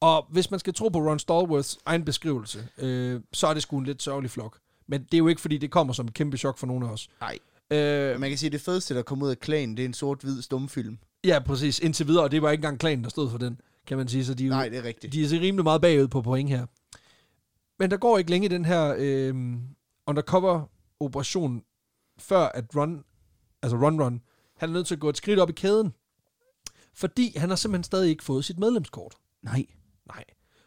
[0.00, 3.78] Og hvis man skal tro på Ron Stallworths egen beskrivelse, øh, så er det sgu
[3.78, 4.58] en lidt sørgelig flok.
[4.86, 6.88] Men det er jo ikke, fordi det kommer som et kæmpe chok for nogen af
[6.88, 7.08] os.
[7.20, 7.38] Nej.
[7.70, 9.94] Øh, Man kan sige, at det fedeste, der kommer ud af klanen, det er en
[9.94, 10.98] sort-hvid stumfilm.
[11.24, 11.78] ja, præcis.
[11.78, 14.24] Indtil videre, og det var ikke engang klanen, der stod for den, kan man sige.
[14.24, 15.12] Så de, Nej, det er rigtigt.
[15.12, 16.66] de er så rimelig meget bagud på point her.
[17.78, 19.34] Men der går ikke længe den her øh,
[20.06, 21.62] undercover-operation,
[22.18, 23.04] før at Run,
[23.62, 24.20] altså Run Run,
[24.56, 25.94] han er nødt til at gå et skridt op i kæden.
[26.94, 29.14] Fordi han har simpelthen stadig ikke fået sit medlemskort.
[29.42, 29.66] Nej.
[30.06, 30.24] Nej.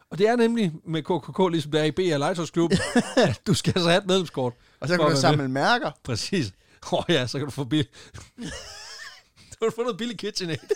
[0.10, 1.98] Og det er nemlig med KKK, ligesom der er i B.
[2.00, 2.72] Lighthouse Klub,
[3.28, 4.54] at du skal altså have et medlemskort.
[4.80, 5.92] Og så kan du samle mærker.
[6.04, 6.54] Præcis.
[6.94, 7.88] Åh oh, ja, så kan du få bil.
[9.52, 10.58] du kan få noget billig KitchenAid.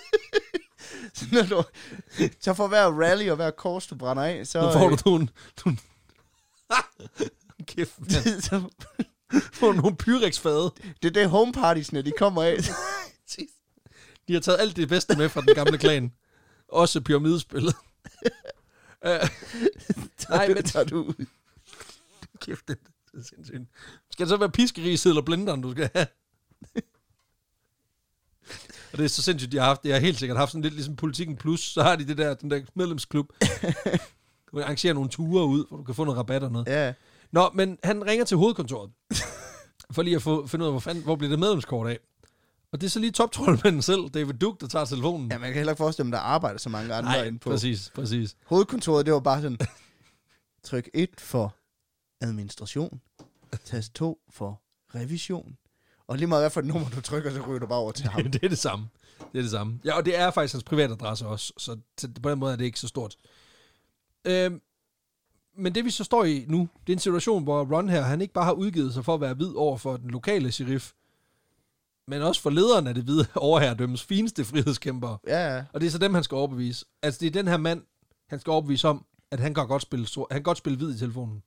[1.14, 1.64] Så, når du,
[2.40, 4.52] så for hver rally og hver kors, du brænder af, så...
[4.72, 5.28] Så får du nogle...
[5.66, 5.78] nogle
[7.68, 8.42] Kæft, man.
[8.42, 8.70] så
[9.54, 10.72] Får du nogle Pyrex-fade.
[11.02, 12.58] det er det homepartiesne, de kommer af.
[14.28, 16.14] De har taget alt det bedste med fra den gamle klan.
[16.68, 17.76] Også pyramidespillet.
[19.06, 19.12] uh,
[20.30, 21.26] Nej, men- tager du ud.
[22.42, 22.78] kæft, det
[23.14, 23.62] er sindssygt.
[24.12, 26.08] Skal det så være piskeriset eller blenderen, du skal have?
[28.94, 29.86] Og det er så sindssygt, de har haft.
[29.86, 32.34] Jeg har helt sikkert haft sådan lidt ligesom Politikken Plus, så har de det der,
[32.34, 33.28] den der medlemsklub.
[34.52, 36.68] Du kan arrangere nogle ture ud, hvor du kan få noget rabat og noget.
[36.68, 36.94] Ja.
[37.32, 38.92] Nå, men han ringer til hovedkontoret.
[39.92, 42.00] for lige at få, finde ud af, hvor, fanden, hvor bliver det medlemskort af.
[42.72, 45.32] Og det er så lige toptrollmanden selv, David Duke, der tager telefonen.
[45.32, 47.50] ja, man kan heller ikke forestille mig, der arbejder så mange andre Nej, inde på.
[47.50, 48.36] præcis, præcis.
[48.46, 49.58] Hovedkontoret, det var bare sådan,
[50.64, 51.56] tryk 1 for
[52.22, 53.02] administration,
[53.66, 54.62] tast 2 for
[54.96, 55.58] revision,
[56.14, 58.08] og lige meget hvad for et nummer du trykker, så ryger du bare over til
[58.08, 58.24] ham.
[58.32, 58.90] det er det samme.
[59.20, 59.80] Det er det samme.
[59.86, 61.78] Ja, og det er faktisk hans privatadresse også, så
[62.22, 63.18] på den måde er det ikke så stort.
[64.26, 64.62] Øhm,
[65.58, 68.22] men det vi så står i nu, det er en situation, hvor Ron her, han
[68.22, 70.92] ikke bare har udgivet sig for at være hvid over for den lokale sheriff,
[72.08, 75.18] men også for lederen af det hvide overherredømmes fineste frihedskæmpere.
[75.28, 75.64] Ja, ja.
[75.74, 76.86] Og det er så dem, han skal overbevise.
[77.02, 77.82] Altså, det er den her mand,
[78.30, 80.98] han skal overbevise om, at han kan godt spille, han kan godt spille hvid i
[80.98, 81.44] telefonen.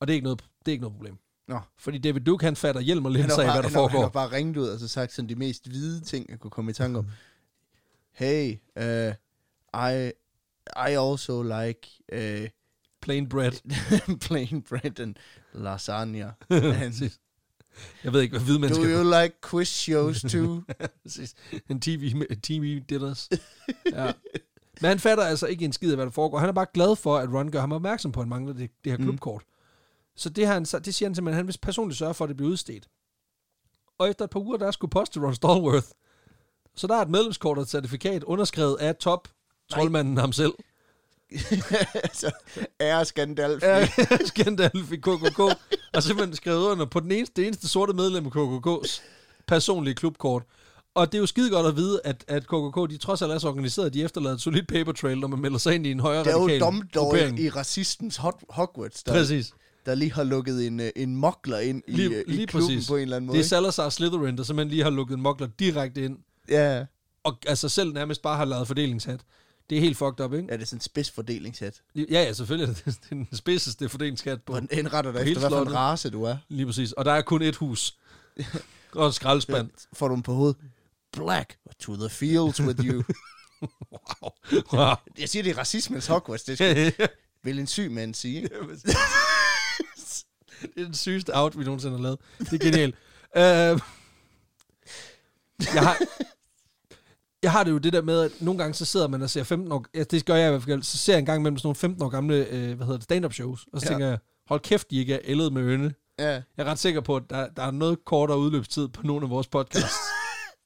[0.00, 1.18] Og det er ikke noget, det er ikke noget problem.
[1.48, 1.58] Nå.
[1.78, 4.02] Fordi David Duke, han fatter hjelm og linser af, hvad der han, har, han foregår.
[4.02, 6.70] har bare ringet ud og så sagt sådan de mest hvide ting, jeg kunne komme
[6.70, 7.06] i tanke om.
[8.12, 9.12] Hey, uh,
[9.92, 10.10] I,
[10.90, 12.48] I also like uh,
[13.02, 13.52] Plain bread.
[14.28, 15.14] plain bread and
[15.52, 16.32] lasagna.
[16.50, 17.10] And.
[18.04, 18.90] Jeg ved ikke, hvad hvide do mennesker...
[18.90, 20.62] you like quiz shows too?
[21.70, 23.28] En TV, TV dinners.
[23.92, 24.12] ja.
[24.80, 26.38] Men han fatter altså ikke en skid af, hvad der foregår.
[26.38, 28.70] Han er bare glad for, at Ron gør ham opmærksom på, at han mangler det,
[28.84, 29.18] det her Mm.
[30.16, 32.28] Så det, han, så- det siger han simpelthen, at han vil personligt sørge for, at
[32.28, 32.88] det bliver udstedt.
[33.98, 35.86] Og efter et par uger, der skulle poste Ron Stallworth.
[36.74, 39.28] Så der er et medlemskort og et certifikat underskrevet af top
[39.70, 40.52] troldmanden ham selv.
[42.04, 42.30] altså,
[42.80, 43.62] æres Gandalf.
[43.62, 43.88] Ja,
[44.26, 45.38] Skandalf i KKK.
[45.94, 49.02] Og simpelthen skrevet under på den eneste, det eneste sorte medlem af KKK's
[49.46, 50.42] personlige klubkort.
[50.94, 53.38] Og det er jo skide godt at vide, at, at KKK, de trods alt er
[53.38, 56.00] så organiseret, de efterlader et solidt paper trail, når man melder sig ind i en
[56.00, 56.60] højere Det er jo radikal
[56.92, 57.40] gruppering.
[57.40, 58.16] i racistens
[58.48, 59.52] Hogwarts, der, Præcis.
[59.86, 62.68] Der lige har lukket en, øh, en mokler ind i, Lige- øh, i lige klubben
[62.68, 62.88] præcis.
[62.88, 63.38] på en eller anden måde.
[63.38, 66.18] Det er Salazar Slytherin, der simpelthen lige har lukket en mokler direkte ind,
[66.48, 66.84] ja,
[67.24, 69.20] og altså selv nærmest bare har lavet fordelingshat.
[69.70, 70.46] Det er helt fucked up, ikke?
[70.50, 71.82] ja, det er sådan en spidsfordelingssat.
[71.94, 72.76] Ja, ja, selvfølgelig.
[72.76, 74.52] Det er den spidseste fordelingsskat på.
[74.52, 76.36] Hvor den indretter dig efter, hvad for en race du er.
[76.48, 76.92] Lige præcis.
[76.92, 77.96] Og der er kun et hus.
[78.92, 79.68] og en skraldespand.
[79.92, 80.56] Får du dem på hovedet.
[81.12, 83.02] Black, to the fields with you.
[84.22, 84.30] Wow.
[84.72, 84.94] wow.
[85.18, 86.42] Jeg siger, det er racismens Hogwarts.
[86.44, 86.92] Det skal,
[87.42, 88.42] vil en syg mand sige.
[88.42, 88.50] ikke?
[90.62, 92.18] Det er den sygeste out, vi nogensinde har lavet.
[92.38, 92.94] Det er genialt.
[93.36, 93.40] uh,
[95.74, 95.96] jeg har...
[97.42, 99.42] Jeg har det jo det der med, at nogle gange så sidder man og ser
[99.42, 99.84] 15 år...
[99.94, 100.82] Ja, det gør jeg i hvert fald.
[100.82, 103.04] Så ser jeg en gang imellem sådan nogle 15 år gamle, øh, hvad hedder det,
[103.04, 103.66] stand-up shows.
[103.72, 103.90] Og så Ja.
[103.90, 105.94] tænker jeg, hold kæft, de ikke er ældet med øne.
[106.18, 106.28] Ja.
[106.32, 109.30] Jeg er ret sikker på, at der, der er noget kortere udløbstid på nogle af
[109.30, 109.96] vores podcasts.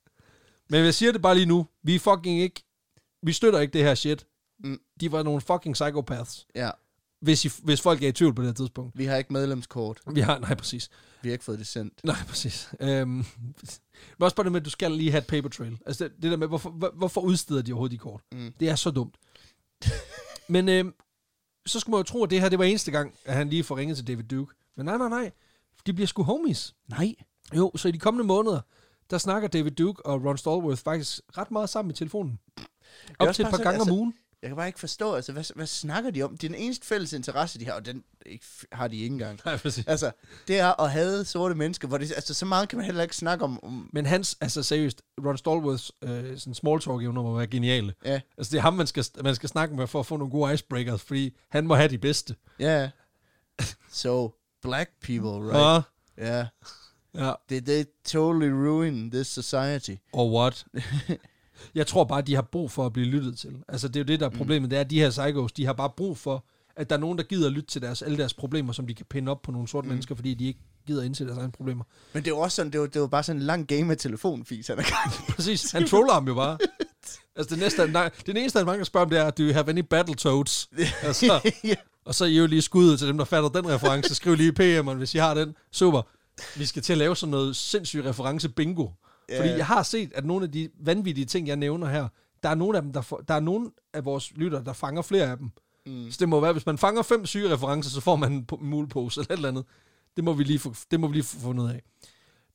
[0.71, 1.67] Men jeg siger det bare lige nu.
[1.83, 2.63] Vi fucking ikke...
[3.23, 4.27] Vi støtter ikke det her shit.
[4.65, 4.79] Mm.
[5.01, 6.47] De var nogle fucking psychopaths.
[6.55, 6.71] ja.
[7.27, 8.99] Hvis, I, hvis folk er i tvivl på det her tidspunkt.
[8.99, 10.01] Vi har ikke medlemskort.
[10.13, 10.39] Vi har...
[10.39, 10.91] Nej, præcis.
[11.23, 12.01] Vi har ikke fået det sendt.
[12.05, 12.69] Nej, præcis.
[12.81, 13.25] Øhm, men
[14.21, 15.79] også bare det med, at du skal lige have et paper trail.
[15.87, 18.21] Altså det, det der med, hvorfor, hvor- hvorfor udsteder de overhovedet de kort?
[18.33, 18.53] Mm.
[18.61, 19.17] Det er så dumt.
[20.49, 20.95] men øhm,
[21.67, 23.65] så skulle man jo tro, at det her det var eneste gang, at han lige
[23.65, 24.55] får ringet til David Duke.
[24.77, 25.31] Men nej, nej, nej.
[25.87, 26.75] De bliver sgu homies.
[26.89, 27.15] Nej.
[27.57, 28.61] Jo, så i de kommende måneder,
[29.11, 32.39] der snakker David Duke og Ron Stallworth faktisk ret meget sammen i telefonen.
[33.19, 34.15] Op til et par gange om altså- ugen.
[34.47, 36.37] Jeg kan bare ikke forstå, altså, hvad, hvad snakker de om?
[36.37, 39.41] Det er den eneste fælles interesse, de har, og den ikke, har de ikke engang.
[39.45, 39.87] Nej, præcis.
[39.87, 40.11] Altså,
[40.49, 43.17] det er at have sorte mennesker, hvor det, altså, så meget kan man heller ikke
[43.17, 43.65] snakke om.
[43.65, 47.95] om Men hans, altså seriøst, Ron Stallworths øh, sådan small talk evner må være geniale.
[48.05, 50.31] ja, Altså det er ham, man skal, man skal snakke med for at få nogle
[50.31, 52.35] gode icebreakers, fordi han må have de bedste.
[52.59, 52.91] ja.
[53.91, 55.85] So, black people, right?
[56.19, 56.47] Ja.
[57.15, 57.33] Ja.
[57.51, 59.95] Did they totally ruin this society?
[60.13, 60.65] Or what?
[61.75, 63.57] Jeg tror bare, de har brug for at blive lyttet til.
[63.69, 64.71] Altså, det er jo det, der er problemet.
[64.71, 66.45] Det er, at de her psychos, de har bare brug for,
[66.77, 68.95] at der er nogen, der gider at lytte til deres, alle deres problemer, som de
[68.95, 69.89] kan pinde op på nogle sorte mm.
[69.89, 71.85] mennesker, fordi de ikke gider indse deres egne problemer.
[72.13, 73.97] Men det var også sådan, det var, det var bare sådan en lang game med
[73.97, 75.33] telefonfis, han er i.
[75.33, 75.73] Præcis.
[75.73, 76.59] Han troller ham jo bare.
[77.37, 79.69] Altså, det, næste, nej, det eneste, han mange spørger om, det er, do you have
[79.69, 80.69] any Battletoads?
[81.03, 81.75] altså, ja.
[82.05, 84.15] og så er I jo lige skuddet til dem, der fatter den reference.
[84.15, 85.55] Skriv lige i PM'eren, hvis I har den.
[85.73, 86.03] Super.
[86.57, 88.89] Vi skal til at lave sådan noget sindssyg reference bingo.
[89.29, 89.41] Ja.
[89.41, 92.09] Fordi jeg har set, at nogle af de vanvittige ting, jeg nævner her,
[92.43, 95.31] der er nogle af dem, der, der er nogle af vores lytter, der fanger flere
[95.31, 95.51] af dem.
[95.87, 96.11] Mm.
[96.11, 98.65] Så det må være, hvis man fanger fem syge referencer, så får man en po-
[98.65, 99.65] mulepose eller et eller andet.
[100.17, 101.83] Det må vi lige få, det må vi lige få fundet af.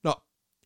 [0.04, 0.14] Nå,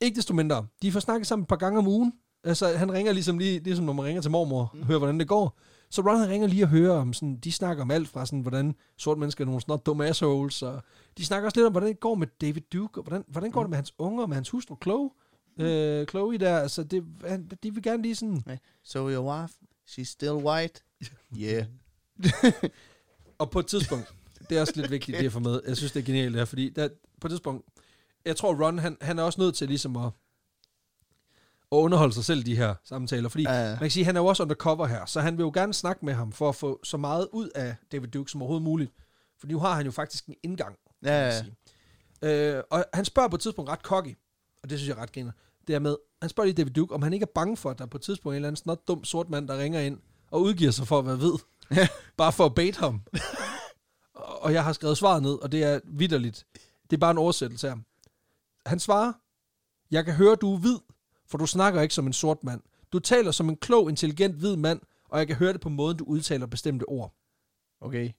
[0.02, 0.66] ikke desto mindre.
[0.82, 2.14] De får snakket sammen et par gange om ugen.
[2.44, 5.28] Altså, han ringer ligesom lige, ligesom når man ringer til mormor, og hører, hvordan det
[5.28, 5.60] går.
[5.90, 8.40] Så Ron han ringer lige og hører om sådan, de snakker om alt fra sådan,
[8.40, 10.82] hvordan sorte mennesker er nogle sådan dumme assholes, og
[11.18, 13.62] de snakker også lidt om, hvordan det går med David Duke, og hvordan, hvordan går
[13.62, 15.10] det med hans unger, og med hans hustru Chloe,
[15.60, 19.54] øh, Chloe der, altså det, han, de vil gerne lige sådan, So your wife,
[19.90, 20.82] she's still white?
[21.42, 21.66] Yeah.
[23.38, 24.14] Og på et tidspunkt,
[24.50, 25.62] det er også lidt vigtigt, det at få med.
[25.68, 26.90] Jeg synes, det er genialt det her, fordi der,
[27.22, 27.66] på et tidspunkt,
[28.26, 30.12] jeg tror, Ron, han, han er også nødt til ligesom at,
[31.70, 33.30] og underholde sig selv de her samtaler.
[33.30, 33.70] Fordi ja.
[33.70, 35.74] man kan sige, at han er jo også undercover her, så han vil jo gerne
[35.74, 38.92] snakke med ham for at få så meget ud af David Duke som overhovedet muligt.
[39.40, 41.34] For nu har han jo faktisk en indgang, kan Ja, man
[42.22, 42.56] sige.
[42.56, 44.18] Øh, og han spørger på et tidspunkt ret cocky,
[44.66, 45.32] og det synes jeg er ret griner.
[45.68, 47.80] Det er med, han spørger lige David Duke, om han ikke er bange for, at
[47.80, 50.00] der på et tidspunkt er en eller anden snot dum sort mand, der ringer ind
[50.32, 51.34] og udgiver sig for at være ved.
[52.18, 53.02] bare for at bait ham.
[54.16, 56.46] og jeg har skrevet svaret ned, og det er vidderligt.
[56.90, 57.78] Det er bare en oversættelse her.
[58.66, 59.14] Han svarer,
[59.92, 60.78] jeg kan høre, du er hvid,
[61.28, 62.62] for du snakker ikke som en sort mand.
[62.94, 65.98] Du taler som en klog, intelligent hvid mand, og jeg kan høre det på måden,
[65.98, 67.14] du udtaler bestemte ord.
[67.82, 68.12] Okay.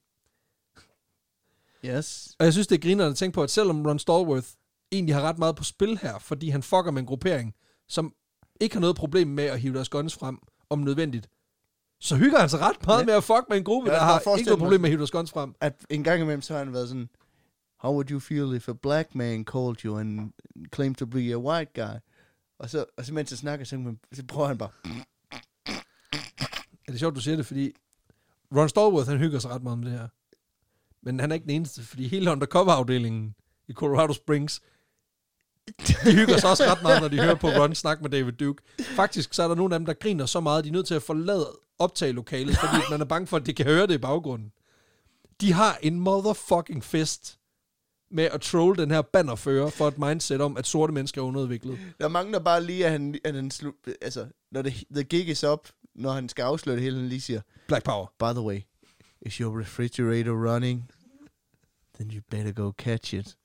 [1.84, 2.36] Yes.
[2.38, 4.48] Og jeg synes, det er grinerende at tænke på, at selvom Ron Stallworth
[4.92, 7.54] egentlig har ret meget på spil her, fordi han fucker med en gruppering,
[7.88, 8.14] som
[8.60, 10.38] ikke har noget problem med at hive deres guns frem,
[10.70, 11.28] om nødvendigt,
[12.00, 13.04] så hygger han sig ret meget Ja.
[13.06, 14.98] med at fuck med en gruppe, Jeg der har ikke noget problem med at hive
[14.98, 15.54] deres guns frem.
[15.60, 17.08] At en gang imellem, så har han været sådan,
[17.78, 20.32] How would you feel if a black man called you and
[20.74, 21.96] claimed to be a white guy?
[22.58, 24.70] Og så, og så mens jeg snakker, så, så prøver han bare,
[26.86, 27.72] Er det sjovt, du siger det, fordi
[28.56, 30.08] Ron Stallworth, han hygger sig ret meget med det her.
[31.02, 33.34] Men han er ikke den eneste, fordi hele undercover-afdelingen
[33.68, 34.60] i Colorado Springs,
[36.04, 38.62] de hygger sig også ret meget, når de hører på Ron snakke med David Duke.
[38.96, 40.86] Faktisk så er der nogle af dem, der griner så meget, at de er nødt
[40.86, 43.98] til at forlade optagelokalet, fordi man er bange for, at de kan høre det i
[43.98, 44.52] baggrunden.
[45.40, 47.38] De har en motherfucking fest
[48.10, 51.78] med at troll den her bannerfører for et mindset om, at sorte mennesker er underudviklet.
[52.00, 55.44] Der mangler bare lige, at han, at han slu, altså, når det, the gig is
[55.44, 58.06] up, når han skal afsløre det hele, han lige siger, Black Power.
[58.18, 58.60] By the way,
[59.20, 60.90] is your refrigerator running?
[61.94, 63.36] Then you better go catch it.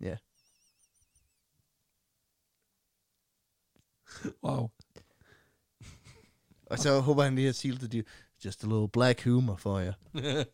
[0.00, 0.16] Ja.
[4.44, 4.70] Wow.
[6.66, 8.04] Og så håber han lige har the deal.
[8.44, 9.92] Just a little black humor for jer.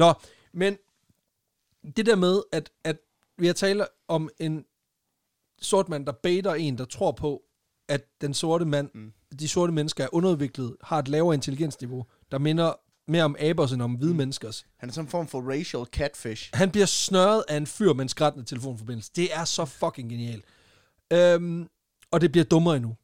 [0.00, 0.14] Nå,
[0.52, 0.76] men
[1.96, 2.98] det der med, at, at
[3.38, 4.64] vi har talt om en
[5.60, 7.42] sort mand, der baiter en, der tror på,
[7.88, 9.12] at den sorte mand, mm.
[9.38, 12.72] de sorte mennesker er underudviklet, har et lavere intelligensniveau, der minder
[13.08, 14.16] mere om abers end om hvide mm.
[14.16, 14.66] menneskers.
[14.76, 16.50] Han er sådan en form for racial catfish.
[16.54, 19.10] Han bliver snørret af en fyr med en skrættende telefonforbindelse.
[19.16, 20.44] Det er så fucking genialt.
[21.12, 21.68] Øhm,
[22.10, 22.96] og det bliver dummere endnu.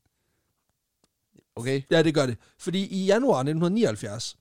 [1.57, 1.83] Okay?
[1.91, 2.37] Ja, det gør det.
[2.59, 4.37] Fordi i januar 1979,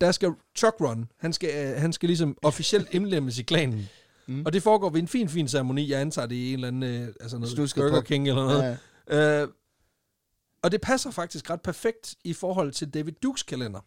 [0.00, 3.88] der skal Chuck Run, han skal, øh, han skal ligesom officielt indlemmes i klanen.
[4.26, 4.42] Mm.
[4.46, 5.90] Og det foregår ved en fin, fin ceremoni.
[5.90, 8.78] Jeg antager, det er en eller anden, øh, altså noget Slusket Burger King eller noget.
[9.10, 9.16] Ja.
[9.16, 9.42] Ja.
[9.42, 9.48] Øh,
[10.62, 13.80] og det passer faktisk ret perfekt i forhold til David Dukes kalender.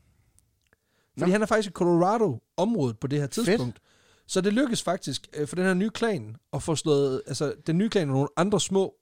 [1.17, 1.31] Fordi Nå.
[1.31, 3.79] han er faktisk i Colorado-området på det her tidspunkt.
[4.27, 7.77] Så det lykkes faktisk øh, for den her nye klan at få slået, altså den
[7.77, 8.95] nye klan og nogle andre små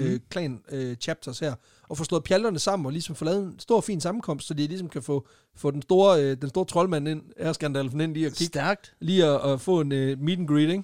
[0.00, 1.54] øh, klan øh, chapters her,
[1.88, 4.66] og få slået pjalterne sammen og ligesom få lavet en stor fin sammenkomst, så de
[4.66, 5.26] ligesom kan få,
[5.56, 8.94] få den store, øh, den store troldmand ind, Erskandalfen ind lige og kigge, Stærkt.
[9.00, 10.82] lige at, at få en øh, meet and greet, ikke?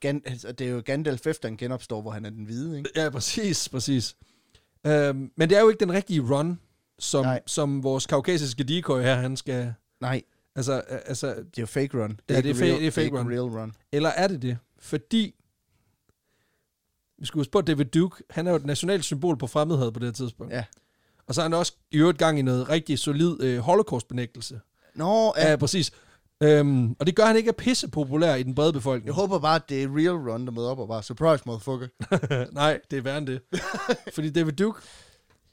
[0.00, 2.90] Gan, altså, det er jo Gandalf efter han genopstår, hvor han er den hvide, ikke?
[2.96, 4.16] Ja, præcis, præcis.
[4.86, 6.60] Øhm, men det er jo ikke den rigtige run,
[6.98, 7.40] som, Nej.
[7.46, 9.74] som vores kaukasiske decoy her, han skal...
[10.00, 10.22] Nej,
[10.56, 12.20] Altså, øh, altså, det er jo fake run.
[12.30, 13.28] Ja, ikke det er real, det er fake ikke run.
[13.30, 13.72] real run.
[13.92, 14.58] eller er det det?
[14.78, 15.34] Fordi,
[17.18, 19.92] vi skal huske på, at David Duke, han er jo et nationalt symbol på fremmedhed
[19.92, 20.52] på det her tidspunkt.
[20.52, 20.64] Ja.
[21.26, 24.60] Og så er han også i øvrigt gang i noget rigtig solid øh, holocaust-benægtelse.
[24.94, 25.56] Nå, Ja, ja.
[25.56, 25.92] præcis.
[26.42, 29.06] Øhm, og det gør, han ikke er pisse populær i den brede befolkning.
[29.06, 31.88] Jeg håber bare, at det er real run, der møder op og bare, surprise, motherfucker.
[32.52, 33.40] Nej, det er værre end det.
[34.14, 34.80] fordi David Duke,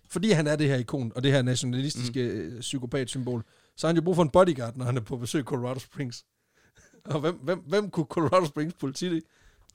[0.10, 2.60] fordi han er det her ikon, og det her nationalistiske mm.
[2.60, 3.44] psykopat-symbol,
[3.78, 5.80] så har han jo brug for en bodyguard, når han er på besøg i Colorado
[5.80, 6.26] Springs.
[7.06, 9.22] og hvem, hvem, hvem kunne Colorado Springs politi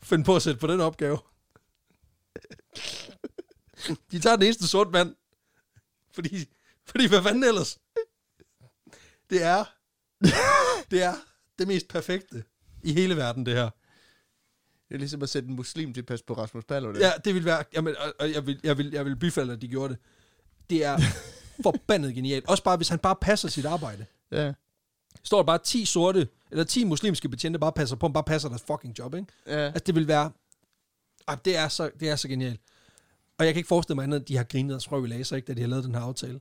[0.02, 1.18] finde på at sætte på den opgave?
[4.10, 5.14] De tager den eneste sort mand.
[6.12, 6.48] Fordi,
[6.84, 7.78] fordi hvad fanden ellers?
[9.30, 9.64] Det er,
[10.90, 11.14] det er
[11.58, 12.44] det mest perfekte
[12.82, 13.70] i hele verden, det her.
[14.88, 17.00] Det er ligesom at sætte en muslim til at passe på Rasmus Paludan.
[17.00, 17.64] Ja, det vil være...
[17.74, 20.02] Jamen, og, og jeg, vil, jeg, vil, jeg vil bifalde, at de gjorde det.
[20.70, 20.98] Det er
[21.62, 22.48] forbandet genialt.
[22.48, 24.06] Også bare, hvis han bare passer sit arbejde.
[24.30, 24.52] ja.
[25.24, 28.48] Står der bare 10 sorte, eller 10 muslimske betjente, bare passer på, ham, bare passer
[28.48, 29.26] deres fucking job, ikke?
[29.46, 29.52] ja.
[29.52, 30.30] Altså, det vil være...
[31.28, 32.60] Ah, det, er så, det er så genialt.
[33.38, 35.36] Og jeg kan ikke forestille mig andet, at de har grinet og sprøv i laser,
[35.36, 36.40] ikke, da de har lavet den her aftale.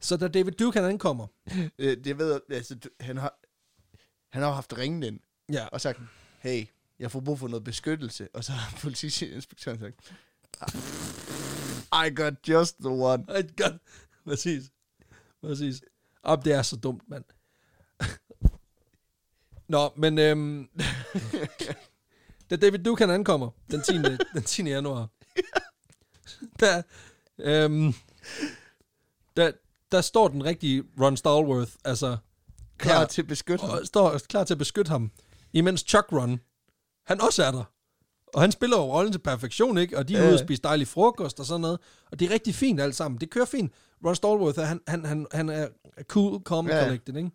[0.00, 1.26] Så da David Duke, han ankommer,
[1.78, 3.38] Øh, Jeg ved, altså, han har,
[4.30, 5.20] han har haft ringen ind,
[5.52, 6.00] ja, og sagt,
[6.38, 6.66] hey,
[6.98, 8.28] jeg får brug for noget beskyttelse.
[8.34, 10.12] Og så har politiinspektøren sagt,
[11.92, 13.24] I got just the one.
[13.28, 13.82] Ej, godt.
[14.24, 14.64] Præcis.
[15.40, 15.82] Præcis.
[16.22, 17.24] Op, det er så dumt, mand.
[19.68, 20.68] Nå, men øhm,
[22.50, 23.92] da David Duke han ankommer den 10.
[24.34, 24.62] den 10.
[24.62, 25.08] januar,
[26.60, 26.82] der,
[27.38, 27.94] øhm,
[29.36, 29.52] der,
[29.92, 32.16] der står den rigtige Ron Stallworth, altså
[32.78, 33.84] Klar her, til at beskytte ham.
[33.84, 35.10] står klar til at beskytte ham,
[35.52, 36.40] imens Chuck Ron,
[37.06, 37.64] han også er der.
[38.26, 39.98] Og han spiller jo rollen til perfektion, ikke?
[39.98, 40.26] Og de er Ja.
[40.26, 41.78] ude og spise dejlig frokost og sådan noget.
[42.10, 43.20] Og det er rigtig fint alt sammen.
[43.20, 43.72] Det kører fint.
[44.06, 45.68] Ron Stallworth, han, han, han, han er
[46.02, 46.82] cool, calm, Ja.
[46.84, 47.30] collected, ikke?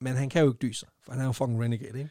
[0.00, 2.10] Men han kan jo ikke dyse, for han er jo fucking renegade, ikke?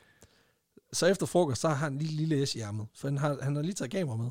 [0.93, 3.55] Så efter frokost, så har han lige lille S i ærmet, for han har, han
[3.55, 4.29] har lige taget kamera med.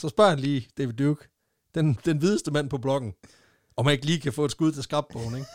[0.00, 1.28] så spørger han lige David Duke,
[1.74, 3.14] den, den hvideste mand på bloggen,
[3.76, 5.46] om han ikke lige kan få et skud til skrabbogen, ikke?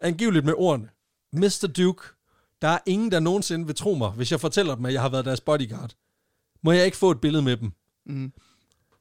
[0.00, 0.88] Angiveligt med ordene.
[1.32, 1.72] Mr.
[1.76, 2.02] Duke,
[2.62, 5.08] der er ingen, der nogensinde vil tro mig, hvis jeg fortæller dem, at jeg har
[5.08, 5.94] været deres bodyguard.
[6.62, 7.72] Må jeg ikke få et billede med dem?
[8.06, 8.32] Mm.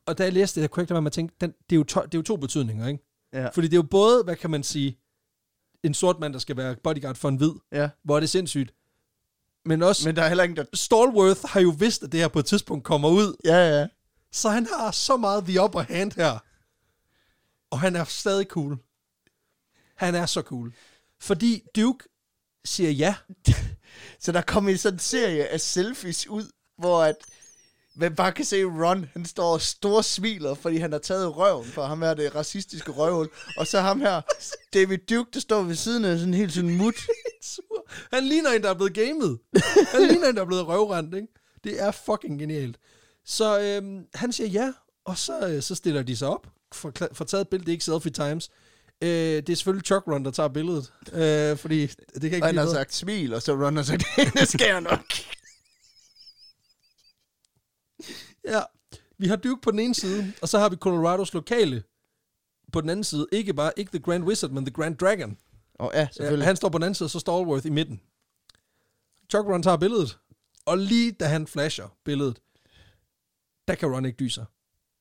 [0.05, 1.75] Og da jeg læste det, jeg kunne ikke lade være med at tænke, den, det,
[1.75, 3.03] er jo to, det er jo to betydninger, ikke?
[3.33, 3.49] Ja.
[3.49, 4.97] Fordi det er jo både, hvad kan man sige,
[5.83, 7.89] en sort mand, der skal være bodyguard for en hvid, ja.
[8.03, 8.73] hvor er det sindssygt.
[9.65, 10.15] Men også, Men...
[10.15, 10.65] Der er heller ingen, der...
[10.73, 13.87] Stallworth har jo vidst, at det her på et tidspunkt kommer ud, Ja, ja.
[14.31, 16.39] så han har så meget the upper hand her.
[17.71, 18.77] Og han er stadig cool.
[19.95, 20.73] Han er så cool.
[21.19, 22.03] Fordi Duke
[22.65, 23.15] siger ja.
[24.19, 27.15] Så der kommer sådan en serie af selfies ud, hvor at
[27.95, 31.65] man bare kan se Ron, han står og stor smiler, fordi han har taget røven
[31.65, 33.29] for ham her, det racistiske røvhul.
[33.57, 34.21] Og så ham her,
[34.73, 36.95] David Duke, der står ved siden af sådan helt sådan mut.
[38.13, 39.39] Han ligner en, der er blevet gamet.
[39.91, 41.27] Han ligner en, der er blevet røvrendt, ikke?
[41.63, 42.77] Det er fucking genialt.
[43.25, 44.73] Så øhm, han siger ja,
[45.05, 47.73] og så, øh, så stiller de sig op, for, for taget et billede, det er
[47.73, 48.49] ikke selfie times.
[49.01, 52.57] Øh, det er selvfølgelig Chuck Run, der tager billedet, øh, fordi det kan ikke han
[52.57, 54.03] har sagt smil, og så Ron har sagt,
[54.39, 55.03] det skal jeg nok.
[58.45, 58.61] Ja,
[59.17, 61.83] vi har Duke på den ene side, og så har vi Colorados lokale
[62.73, 63.27] på den anden side.
[63.31, 65.37] Ikke bare, ikke The Grand Wizard, men The Grand Dragon.
[65.75, 66.45] Og ja, Ja, selvfølgelig.
[66.47, 68.01] han står på den anden side, så Stallworth i midten.
[69.31, 70.19] Chuck Run tager billedet,
[70.65, 72.39] og lige da han flasher billedet,
[73.67, 74.45] der kan Ron ikke dyse.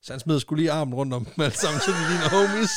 [0.03, 2.71] Så han smider skulle lige armen rundt om dem alle sammen, så de ligner homies.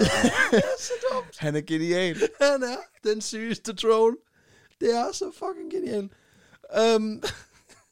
[1.38, 2.16] Han er genial.
[2.40, 4.16] Han er den sygeste troll.
[4.80, 6.12] Det er så fucking genialt.
[6.96, 7.22] Um,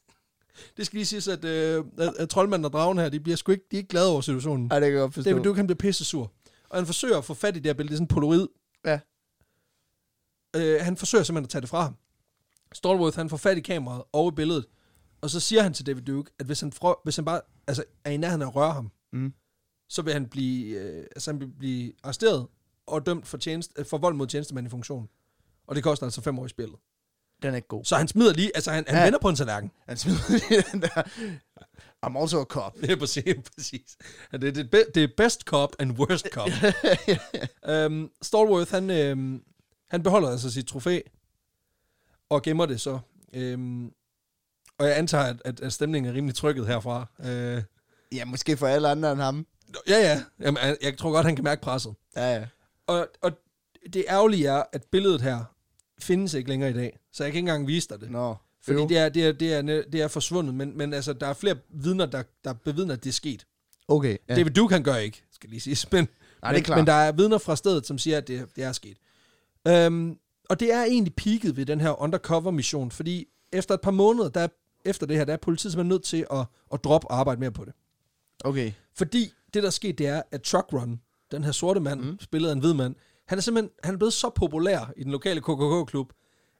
[0.77, 3.51] det skal lige siges, at, øh, at, at troldmanden og dragen her, de bliver sgu
[3.51, 4.71] ikke, de er ikke glade over situationen.
[4.71, 5.29] Ej, det kan jeg godt forstå.
[5.29, 6.31] David Duke, han bliver pisse sur.
[6.69, 7.89] Og han forsøger at få fat i det her billede.
[7.89, 8.47] Det er sådan en polaroid.
[8.85, 8.99] Ja.
[10.55, 11.95] Øh, han forsøger simpelthen at tage det fra ham.
[12.73, 14.65] Stallworth, han får fat i kameraet og i billedet.
[15.21, 17.83] Og så siger han til David Duke, at hvis han, frø, hvis han bare altså,
[18.03, 19.33] er i nærheden af at røre ham, Mm.
[19.89, 22.47] Så vil han blive, øh, altså, han vil blive arresteret
[22.87, 25.09] og dømt for, tjeneste, øh, for vold mod tjenestemand i funktion.
[25.67, 26.75] Og det koster altså fem år i spillet.
[27.43, 27.85] Den er ikke god.
[27.85, 29.03] Så han smider lige, altså han, han Ja.
[29.03, 29.71] vender på en tallerken.
[29.87, 31.01] Han smider lige den der.
[32.05, 32.73] I'm also a cop.
[32.81, 33.23] Det er præcis.
[33.55, 33.97] præcis.
[34.31, 36.49] Ja, Det er det, det er best cop and worst cop.
[37.91, 39.43] um, Stallworth, han, øhm,
[39.89, 40.99] han beholder altså sit trofæ
[42.29, 42.99] og gemmer det så.
[43.53, 43.91] Um,
[44.77, 47.07] og jeg antager, at, at, at stemningen er rimelig trykket herfra.
[47.19, 47.63] Uh,
[48.11, 49.47] Ja, måske for alle andre end ham.
[49.87, 50.23] Ja, ja.
[50.39, 51.93] Jamen, jeg, tror godt, han kan mærke presset.
[52.15, 52.45] Ja, ja.
[52.87, 53.31] Og, og
[53.93, 55.43] det ærgerlige er, at billedet her
[55.99, 56.99] findes ikke længere i dag.
[57.11, 58.11] Så jeg kan ikke engang vise dig det.
[58.11, 58.35] Nå.
[58.63, 59.61] Fordi det er, det, er, det, er,
[59.91, 63.09] det er forsvundet, men, men altså, der er flere vidner, der, der bevidner, at det
[63.09, 63.45] er sket.
[63.87, 64.17] Okay.
[64.29, 64.35] Ja.
[64.35, 65.87] David Duke, han gør ikke, skal lige sige.
[65.91, 66.07] Men,
[66.41, 66.77] Nej, det er klart.
[66.77, 68.97] men der er vidner fra stedet, som siger, at det, det er sket.
[69.87, 70.19] Um,
[70.49, 74.41] og det er egentlig peaked ved den her undercover-mission, fordi efter et par måneder, der,
[74.41, 74.47] er-
[74.85, 77.51] efter det her, der er politiet simpelthen nødt til at, at droppe og arbejde mere
[77.51, 77.73] på det.
[78.43, 78.71] Okay.
[78.95, 81.01] Fordi det, der skete, det er, at Chuck Run,
[81.31, 82.17] den her sorte mand, mm.
[82.21, 82.95] spillet af en hvid mand,
[83.27, 86.13] han er simpelthen han er blevet så populær i den lokale KKK-klub,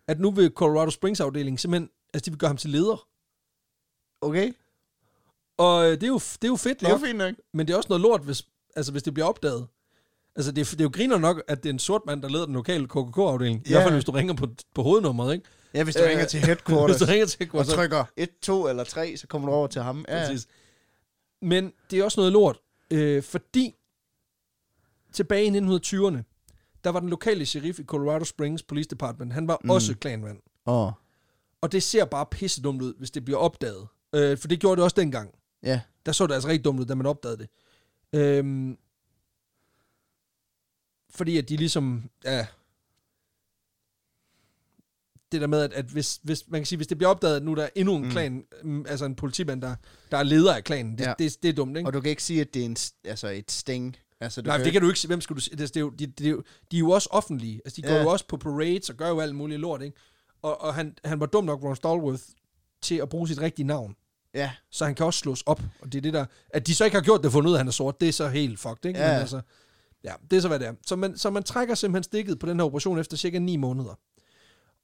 [0.08, 3.08] at nu vil Colorado Springs-afdelingen simpelthen, altså de vil gøre ham til leder.
[4.22, 4.54] Okay.
[5.58, 7.36] Og øh, det er jo, det er jo fedt Det er jo nok, fint nok.
[7.54, 8.46] men det er også noget lort, hvis,
[8.76, 9.68] altså, hvis det bliver opdaget.
[10.36, 12.30] Altså, det er, det er jo griner nok, at det er en sort mand, der
[12.30, 13.62] leder den lokale KKK-afdeling.
[13.66, 13.76] I Ja.
[13.76, 15.46] hvert fald, hvis du ringer på, på hovednummeret, ikke?
[15.74, 18.68] Ja, hvis du Øh, ringer til Hvis headquarters du ringer til og trykker 1, 2
[18.68, 20.06] eller 3, så kommer du over til ham.
[20.08, 20.20] Ja.
[20.28, 20.48] Præcis.
[21.42, 22.58] Men det er også noget lort,
[22.91, 23.76] øh, fordi
[25.14, 26.22] tilbage i 1920'erne,
[26.84, 29.70] der var den lokale sheriff i Colorado Springs Police Department, han var mm.
[29.70, 30.40] også klanmand.
[30.66, 30.91] Åh.
[31.62, 33.88] Og det ser bare pisse dumt ud, hvis det bliver opdaget.
[34.16, 35.36] Øh, for det gjorde det også dengang.
[35.64, 35.82] Ja.
[36.06, 37.49] Der så det altså rigtig dumt ud, da man opdagede det.
[38.14, 38.78] Øhm,
[41.10, 42.48] fordi at de ligesom, ja,
[45.36, 47.44] det der med, at, at hvis, hvis, man kan sige, hvis det bliver opdaget, at
[47.44, 48.10] nu der er endnu en mm.
[48.12, 49.76] klan, mm, altså en politimand, der,
[50.12, 51.10] der er leder af klanen, det, Ja.
[51.10, 51.14] ja.
[51.20, 51.88] det, det er dumt, ikke?
[51.90, 53.95] Og du kan ikke sige, at det er en, altså et sting.
[54.20, 55.10] Altså, du Nej, det kan du ikke sige.
[55.10, 55.41] Hvem skal du?
[55.52, 57.62] Det, det er jo, de, de, er jo- de er jo også offentlige.
[57.66, 58.02] Altså, de går Ja.
[58.03, 59.98] jo også på parades og gør jo alt muligt lort, ikke?
[60.41, 62.22] Og, og han, han var dum nok, Ron Stallworth,
[62.82, 63.95] til at bruge sit rigtige navn.
[64.34, 64.52] Ja.
[64.72, 65.62] Så han kan også slås op.
[65.82, 66.26] Og det er det der...
[66.49, 68.10] At de så ikke har gjort det, fundet ud af, at han er sort, det
[68.10, 68.99] er så helt fucked, ikke?
[68.99, 69.12] Ja.
[69.12, 69.41] Men altså,
[70.03, 70.74] ja, det er så, hvad det er.
[70.88, 73.99] Så man, så man trækker simpelthen stikket på den her operation efter cirka 9 måneder.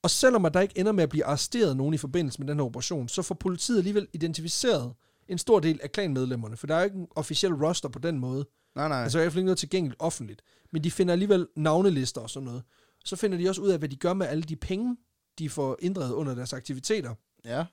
[0.04, 2.58] Og selvom at der ikke ender med at blive arresteret nogen i forbindelse med den
[2.58, 4.94] her operation, så får politiet alligevel identificeret
[5.28, 8.20] en stor del af klanmedlemmerne, for der er jo ikke en officiel roster på den
[8.20, 8.46] måde.
[8.76, 9.04] Nej, nej.
[9.04, 10.42] Altså hvert fald ikke noget tilgængeligt offentligt.
[10.72, 12.64] Men de finder alligevel navnelister og sådan noget.
[13.06, 14.98] Så finder de også ud af, hvad de gør med alle de penge,
[15.40, 17.16] de får inddrevet under deres aktiviteter.
[17.46, 17.66] ja.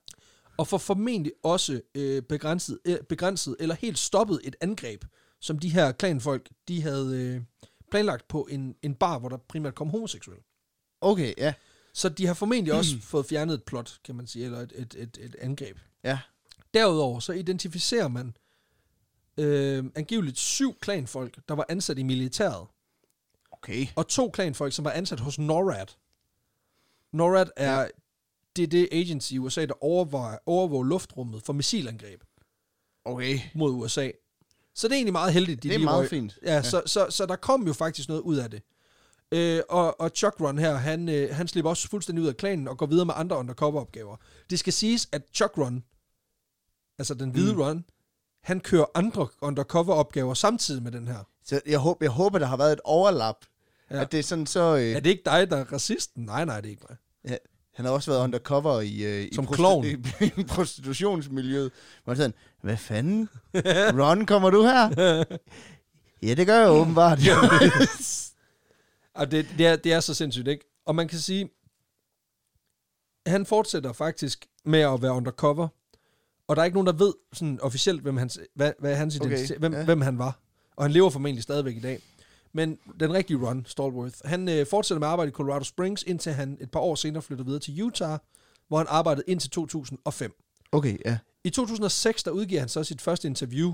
[0.58, 5.04] Og får formentlig også øh, begrænset, øh, begrænset eller helt stoppet et angreb,
[5.40, 7.42] som de her klanfolk, de havde øh,
[7.90, 10.42] planlagt på en, en bar, hvor der primært kom homoseksuelle.
[11.00, 11.54] Okay, ja.
[11.98, 14.94] Så de har formentlig også fået fjernet et plot, kan man sige, eller et, et,
[14.98, 15.78] et, et angreb.
[16.04, 16.18] Ja.
[16.74, 18.36] Derudover så identificerer man
[19.36, 22.66] øh, angiveligt syv klanfolk, der var ansat i militæret,
[23.52, 23.86] Okay.
[23.96, 25.86] og to klanfolk, som var ansat hos NORAD.
[27.12, 27.86] NORAD er ja.
[28.56, 32.20] det, er det agency i USA, der overvåger, overvåger luftrummet for missilangreb
[33.04, 33.38] Okay.
[33.54, 34.10] mod USA.
[34.74, 35.62] Så det er egentlig meget heldigt.
[35.62, 36.08] De Det er meget røg.
[36.10, 36.38] fint.
[36.42, 36.62] Ja, ja.
[36.62, 38.62] Så, så, så der kom jo faktisk noget ud af det.
[39.32, 42.68] Øh, og, og Chuck Run her, han, øh, han slipper også fuldstændig ud af klanen
[42.68, 44.16] og går videre med andre undercover-opgaver.
[44.50, 45.84] Det skal siges, at Chuck Run,
[46.98, 47.60] altså den hvide mm.
[47.60, 47.84] Run,
[48.42, 51.18] han kører andre undercover-opgaver samtidig med den her.
[51.44, 53.36] Så jeg håber, jeg håber, der har været et overlap.
[53.90, 54.00] Ja.
[54.00, 54.76] At det er sådan så...
[54.76, 56.24] Øh, Er det ikke dig, der er racisten?
[56.24, 56.96] Nej, nej, det er ikke mig.
[57.30, 57.36] ja,
[57.74, 59.84] han har også været undercover i, øh, Som i, klovn.
[59.86, 59.96] i,
[60.40, 61.72] i prostitutionsmiljøet.
[62.04, 63.28] Hvor han sådan, hvad fanden?
[64.00, 64.88] Ron, kommer du her?
[66.28, 67.18] ja, det gør jeg åbenbart.
[69.18, 70.64] Og det, det, er, det er så sindssygt, ikke?
[70.86, 71.50] Og man kan sige,
[73.26, 75.68] han fortsætter faktisk med at være undercover,
[76.48, 79.26] og der er ikke nogen, der ved sådan officielt, hvem hans, hvad, hvad hans Okay,
[79.26, 79.84] identitet, hvem, ja.
[79.84, 80.40] hvem han var.
[80.76, 82.02] Og han lever formentlig stadigvæk i dag.
[82.52, 86.32] Men den rigtige Ron, Stallworth, han øh, fortsætter med at arbejde i Colorado Springs, indtil
[86.32, 88.18] han et par år senere flytter videre til Utah,
[88.68, 90.32] hvor han arbejdede indtil 2005.
[90.72, 91.18] okay, ja.
[91.44, 93.72] I 2006, der udgiver han så sit første interview,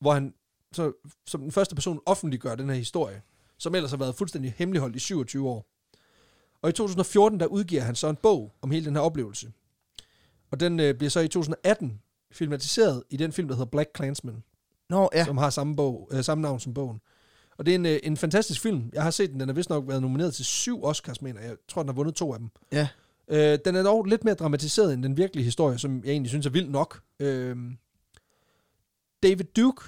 [0.00, 0.34] hvor han
[0.72, 0.92] så,
[1.26, 3.22] som den første person offentliggør den her historie,
[3.58, 5.66] som ellers har været fuldstændig hemmeligholdt i 27 år.
[6.62, 9.52] Og i 2014, der udgiver han så en bog om hele den her oplevelse.
[10.50, 12.00] Og den øh, bliver så i 2018
[12.32, 14.42] filmatiseret i den film, der hedder Black Klansman,
[14.88, 15.24] Nå, ja.
[15.24, 17.00] som har samme, bog, øh, samme navn som bogen.
[17.58, 18.90] Og det er en, øh, en fantastisk film.
[18.92, 19.40] Jeg har set den.
[19.40, 21.48] Den har vist nok været nomineret til syv Oscars, mener jeg.
[21.48, 22.48] Jeg tror, den har vundet to af dem.
[22.72, 22.88] Ja.
[23.28, 26.46] Øh, den er dog lidt mere dramatiseret end den virkelige historie, som jeg egentlig synes
[26.46, 27.00] er vild nok.
[27.20, 27.56] Øh,
[29.22, 29.84] David Duke,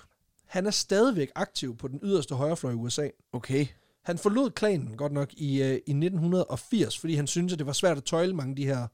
[0.50, 3.08] han er stadigvæk aktiv på den yderste højrefløj i USA.
[3.32, 3.66] Okay.
[4.02, 7.72] Han forlod klanen godt nok i, øh, i 1980, fordi han syntes, at det var
[7.72, 8.86] svært at tøjle mange af de her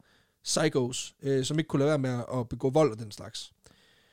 [0.44, 3.52] psychos, øh, som ikke kunne lade være med at, begå vold og den slags.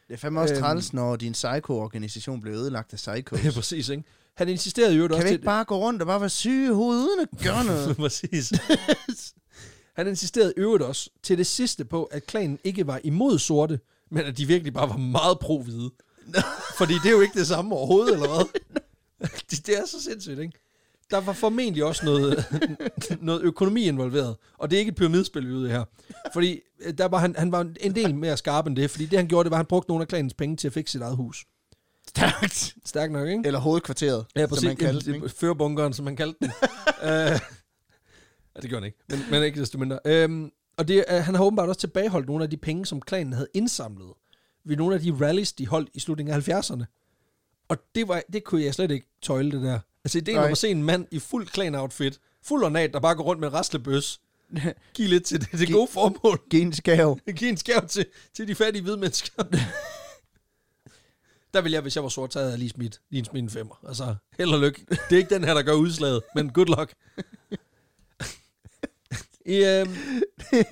[0.07, 0.61] Det er fandme også Øhm.
[0.63, 3.43] træls, når din psycho-organisation bliver ødelagt af psychos.
[3.45, 4.03] Ja, præcis, ikke?
[4.35, 6.73] Han insisterede jo Kan også vi ikke bare gå rundt og bare være syge i
[6.73, 7.97] hovedet, uden at gøre noget?
[7.97, 8.53] Præcis.
[9.97, 13.79] Han insisterede øvrigt også til det sidste på, at klanen ikke var imod sorte,
[14.11, 15.91] men at de virkelig bare var meget pro-hvide.
[16.77, 18.61] Fordi det er jo ikke det samme overhovedet, eller hvad?
[19.51, 20.59] det, det er så sindssygt, ikke?
[21.11, 22.45] Der var formentlig også noget,
[23.21, 25.83] noget økonomi involveret, og det er ikke et pyramidespil, vi er ude i her.
[26.33, 29.19] Fordi øh, der var han, han var en del mere skarp end det, fordi det
[29.19, 31.01] han gjorde, det var, at han brugte nogle af klanens penge til at fikse sit
[31.01, 31.45] eget hus.
[32.07, 32.75] Stærkt.
[32.85, 33.41] Stærk nok, ikke?
[33.45, 34.61] Eller hovedkvarteret, Ja, præcis.
[34.61, 35.29] som man kaldte den?
[35.29, 36.51] Førbunkeren, som man kaldte den.
[37.03, 37.39] uh, ja,
[38.61, 40.25] det gjorde han ikke, men, men ikke desto mindre.
[40.25, 43.33] Um, og det, uh, han har åbenbart også tilbageholdt nogle af de penge, som klanen
[43.33, 44.11] havde indsamlet
[44.65, 46.83] ved nogle af de rallies, de holdt i slutningen af 70'erne.
[47.67, 49.79] Og det, var, det kunne jeg slet ikke tøjle, det der.
[50.05, 50.51] Altså ideen om Nej.
[50.51, 53.53] at se en mand i fuld klan-outfit, fuld ornat, der bare går rundt med en
[53.53, 54.21] raslebøs,
[54.95, 56.41] give lidt til det, det Giv- gode formål.
[56.49, 57.19] Giv en skæv.
[57.35, 59.43] Giv en skæv til, til de fattige hvide mennesker.
[61.53, 63.49] Der vil jeg, hvis jeg var sort, så havde jeg lige smidt, lige smidt en
[63.49, 63.79] femmer.
[63.87, 64.85] Altså, held og lykke.
[64.89, 66.93] Det er ikke den her, der gør udslaget, men good luck.
[69.45, 69.95] I, øhm,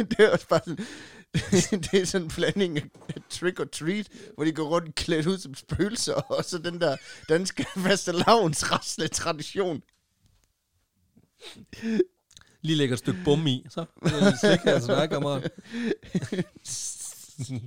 [0.09, 0.85] det er også bare sådan,
[1.91, 2.89] det er sådan en blanding af
[3.29, 6.97] trick or treat, hvor de går rundt klædt ud som spøgelser, og så den der
[7.29, 9.81] danske fastelavns rasle tradition.
[12.61, 15.51] lige lægger et stykke bum i, så det er slik her til dig, kammerat.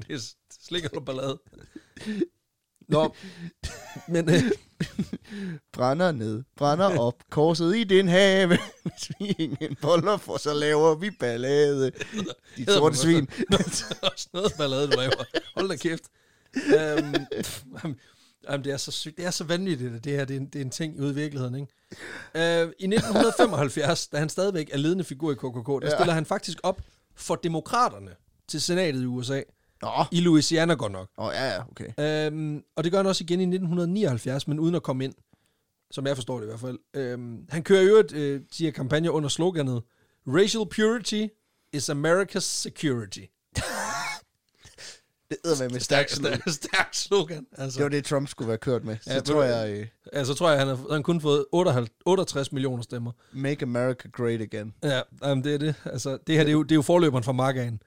[0.09, 1.41] det er slik eller ballade.
[2.89, 3.15] Nå,
[4.09, 4.43] men øh,
[5.73, 8.48] Brænder ned, brænder op, korset i din have.
[8.82, 11.90] Hvis vi ingen boller får, så laver vi ballade.
[12.56, 13.28] De sorte svin.
[14.02, 15.24] også noget ballade, du laver.
[15.56, 16.02] Hold da kæft.
[16.56, 17.15] Um,
[18.51, 19.16] jamen, det er så sygt.
[19.16, 21.11] Det er så vanvittigt, at det her det er, en, det er en ting ude
[21.11, 21.55] i virkeligheden.
[21.55, 21.73] Ikke?
[22.35, 25.97] Uh, I 1975, da han stadigvæk er ledende figur i KKK, der Ja.
[25.97, 26.81] stiller han faktisk op
[27.16, 28.11] for demokraterne
[28.48, 29.40] til senatet i USA.
[29.85, 31.09] Nå, I Louisiana godt nok.
[31.16, 32.28] oh, ja, ja, okay.
[32.32, 35.15] Um, og det gør han også igen i 1979, men uden at komme ind.
[35.90, 37.15] Som jeg forstår det i hvert fald.
[37.15, 39.82] Um, han kører i øvrigt øh, de her kampagner under sloganet
[40.27, 41.27] Racial purity
[41.73, 43.20] is America's security.
[45.31, 46.40] Det æder med stærk slogan.
[46.40, 47.47] Stærk, stærk slogan.
[47.59, 48.97] Altså, Det var det, Trump skulle være kørt med.
[49.02, 51.89] Så Ja, ja, tror jeg, øh, altså tror jeg, han har, han kun fået 58,
[52.06, 53.12] 68 millioner stemmer.
[53.32, 54.74] make America great again.
[54.82, 55.74] Ja, jamen, det er det.
[55.85, 57.82] Altså, det her det er, jo, det er jo forløberen fra Markagen.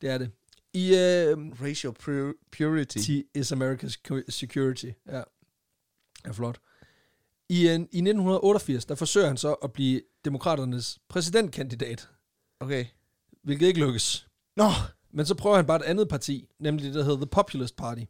[0.00, 0.30] Det er det.
[0.74, 2.98] I uh, Racial pur- purity.
[2.98, 3.96] T is America's
[4.28, 4.90] security.
[5.06, 5.22] Ja.
[6.26, 6.58] Ja, flot.
[7.48, 12.08] I, en, I 1988, der forsøger han så at blive demokraternes præsidentkandidat,
[12.60, 12.84] Okay.
[13.42, 14.28] hvilket ikke lykkes.
[14.56, 14.68] Nå!
[15.10, 18.02] Men så prøver han bare et andet parti, nemlig det, der hedder The Populist Party.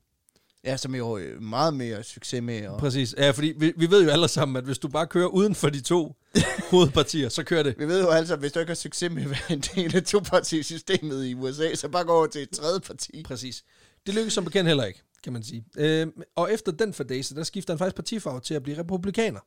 [0.65, 2.67] Ja, som jo øh, meget mere succes med.
[2.67, 2.81] Og...
[2.81, 3.15] Præcis.
[3.19, 5.69] Ja, fordi vi, vi ved jo alle sammen, at hvis du bare kører uden for
[5.69, 6.17] de to
[6.71, 7.75] hovedpartier, så kører det.
[7.79, 9.97] Vi ved jo altså, at hvis du ikke har succes med at være en del
[9.97, 13.23] af topartisystemet i USA, så bare gå over til et tredje parti.
[13.23, 13.65] Præcis.
[14.07, 15.65] Det lykkes som bekendt heller ikke, kan man sige.
[15.77, 16.07] Øh,
[16.37, 19.41] og efter den fordase, der skifter han faktisk partifarve til at blive republikaner.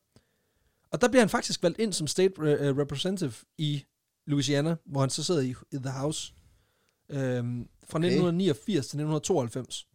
[0.91, 3.83] Og der bliver han faktisk valgt ind som state re- øh, representative i
[4.27, 6.33] Louisiana, hvor han så sidder i, i The House.
[7.09, 7.17] Øh,
[7.89, 9.87] fra 1989 til 1992.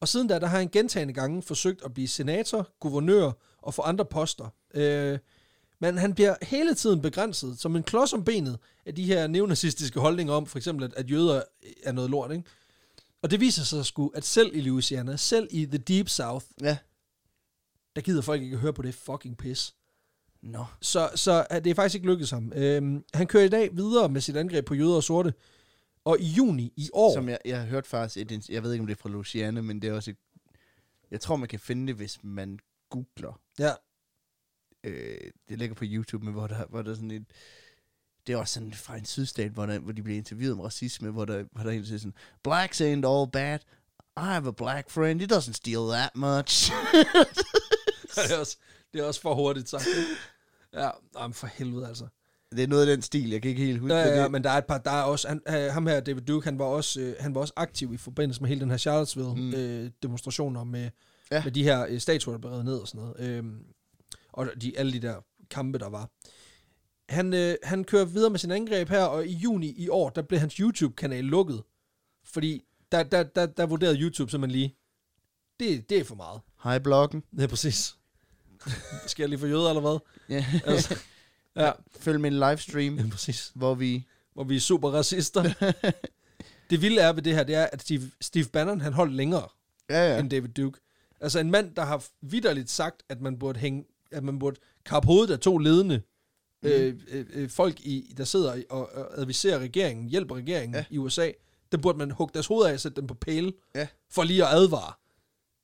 [0.00, 3.82] Og siden da, der har han gentagende gange forsøgt at blive senator, guvernør og få
[3.82, 4.48] andre poster.
[4.74, 5.18] Øh,
[5.80, 10.00] men han bliver hele tiden begrænset som en klods om benet af de her neonazistiske
[10.00, 11.42] holdninger om, for eksempel, at, at jøder
[11.84, 12.44] er noget lort, ikke?
[13.22, 16.76] Og det viser sig sgu, at selv i Louisiana, selv i The Deep South, Ja.
[17.96, 19.74] der gider folk ikke at høre på det fucking pis.
[20.42, 20.64] Nå.
[20.80, 22.52] Så, så det er faktisk ikke lykkedes ham.
[22.54, 25.34] Øhm, han kører i dag videre med sit angreb på jøder og sorte.
[26.04, 27.14] Og i juni i år...
[27.14, 29.60] Som jeg, jeg har hørt faktisk, et, jeg ved ikke, om det er fra Louisiana,
[29.60, 30.16] men det er også et,
[31.10, 32.58] jeg tror, man kan finde det, hvis man
[32.90, 33.40] googler.
[33.58, 33.72] Ja,
[34.84, 37.24] Øh, det ligger på YouTube, men hvor der, hvor der er sådan et,
[38.26, 41.10] det er også sådan fra en sydstat, hvor, der, hvor de bliver interviewet om racisme,
[41.10, 43.58] hvor der, hvor der er en, siger sådan, blacks ain't all bad.
[44.16, 45.20] I have a black friend.
[45.20, 46.72] He doesn't steal that much.
[48.14, 48.56] det er også,
[48.92, 49.86] det er også for hurtigt sagt.
[50.72, 52.08] Ja, jamen for helvede altså.
[52.56, 53.94] Det er noget af den stil, jeg kan ikke helt huske.
[53.94, 54.32] Ja, ja, ja, det.
[54.32, 56.58] men der er et par, der er også, han, øh, ham her, David Duke, han
[56.58, 59.54] var også, øh, han var også aktiv i forbindelse med hele den her Charlottesville mm.
[59.54, 60.80] øh, demonstrationer med,
[61.30, 61.36] ja.
[61.36, 61.44] Ja.
[61.44, 63.30] med de her øh, statuer, der blev ned og sådan noget.
[63.30, 63.64] Øhm,
[64.32, 65.14] og de, alle de der
[65.50, 66.10] kampe, der var.
[67.08, 70.22] Han, øh, han kører videre med sin angreb her, og i juni i år, der
[70.22, 71.62] blev hans YouTube-kanal lukket.
[72.24, 72.62] Fordi
[72.92, 74.76] der, der, der, der vurderede YouTube simpelthen lige,
[75.60, 76.40] det, det er for meget.
[76.64, 77.22] Hej bloggen.
[77.36, 77.96] Det er præcis.
[79.06, 79.98] Skal jeg lige få jøder, eller hvad?
[80.28, 80.46] Ja.
[80.64, 80.98] Altså,
[81.66, 83.52] ja, Følg min livestream, ja, præcis.
[83.54, 84.06] hvor vi...
[84.34, 85.42] hvor vi er super racister.
[86.70, 89.48] det vilde er ved det her, det er, at Steve, Steve Bannon, han holdt længere
[89.90, 90.18] Ja, ja.
[90.20, 90.80] end David Duke.
[91.20, 95.06] Altså en mand, der har vidderligt sagt, at man burde hænge, at man burde kappe
[95.06, 96.02] hovedet af to ledende
[96.62, 96.68] mm.
[96.68, 100.84] øh, øh, folk, i, der sidder og, og adviserer regeringen, hjælper regeringen ja.
[100.90, 101.30] I USA.
[101.72, 103.86] Den burde man hugge deres hoved af og sætte dem på pæle, Ja.
[104.10, 104.92] for lige at advare.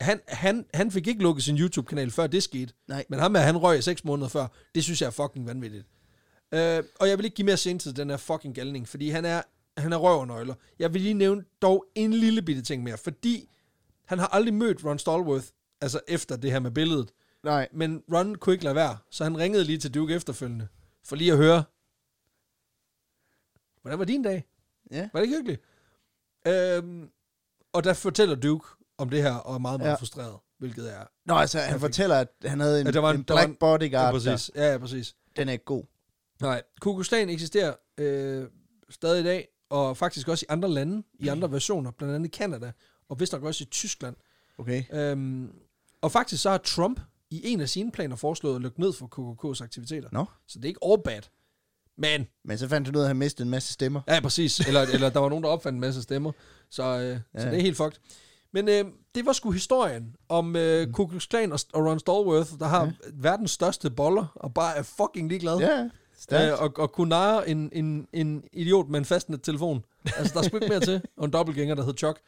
[0.00, 2.74] Han, han, han fik ikke lukket sin YouTube-kanal, før det skete.
[2.88, 3.04] Nej.
[3.08, 4.46] Men ham er han røg i seks måneder før.
[4.74, 5.86] Det synes jeg er fucking vanvittigt.
[6.54, 9.24] Øh, og jeg vil ikke give mere sen til den her fucking galning, fordi han
[9.24, 9.42] er,
[9.76, 10.54] han er røv og nøgler.
[10.78, 13.48] Jeg vil lige nævne dog en lille bitte ting mere, fordi
[14.04, 15.46] han har aldrig mødt Ron Stallworth,
[15.80, 17.12] altså efter det her med billedet.
[17.42, 17.68] Nej.
[17.72, 20.68] Men Ron kunne ikke lade være, så han ringede lige til Duke efterfølgende,
[21.04, 21.64] for lige at høre,
[23.82, 24.44] hvordan var din dag?
[24.90, 25.08] Ja.
[25.12, 25.62] Var det ikke hyggeligt?
[26.46, 27.10] Øhm,
[27.72, 28.68] og der fortæller Duke
[28.98, 29.96] om det her, og er meget, meget ja.
[29.96, 31.04] Frustreret, hvilket er...
[31.26, 31.80] Nå, altså, han Perfekt.
[31.80, 34.06] fortæller, at han havde en, Ja, der var en- en der var black en- bodyguard.
[34.06, 34.50] ja, præcis.
[34.54, 35.16] Ja, ja, præcis.
[35.36, 35.84] Den er ikke god.
[36.40, 38.46] Nej, Ku Klux Klan eksisterer øh,
[38.90, 42.38] stadig i dag, og faktisk også i andre lande, i andre versioner, blandt andet i
[42.38, 42.72] Canada,
[43.08, 44.16] og vist nok også i Tyskland.
[44.58, 44.84] Okay.
[44.92, 45.50] Øhm,
[46.02, 47.00] og faktisk så har Trump
[47.30, 50.08] i en af sine planer foreslået at lukke ned for KKK's aktiviteter.
[50.12, 50.24] Nå.
[50.46, 51.22] Så det er ikke all bad.
[51.98, 54.00] Men, Men så fandt han ud af, at han mistede en masse stemmer.
[54.08, 56.32] ja præcis, eller, eller der var nogen, der opfandt en masse stemmer,
[56.70, 57.02] så, øh,
[57.34, 57.40] ja.
[57.40, 57.98] så det er helt fucked.
[58.52, 62.50] Men øh, det var sgu historien om øh, Ku Klux Klan og, og Ron Stallworth,
[62.58, 62.92] der har ja.
[63.14, 65.58] verdens største boller, og bare er fucking ligeglad.
[65.58, 66.52] Ja, stærkt.
[66.52, 69.84] Øh, og, og kunne narre en, en, en idiot med en fastnet telefon.
[70.16, 71.02] Altså, der er sgu ikke mere til.
[71.16, 72.20] Og en dobbeltgænger, der hedder Chuck.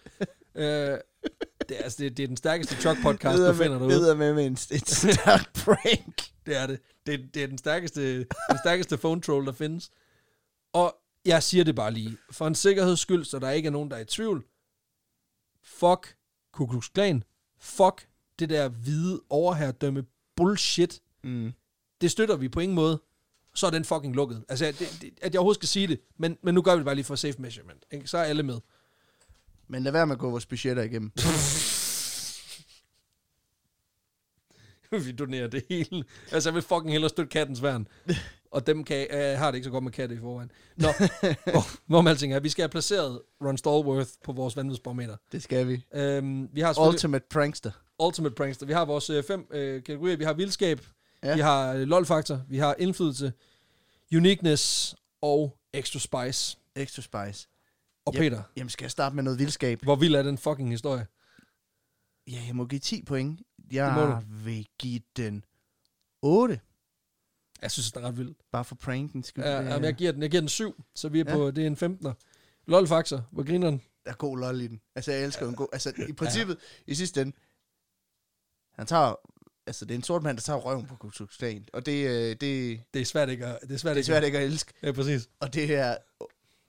[0.55, 0.65] Øh,
[1.69, 3.89] det, er, altså, det, det er den stærkeste Chuck-podcast, du finder derude.
[3.89, 6.23] Videre med, med en, en stærk prank.
[6.47, 6.81] Det er det.
[7.07, 9.91] Det, det er den stærkeste, den stærkeste phone troll, der findes.
[10.73, 12.17] Og jeg siger det bare lige.
[12.31, 14.45] For en sikkerheds skyld, så der ikke er nogen, der er i tvivl.
[15.69, 16.17] Fuck
[16.53, 17.25] Ku Klux Klan.
[17.59, 18.09] Fuck
[18.39, 20.05] det der hvide overherredømme
[20.37, 21.01] bullshit.
[21.25, 21.53] Mm.
[22.01, 23.03] det støtter vi på ingen måde,
[23.55, 24.45] så er den fucking lukket.
[24.49, 26.85] Altså, det, det, at jeg overhovedet skal sige det, men, men nu gør vi det
[26.85, 27.85] bare lige for safe measurement.
[27.91, 28.07] Ikke?
[28.07, 28.61] Så er alle med.
[29.69, 31.13] Men lad være med at gå vores budgetter igennem.
[35.07, 36.05] vi donerer det hele.
[36.33, 37.89] Altså, jeg vil fucking hellere støtte kattens værn.
[38.51, 40.51] Og dem kan, øh, har det ikke så godt med katte i forvejen.
[40.77, 40.89] Nå,
[41.53, 42.41] hvor, hvor med alting er.
[42.41, 45.17] Vi skal have placeret Ron Stallworth på vores vanvidsbarometer.
[45.33, 45.85] Det skal vi.
[45.95, 47.71] Øhm, vi har selvfølgelig Ultimate prankster.
[48.03, 48.67] Ultimate Prankster.
[48.67, 50.17] Vi har vores øh, fem øh, kategorier.
[50.17, 50.81] Vi har vildskab,
[51.23, 51.29] ja.
[51.29, 51.35] Ja.
[51.35, 53.33] vi har øh, lol-faktor, vi har indflydelse,
[54.15, 56.59] uniqueness og extra spice.
[56.77, 57.49] Extra spice.
[58.07, 58.21] Og Yep.
[58.21, 59.83] Peter, Jamen, skal jeg starte med noget vildskab?
[59.83, 61.07] hvor vild er den fucking historie?
[62.31, 63.41] Ja, jeg må give 10 point.
[63.71, 65.45] Det må Jeg vil give den
[66.23, 66.61] 8.
[67.63, 68.35] Jeg synes, den er ret vild.
[68.53, 69.45] Bare for pranken skyld.
[69.45, 69.79] Ja, Det ja.
[69.81, 71.35] jeg giver den, jeg giver den 7, så vi er Ja.
[71.35, 72.13] på, det er en 15'er.
[72.67, 73.83] LOL-faktor, hvor griner den?
[74.05, 74.81] Der er god lol i den.
[74.95, 75.67] Altså, jeg elsker jo en god...
[75.73, 77.37] Altså, i princippet, i sidste ende,
[78.73, 79.15] han tager
[79.67, 81.69] altså, det er en sort mand, der tager røven på Ku Klux Klan.
[81.73, 83.59] Og det, øh, det, Det er svært ikke at...
[83.63, 84.73] Det er svært, det er ikke svært ikke at elske.
[84.83, 85.29] Ja, præcis.
[85.41, 85.97] Og det er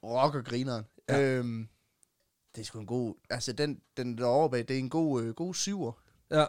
[0.04, 0.86] rock og grineren.
[1.10, 1.18] Ja.
[1.18, 1.24] Ja.
[1.38, 1.68] Øhm,
[2.56, 3.16] det er sgu en god...
[3.30, 5.92] Altså, den, den der over bag, det er en god, øh, god syver.
[6.32, 6.46] Ja.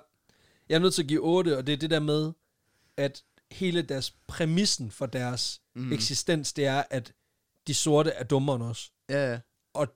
[0.69, 2.33] Jeg er nødt til at give 8, og det er det der med,
[2.97, 5.93] at hele deres præmissen for deres mm.
[5.93, 7.13] Eksistens, det er, at
[7.67, 8.93] de sorte er dummere end os.
[9.11, 9.39] Ja, ja.
[9.75, 9.89] Og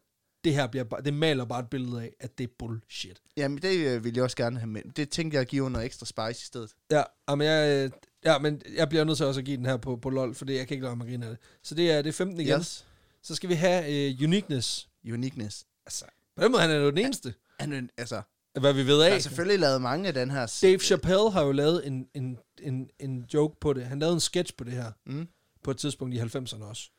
[0.45, 3.21] det her bliver bare, det maler bare et billede af, at det er bullshit.
[3.37, 4.83] Jamen, det øh, vil jeg også gerne have med.
[4.97, 6.75] Det tænkte jeg at give under ekstra spice i stedet.
[6.91, 7.91] Ja, men jeg, øh,
[8.25, 10.45] ja, men jeg bliver nødt til også at give den her på, på LOL, for
[10.45, 11.39] det, jeg kan ikke lade mig grine af det.
[11.63, 12.59] Så det er, det er 15 igen.
[12.59, 12.87] Yes.
[13.23, 14.89] Så skal vi have uh, uniqueness.
[15.13, 15.67] Uniqueness.
[15.87, 16.05] Altså,
[16.37, 18.23] på den måde, han er jo den eneste, Han, altså,
[18.61, 19.11] hvad vi ved af.
[19.11, 20.59] der er selvfølgelig lavet mange af den her...
[20.63, 23.85] Dave Chappelle har jo lavet en, en, en, en joke på det.
[23.87, 25.29] Han lavede en sketch på det her, Mm.
[25.63, 26.91] på et tidspunkt i 90'erne også.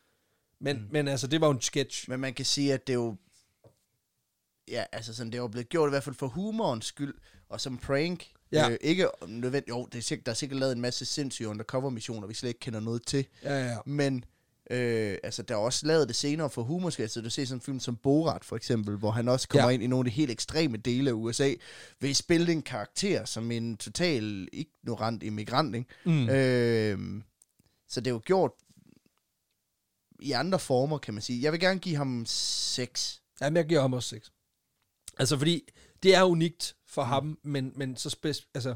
[0.62, 0.88] Men, mm.
[0.92, 2.10] Men altså, det var jo en sketch.
[2.10, 3.16] Men man kan sige, at det er jo...
[4.68, 7.14] Ja, altså sådan, det er jo blevet gjort i hvert fald for humorens skyld,
[7.50, 8.28] og som prank.
[8.52, 8.70] Ja.
[8.70, 12.28] Øh, ikke nødvendigt, jo, det er sikkert, der er sikkert lavet en masse sindssyge undercover-missioner,
[12.28, 13.26] vi slet ikke kender noget til.
[13.44, 13.78] Ja, ja.
[13.86, 14.26] Men
[14.72, 17.62] øh, altså, der er også lavet det senere for humorskab, så du ser sådan en
[17.62, 19.70] film som Borat for eksempel, hvor han også kommer Ja.
[19.70, 19.74] ja.
[19.74, 21.54] ind i nogle af de helt ekstreme dele af USA,
[22.00, 25.90] ved at spille en karakter som en total ignorant immigrant, ikke?
[26.06, 26.30] Mm.
[26.30, 27.22] Øh,
[27.88, 28.52] så det er jo gjort
[30.20, 31.42] i andre former, kan man sige.
[31.42, 33.22] Jeg vil gerne give ham 6.
[33.42, 34.32] Jamen, jeg giver ham også 6.
[35.18, 35.70] Altså, fordi
[36.04, 37.10] det er unikt for mm.
[37.10, 38.76] ham, men, men så spes, altså,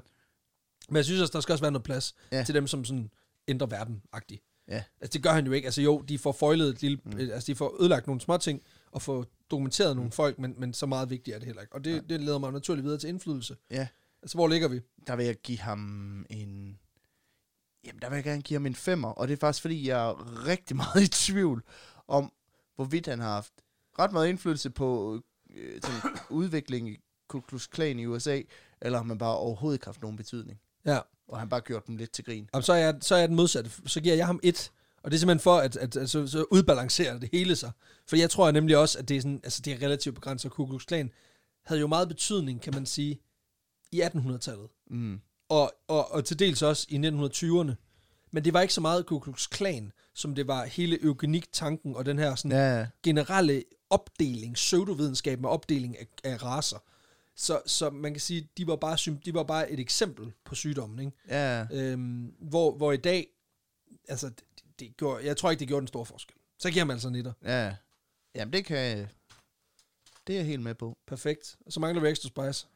[0.90, 2.38] men jeg synes også, der skal også være noget plads ja.
[2.38, 2.44] Ja.
[2.44, 3.10] til dem, som sådan
[3.48, 4.49] ændrer verden-agtigt.
[4.70, 4.84] Ja.
[5.02, 5.66] Altså, det gør han jo ikke.
[5.66, 7.18] Altså, jo, de får foilet et lille, mm.
[7.20, 9.98] altså, de får ødelagt nogle små ting, og får dokumenteret mm.
[9.98, 11.76] nogle folk, men, men så meget vigtigt er det heller ikke.
[11.76, 12.00] Og det, ja.
[12.10, 13.56] det leder mig naturligt videre til indflydelse.
[13.72, 13.88] Ja.
[14.22, 14.82] Altså, hvor ligger vi?
[15.08, 15.80] Der vil jeg give ham
[16.30, 16.80] en...
[17.86, 20.10] Jamen, der vil jeg gerne give ham en femmer, og det er faktisk, fordi jeg
[20.10, 21.64] er rigtig meget i tvivl
[22.08, 22.32] om,
[22.76, 23.54] hvorvidt han har haft
[24.00, 25.20] ret meget indflydelse på
[25.56, 26.98] øh, sådan, udviklingen i
[27.28, 28.42] Ku Klux Klan i USA,
[28.82, 30.60] eller om han bare overhovedet ikke haft nogen betydning.
[30.90, 31.00] Ja.
[31.28, 32.50] Og han bare gjort dem lidt til grin.
[32.54, 33.72] Jamen, så, er jeg, så er jeg den modsatte.
[33.86, 34.72] Så giver jeg ham et.
[35.04, 37.72] Og det er simpelthen for, at, at, at så, så udbalancerer det hele sig.
[38.08, 40.52] For jeg tror nemlig også, at det er, sådan, altså, det er relativt begrænset.
[40.52, 41.12] Ku Klux Klan
[41.66, 43.20] havde jo meget betydning, kan man sige,
[43.92, 44.68] i 1800-tallet.
[44.90, 45.20] Mm.
[45.50, 47.74] Og, og, og til dels også i 1920'erne.
[48.32, 52.06] Men det var ikke så meget Ku Klux Klan, som det var hele eugenik-tanken og
[52.06, 56.78] den her sådan, Ja, generelle opdeling, pseudovidenskab med opdeling af, af raser.
[57.42, 61.00] Så, så man kan sige, de var bare, de var bare et eksempel på sygdommen,
[61.00, 61.18] ikke?
[61.28, 61.68] ja.
[61.72, 63.28] Øhm, hvor, hvor i dag,
[64.08, 64.44] altså, det,
[64.80, 66.36] det gjorde, jeg tror ikke, det gjorde den store forskel.
[66.58, 67.34] Så giver man altså en etter.
[67.44, 67.76] Ja.
[68.36, 69.08] Jamen, det kan
[70.28, 70.98] Det er jeg helt med på.
[71.08, 71.58] Perfekt.
[71.66, 72.68] Og så mangler vi extra spice.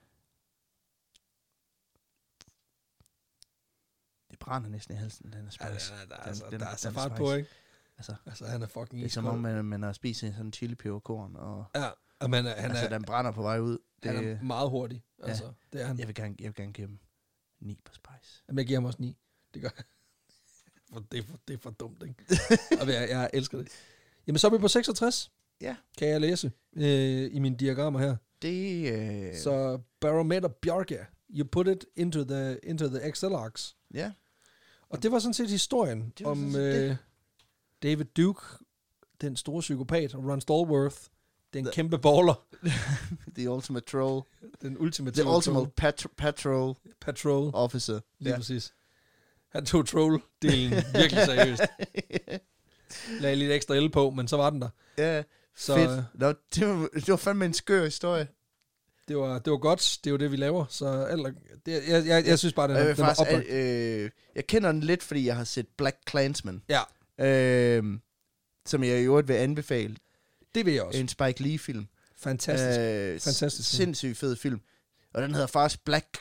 [4.32, 5.66] Det brænder næsten i halsen, den er spice.
[5.94, 7.50] Ja, der, der, der, altså, den- der er den så er fart på, ikke?
[7.98, 10.54] Altså, Altså, han er fucking det er som om, man, man har spist en sådan
[10.54, 11.90] chili peberkorn, og Ja,
[12.24, 13.78] og man er, han, altså, er, den brænder på vej ud.
[14.04, 15.04] Det, han er meget hurtig.
[15.24, 16.00] Altså, det er han.
[16.00, 17.00] jeg, vil gerne, jeg vil gerne give dem
[17.62, 18.44] 9 på spice.
[18.48, 19.18] Jamen, jeg giver ham også 9.
[19.54, 19.70] Det gør.
[20.94, 22.16] For det, er for, det er for dumt, ikke?
[22.94, 23.68] jeg, jeg elsker det.
[24.28, 25.32] Jamen, så er vi på 66.
[25.62, 25.76] Ja.
[25.98, 28.16] Kan jeg læse øh, i mine diagrammer her.
[28.42, 33.76] Det, øh, Så Barometer Bjarke, you put it into the, into the Excel-arks.
[33.94, 34.12] ja.
[34.90, 36.90] Og det var sådan set historien Det om set det.
[36.90, 36.96] øh,
[37.84, 38.42] David Duke,
[39.22, 40.98] den store psykopat, og Ron Stallworth,
[41.54, 42.46] den The- kæmpe baller,
[43.38, 44.24] The ultimate troll.
[44.62, 47.52] den ultimative The ultimate pat- patrol patrol.
[47.54, 48.00] officer.
[48.20, 48.38] Lige Ja.
[48.38, 48.74] præcis.
[49.52, 51.62] Han tog troll-delen virkelig seriøst.
[53.20, 54.70] Lagde lidt ekstra el på, men så var den der.
[54.98, 55.24] ja,
[55.56, 55.90] Så fedt.
[55.90, 55.96] øh,
[56.56, 58.28] det, var, det var fandme en skør historie.
[59.08, 59.98] det, var, det var godt.
[60.04, 60.66] Det er jo det, vi laver.
[60.70, 61.32] Så alt, er-
[61.66, 63.50] det, jeg, jeg, jeg synes bare, den, er, vil den var faktisk, oplagt.
[63.50, 66.62] øh, jeg kender den lidt, fordi jeg har set Black Klansman.
[66.70, 66.82] Ja,
[67.20, 67.84] Øh,
[68.66, 69.96] som jeg i øvrigt vil anbefale.
[70.56, 71.00] Det vil jeg også.
[71.00, 71.88] En Spike Lee-film.
[72.18, 72.80] Fantastisk.
[72.80, 73.70] Øh, Fantastisk.
[73.70, 74.62] Sindssygt fed film.
[75.14, 76.18] Og den hedder faktisk Black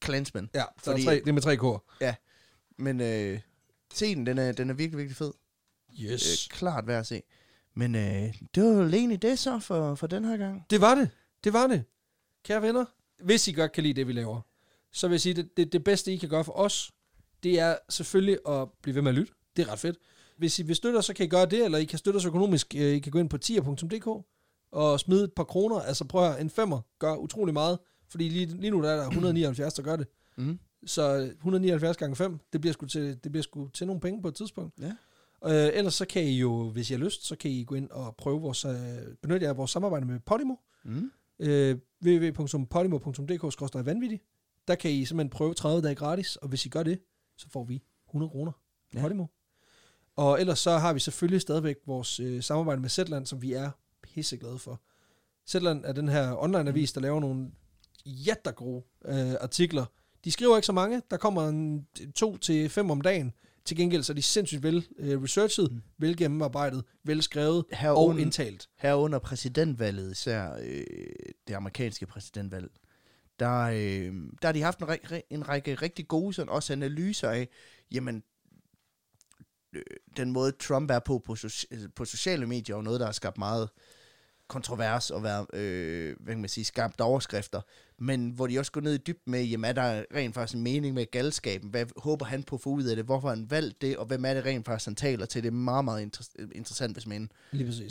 [0.00, 0.50] Klansman.
[0.54, 1.92] ja, fordi- tre, det er med tre kår.
[2.78, 3.40] Men øh,
[3.94, 5.32] scenen, den er, den er virkelig, virkelig fed.
[6.00, 6.46] Yes.
[6.46, 7.22] Øh, klart værd at se.
[7.74, 10.66] Men øh, det var jo egentlig det så for, for den her gang.
[10.70, 11.10] Det var det.
[11.44, 11.84] Det var det.
[12.44, 12.84] Kære venner,
[13.22, 14.40] hvis I godt kan lide det, vi laver,
[14.92, 16.90] så vil jeg sige, det, det, det bedste, I kan gøre for os,
[17.42, 19.32] det er selvfølgelig at blive ved med at lytte.
[19.56, 19.96] Det er ret fedt.
[20.40, 22.24] Hvis I vil støtte os, så kan I gøre det, eller I kan støtte os
[22.24, 22.74] økonomisk.
[22.76, 24.06] Øh, I kan gå ind på tier.dk
[24.72, 25.80] og smide et par kroner.
[25.80, 28.96] Altså prøv at høre, en femmer gør utrolig meget, fordi lige, lige nu der er
[28.96, 30.06] der 179, der gør det.
[30.36, 30.58] Mm.
[30.86, 34.28] Så 179 gange 5, det bliver sgu til, det bliver sgu til nogle penge på
[34.28, 34.74] et tidspunkt.
[34.80, 34.92] Ja.
[35.44, 37.90] Øh, ellers så kan I jo, hvis I har lyst, så kan I gå ind
[37.90, 38.72] og prøve vores, øh,
[39.22, 40.54] benytte jer af vores samarbejde med Podimo.
[40.84, 41.10] Mm.
[41.38, 44.20] Øh, www.podimo.dk-vanvittig.
[44.68, 47.00] Der kan I simpelthen prøve 30 dage gratis, og hvis I gør det,
[47.36, 48.52] så får vi 100 kroner
[48.94, 49.00] Ja.
[49.00, 49.26] Podimo.
[50.20, 53.70] Og ellers så har vi selvfølgelig stadigvæk vores øh, samarbejde med Zetland, som vi er
[54.02, 54.80] pisseglade for.
[55.48, 57.50] Zetland er den her online-avis, der laver nogle
[58.06, 59.84] jættergode øh, artikler.
[60.24, 61.02] De skriver ikke så mange.
[61.10, 63.32] Der kommer en, to til fem om dagen.
[63.64, 65.82] Til gengæld så er de sindssygt vel øh, researchet, mm.
[65.98, 68.68] vel gennemarbejdet, vel skrevet og Herunder, indtalt.
[68.76, 70.84] herunder præsidentvalget, især øh,
[71.48, 72.70] det amerikanske præsidentvalg,
[73.38, 77.30] der, øh, der har de haft en, ræ- en række rigtig gode sådan, også analyser
[77.30, 77.48] af,
[77.92, 78.22] jamen,
[80.16, 83.38] den måde Trump er på på, soci- på sociale medier, og noget, der har skabt
[83.38, 83.68] meget
[84.48, 87.60] kontrovers og været, øh, hvad kan man sige, skabt overskrifter,
[87.98, 90.62] men hvor de også går ned i dybden med, jamen er der rent faktisk en
[90.62, 93.50] mening med galskaben, hvad håber han på at få ud af det, hvorfor har han
[93.50, 96.06] valgt det, og hvem er det rent faktisk, han taler til, det er meget, meget
[96.06, 97.30] inter- interessant, hvis man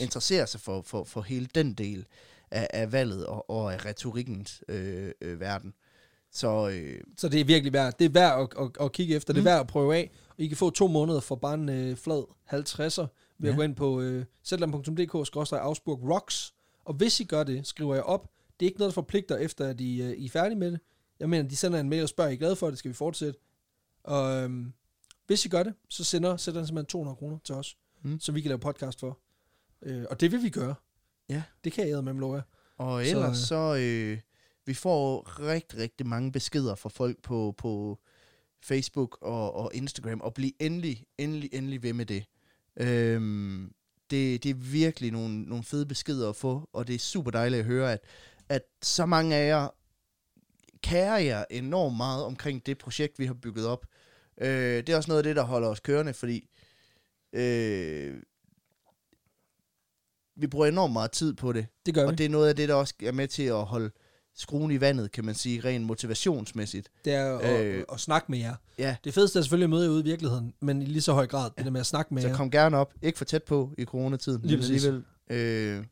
[0.01, 2.05] interesserer sig for, for, for hele den del
[2.51, 5.73] af, af valget og, og af retorikkens øh, øh, verden.
[6.31, 7.93] Så øh, Så det er virkelig værd.
[7.99, 9.33] Det er værd at, at, at kigge efter.
[9.33, 9.35] Mm.
[9.35, 9.47] Det Mm.
[9.47, 10.11] er værd at prøve af.
[10.29, 12.23] Og I kan få to måneder for bare en øh, flad
[12.53, 13.07] 50'er
[13.37, 13.49] ved ja.
[13.49, 16.53] at gå ind på øh, zland.dk-ausburg rocks.
[16.85, 18.29] Og hvis I gør det, skriver jeg op.
[18.59, 20.79] Det er ikke noget, der forpligter efter, at I, øh, I er færdige med det.
[21.19, 22.79] Jeg mener, de sender en mail og spørger, er I glade for det?
[22.79, 23.39] Skal vi fortsætte?
[24.03, 24.73] Og øhm,
[25.27, 28.11] hvis I gør det, så sender, sætter den simpelthen 200 kroner til os, mm.
[28.11, 28.19] Mm.
[28.19, 29.19] så vi kan lave podcast for.
[29.81, 30.75] Øh, og det vil vi gøre.
[31.29, 31.43] Ja.
[31.63, 32.41] Det kan jeg med jer.
[32.77, 34.19] Og Så, ellers så, øh,
[34.65, 37.99] vi får rigtig, rigtig mange beskeder fra folk på, på
[38.63, 42.25] Facebook og, og Instagram, og bliv endelig, endelig, endelig ved med det.
[42.77, 43.73] Øhm,
[44.09, 47.59] det, det er virkelig nogle, nogle fede beskeder at få, og det er super dejligt
[47.59, 47.99] at høre, at,
[48.49, 49.67] at så mange af jer
[50.83, 53.85] kærer jer enormt meget omkring det projekt, vi har bygget op.
[54.41, 56.49] Øh, det er også noget af det, der holder os kørende, fordi
[57.33, 58.21] øh,
[60.35, 62.07] vi bruger enormt meget tid på det, Det gør vi.
[62.07, 63.91] og det er noget af det, der også er med til at holde
[64.35, 66.89] skruen i vandet, kan man sige, rent motivationsmæssigt.
[67.05, 68.55] Det er at, Øh, at, at snakke med jer.
[68.77, 71.13] Ja, Det fedeste er selvfølgelig at møde jer ude i virkeligheden, men i lige så
[71.13, 72.35] høj grad, det der med at snakke med så jer.
[72.35, 72.93] kom gerne op.
[73.01, 75.03] Ikke for tæt på i coronatiden, Lige men alligevel.
[75.29, 75.85] Øh,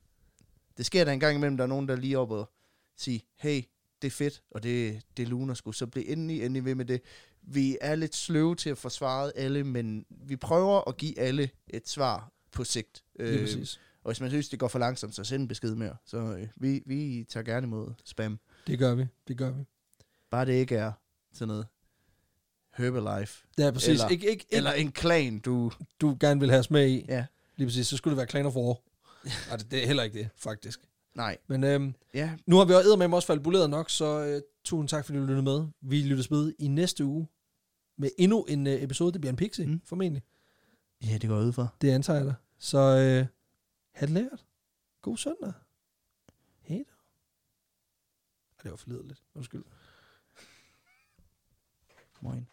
[0.78, 2.50] det sker der en gang imellem, der er nogen, der er lige op og
[2.98, 3.62] siger, hey,
[4.02, 7.02] det er fedt, og det, det luner sgu, så bliv endelig, endelig ved med det.
[7.42, 11.90] Vi er lidt sløve til at forsvare alle, men vi prøver at give alle et
[11.90, 13.04] svar på sigt.
[13.20, 13.80] Lige præcis.
[14.08, 15.96] Og hvis man synes, det går for langsomt, så send en besked mere.
[16.06, 18.40] Så øh, vi, vi tager gerne imod spam.
[18.68, 19.06] Det gør vi.
[19.28, 19.64] Det gør vi.
[20.32, 20.92] Bare det ikke er
[21.34, 21.68] sådan noget
[22.78, 23.46] Herbalife.
[23.58, 23.90] Det er præcis.
[23.90, 25.72] Eller- ikke, ikke, Eller en klan, du...
[26.02, 27.06] du gerne vil have os med i.
[27.08, 27.26] Ja,
[27.56, 27.88] Lige præcis.
[27.88, 28.76] Så skulle det være Clan of War.
[29.50, 30.80] Nej, det, det er heller ikke det, faktisk.
[31.16, 31.38] nej.
[31.48, 35.06] Men øhm, Ja, nu har vi jo med også falbuleret nok, så øh, tusind tak,
[35.06, 35.68] fordi du lyttede med.
[35.82, 37.28] Vi lyttes med i næste uge
[37.98, 39.12] med endnu en øh, episode.
[39.14, 39.82] Det bliver en pixie, mm.
[39.86, 40.24] Formentlig.
[41.04, 41.76] ja det går ud for.
[41.82, 42.36] Det antager jeg dig.
[42.60, 43.26] Så øh,
[43.98, 44.46] Ha' det lært.
[45.02, 45.54] God søndag.
[46.60, 46.94] Hej da.
[46.94, 49.08] Ej, Det var forledeligt.
[49.08, 49.24] lidt.
[49.34, 49.64] Undskyld.
[52.22, 52.48] Moin.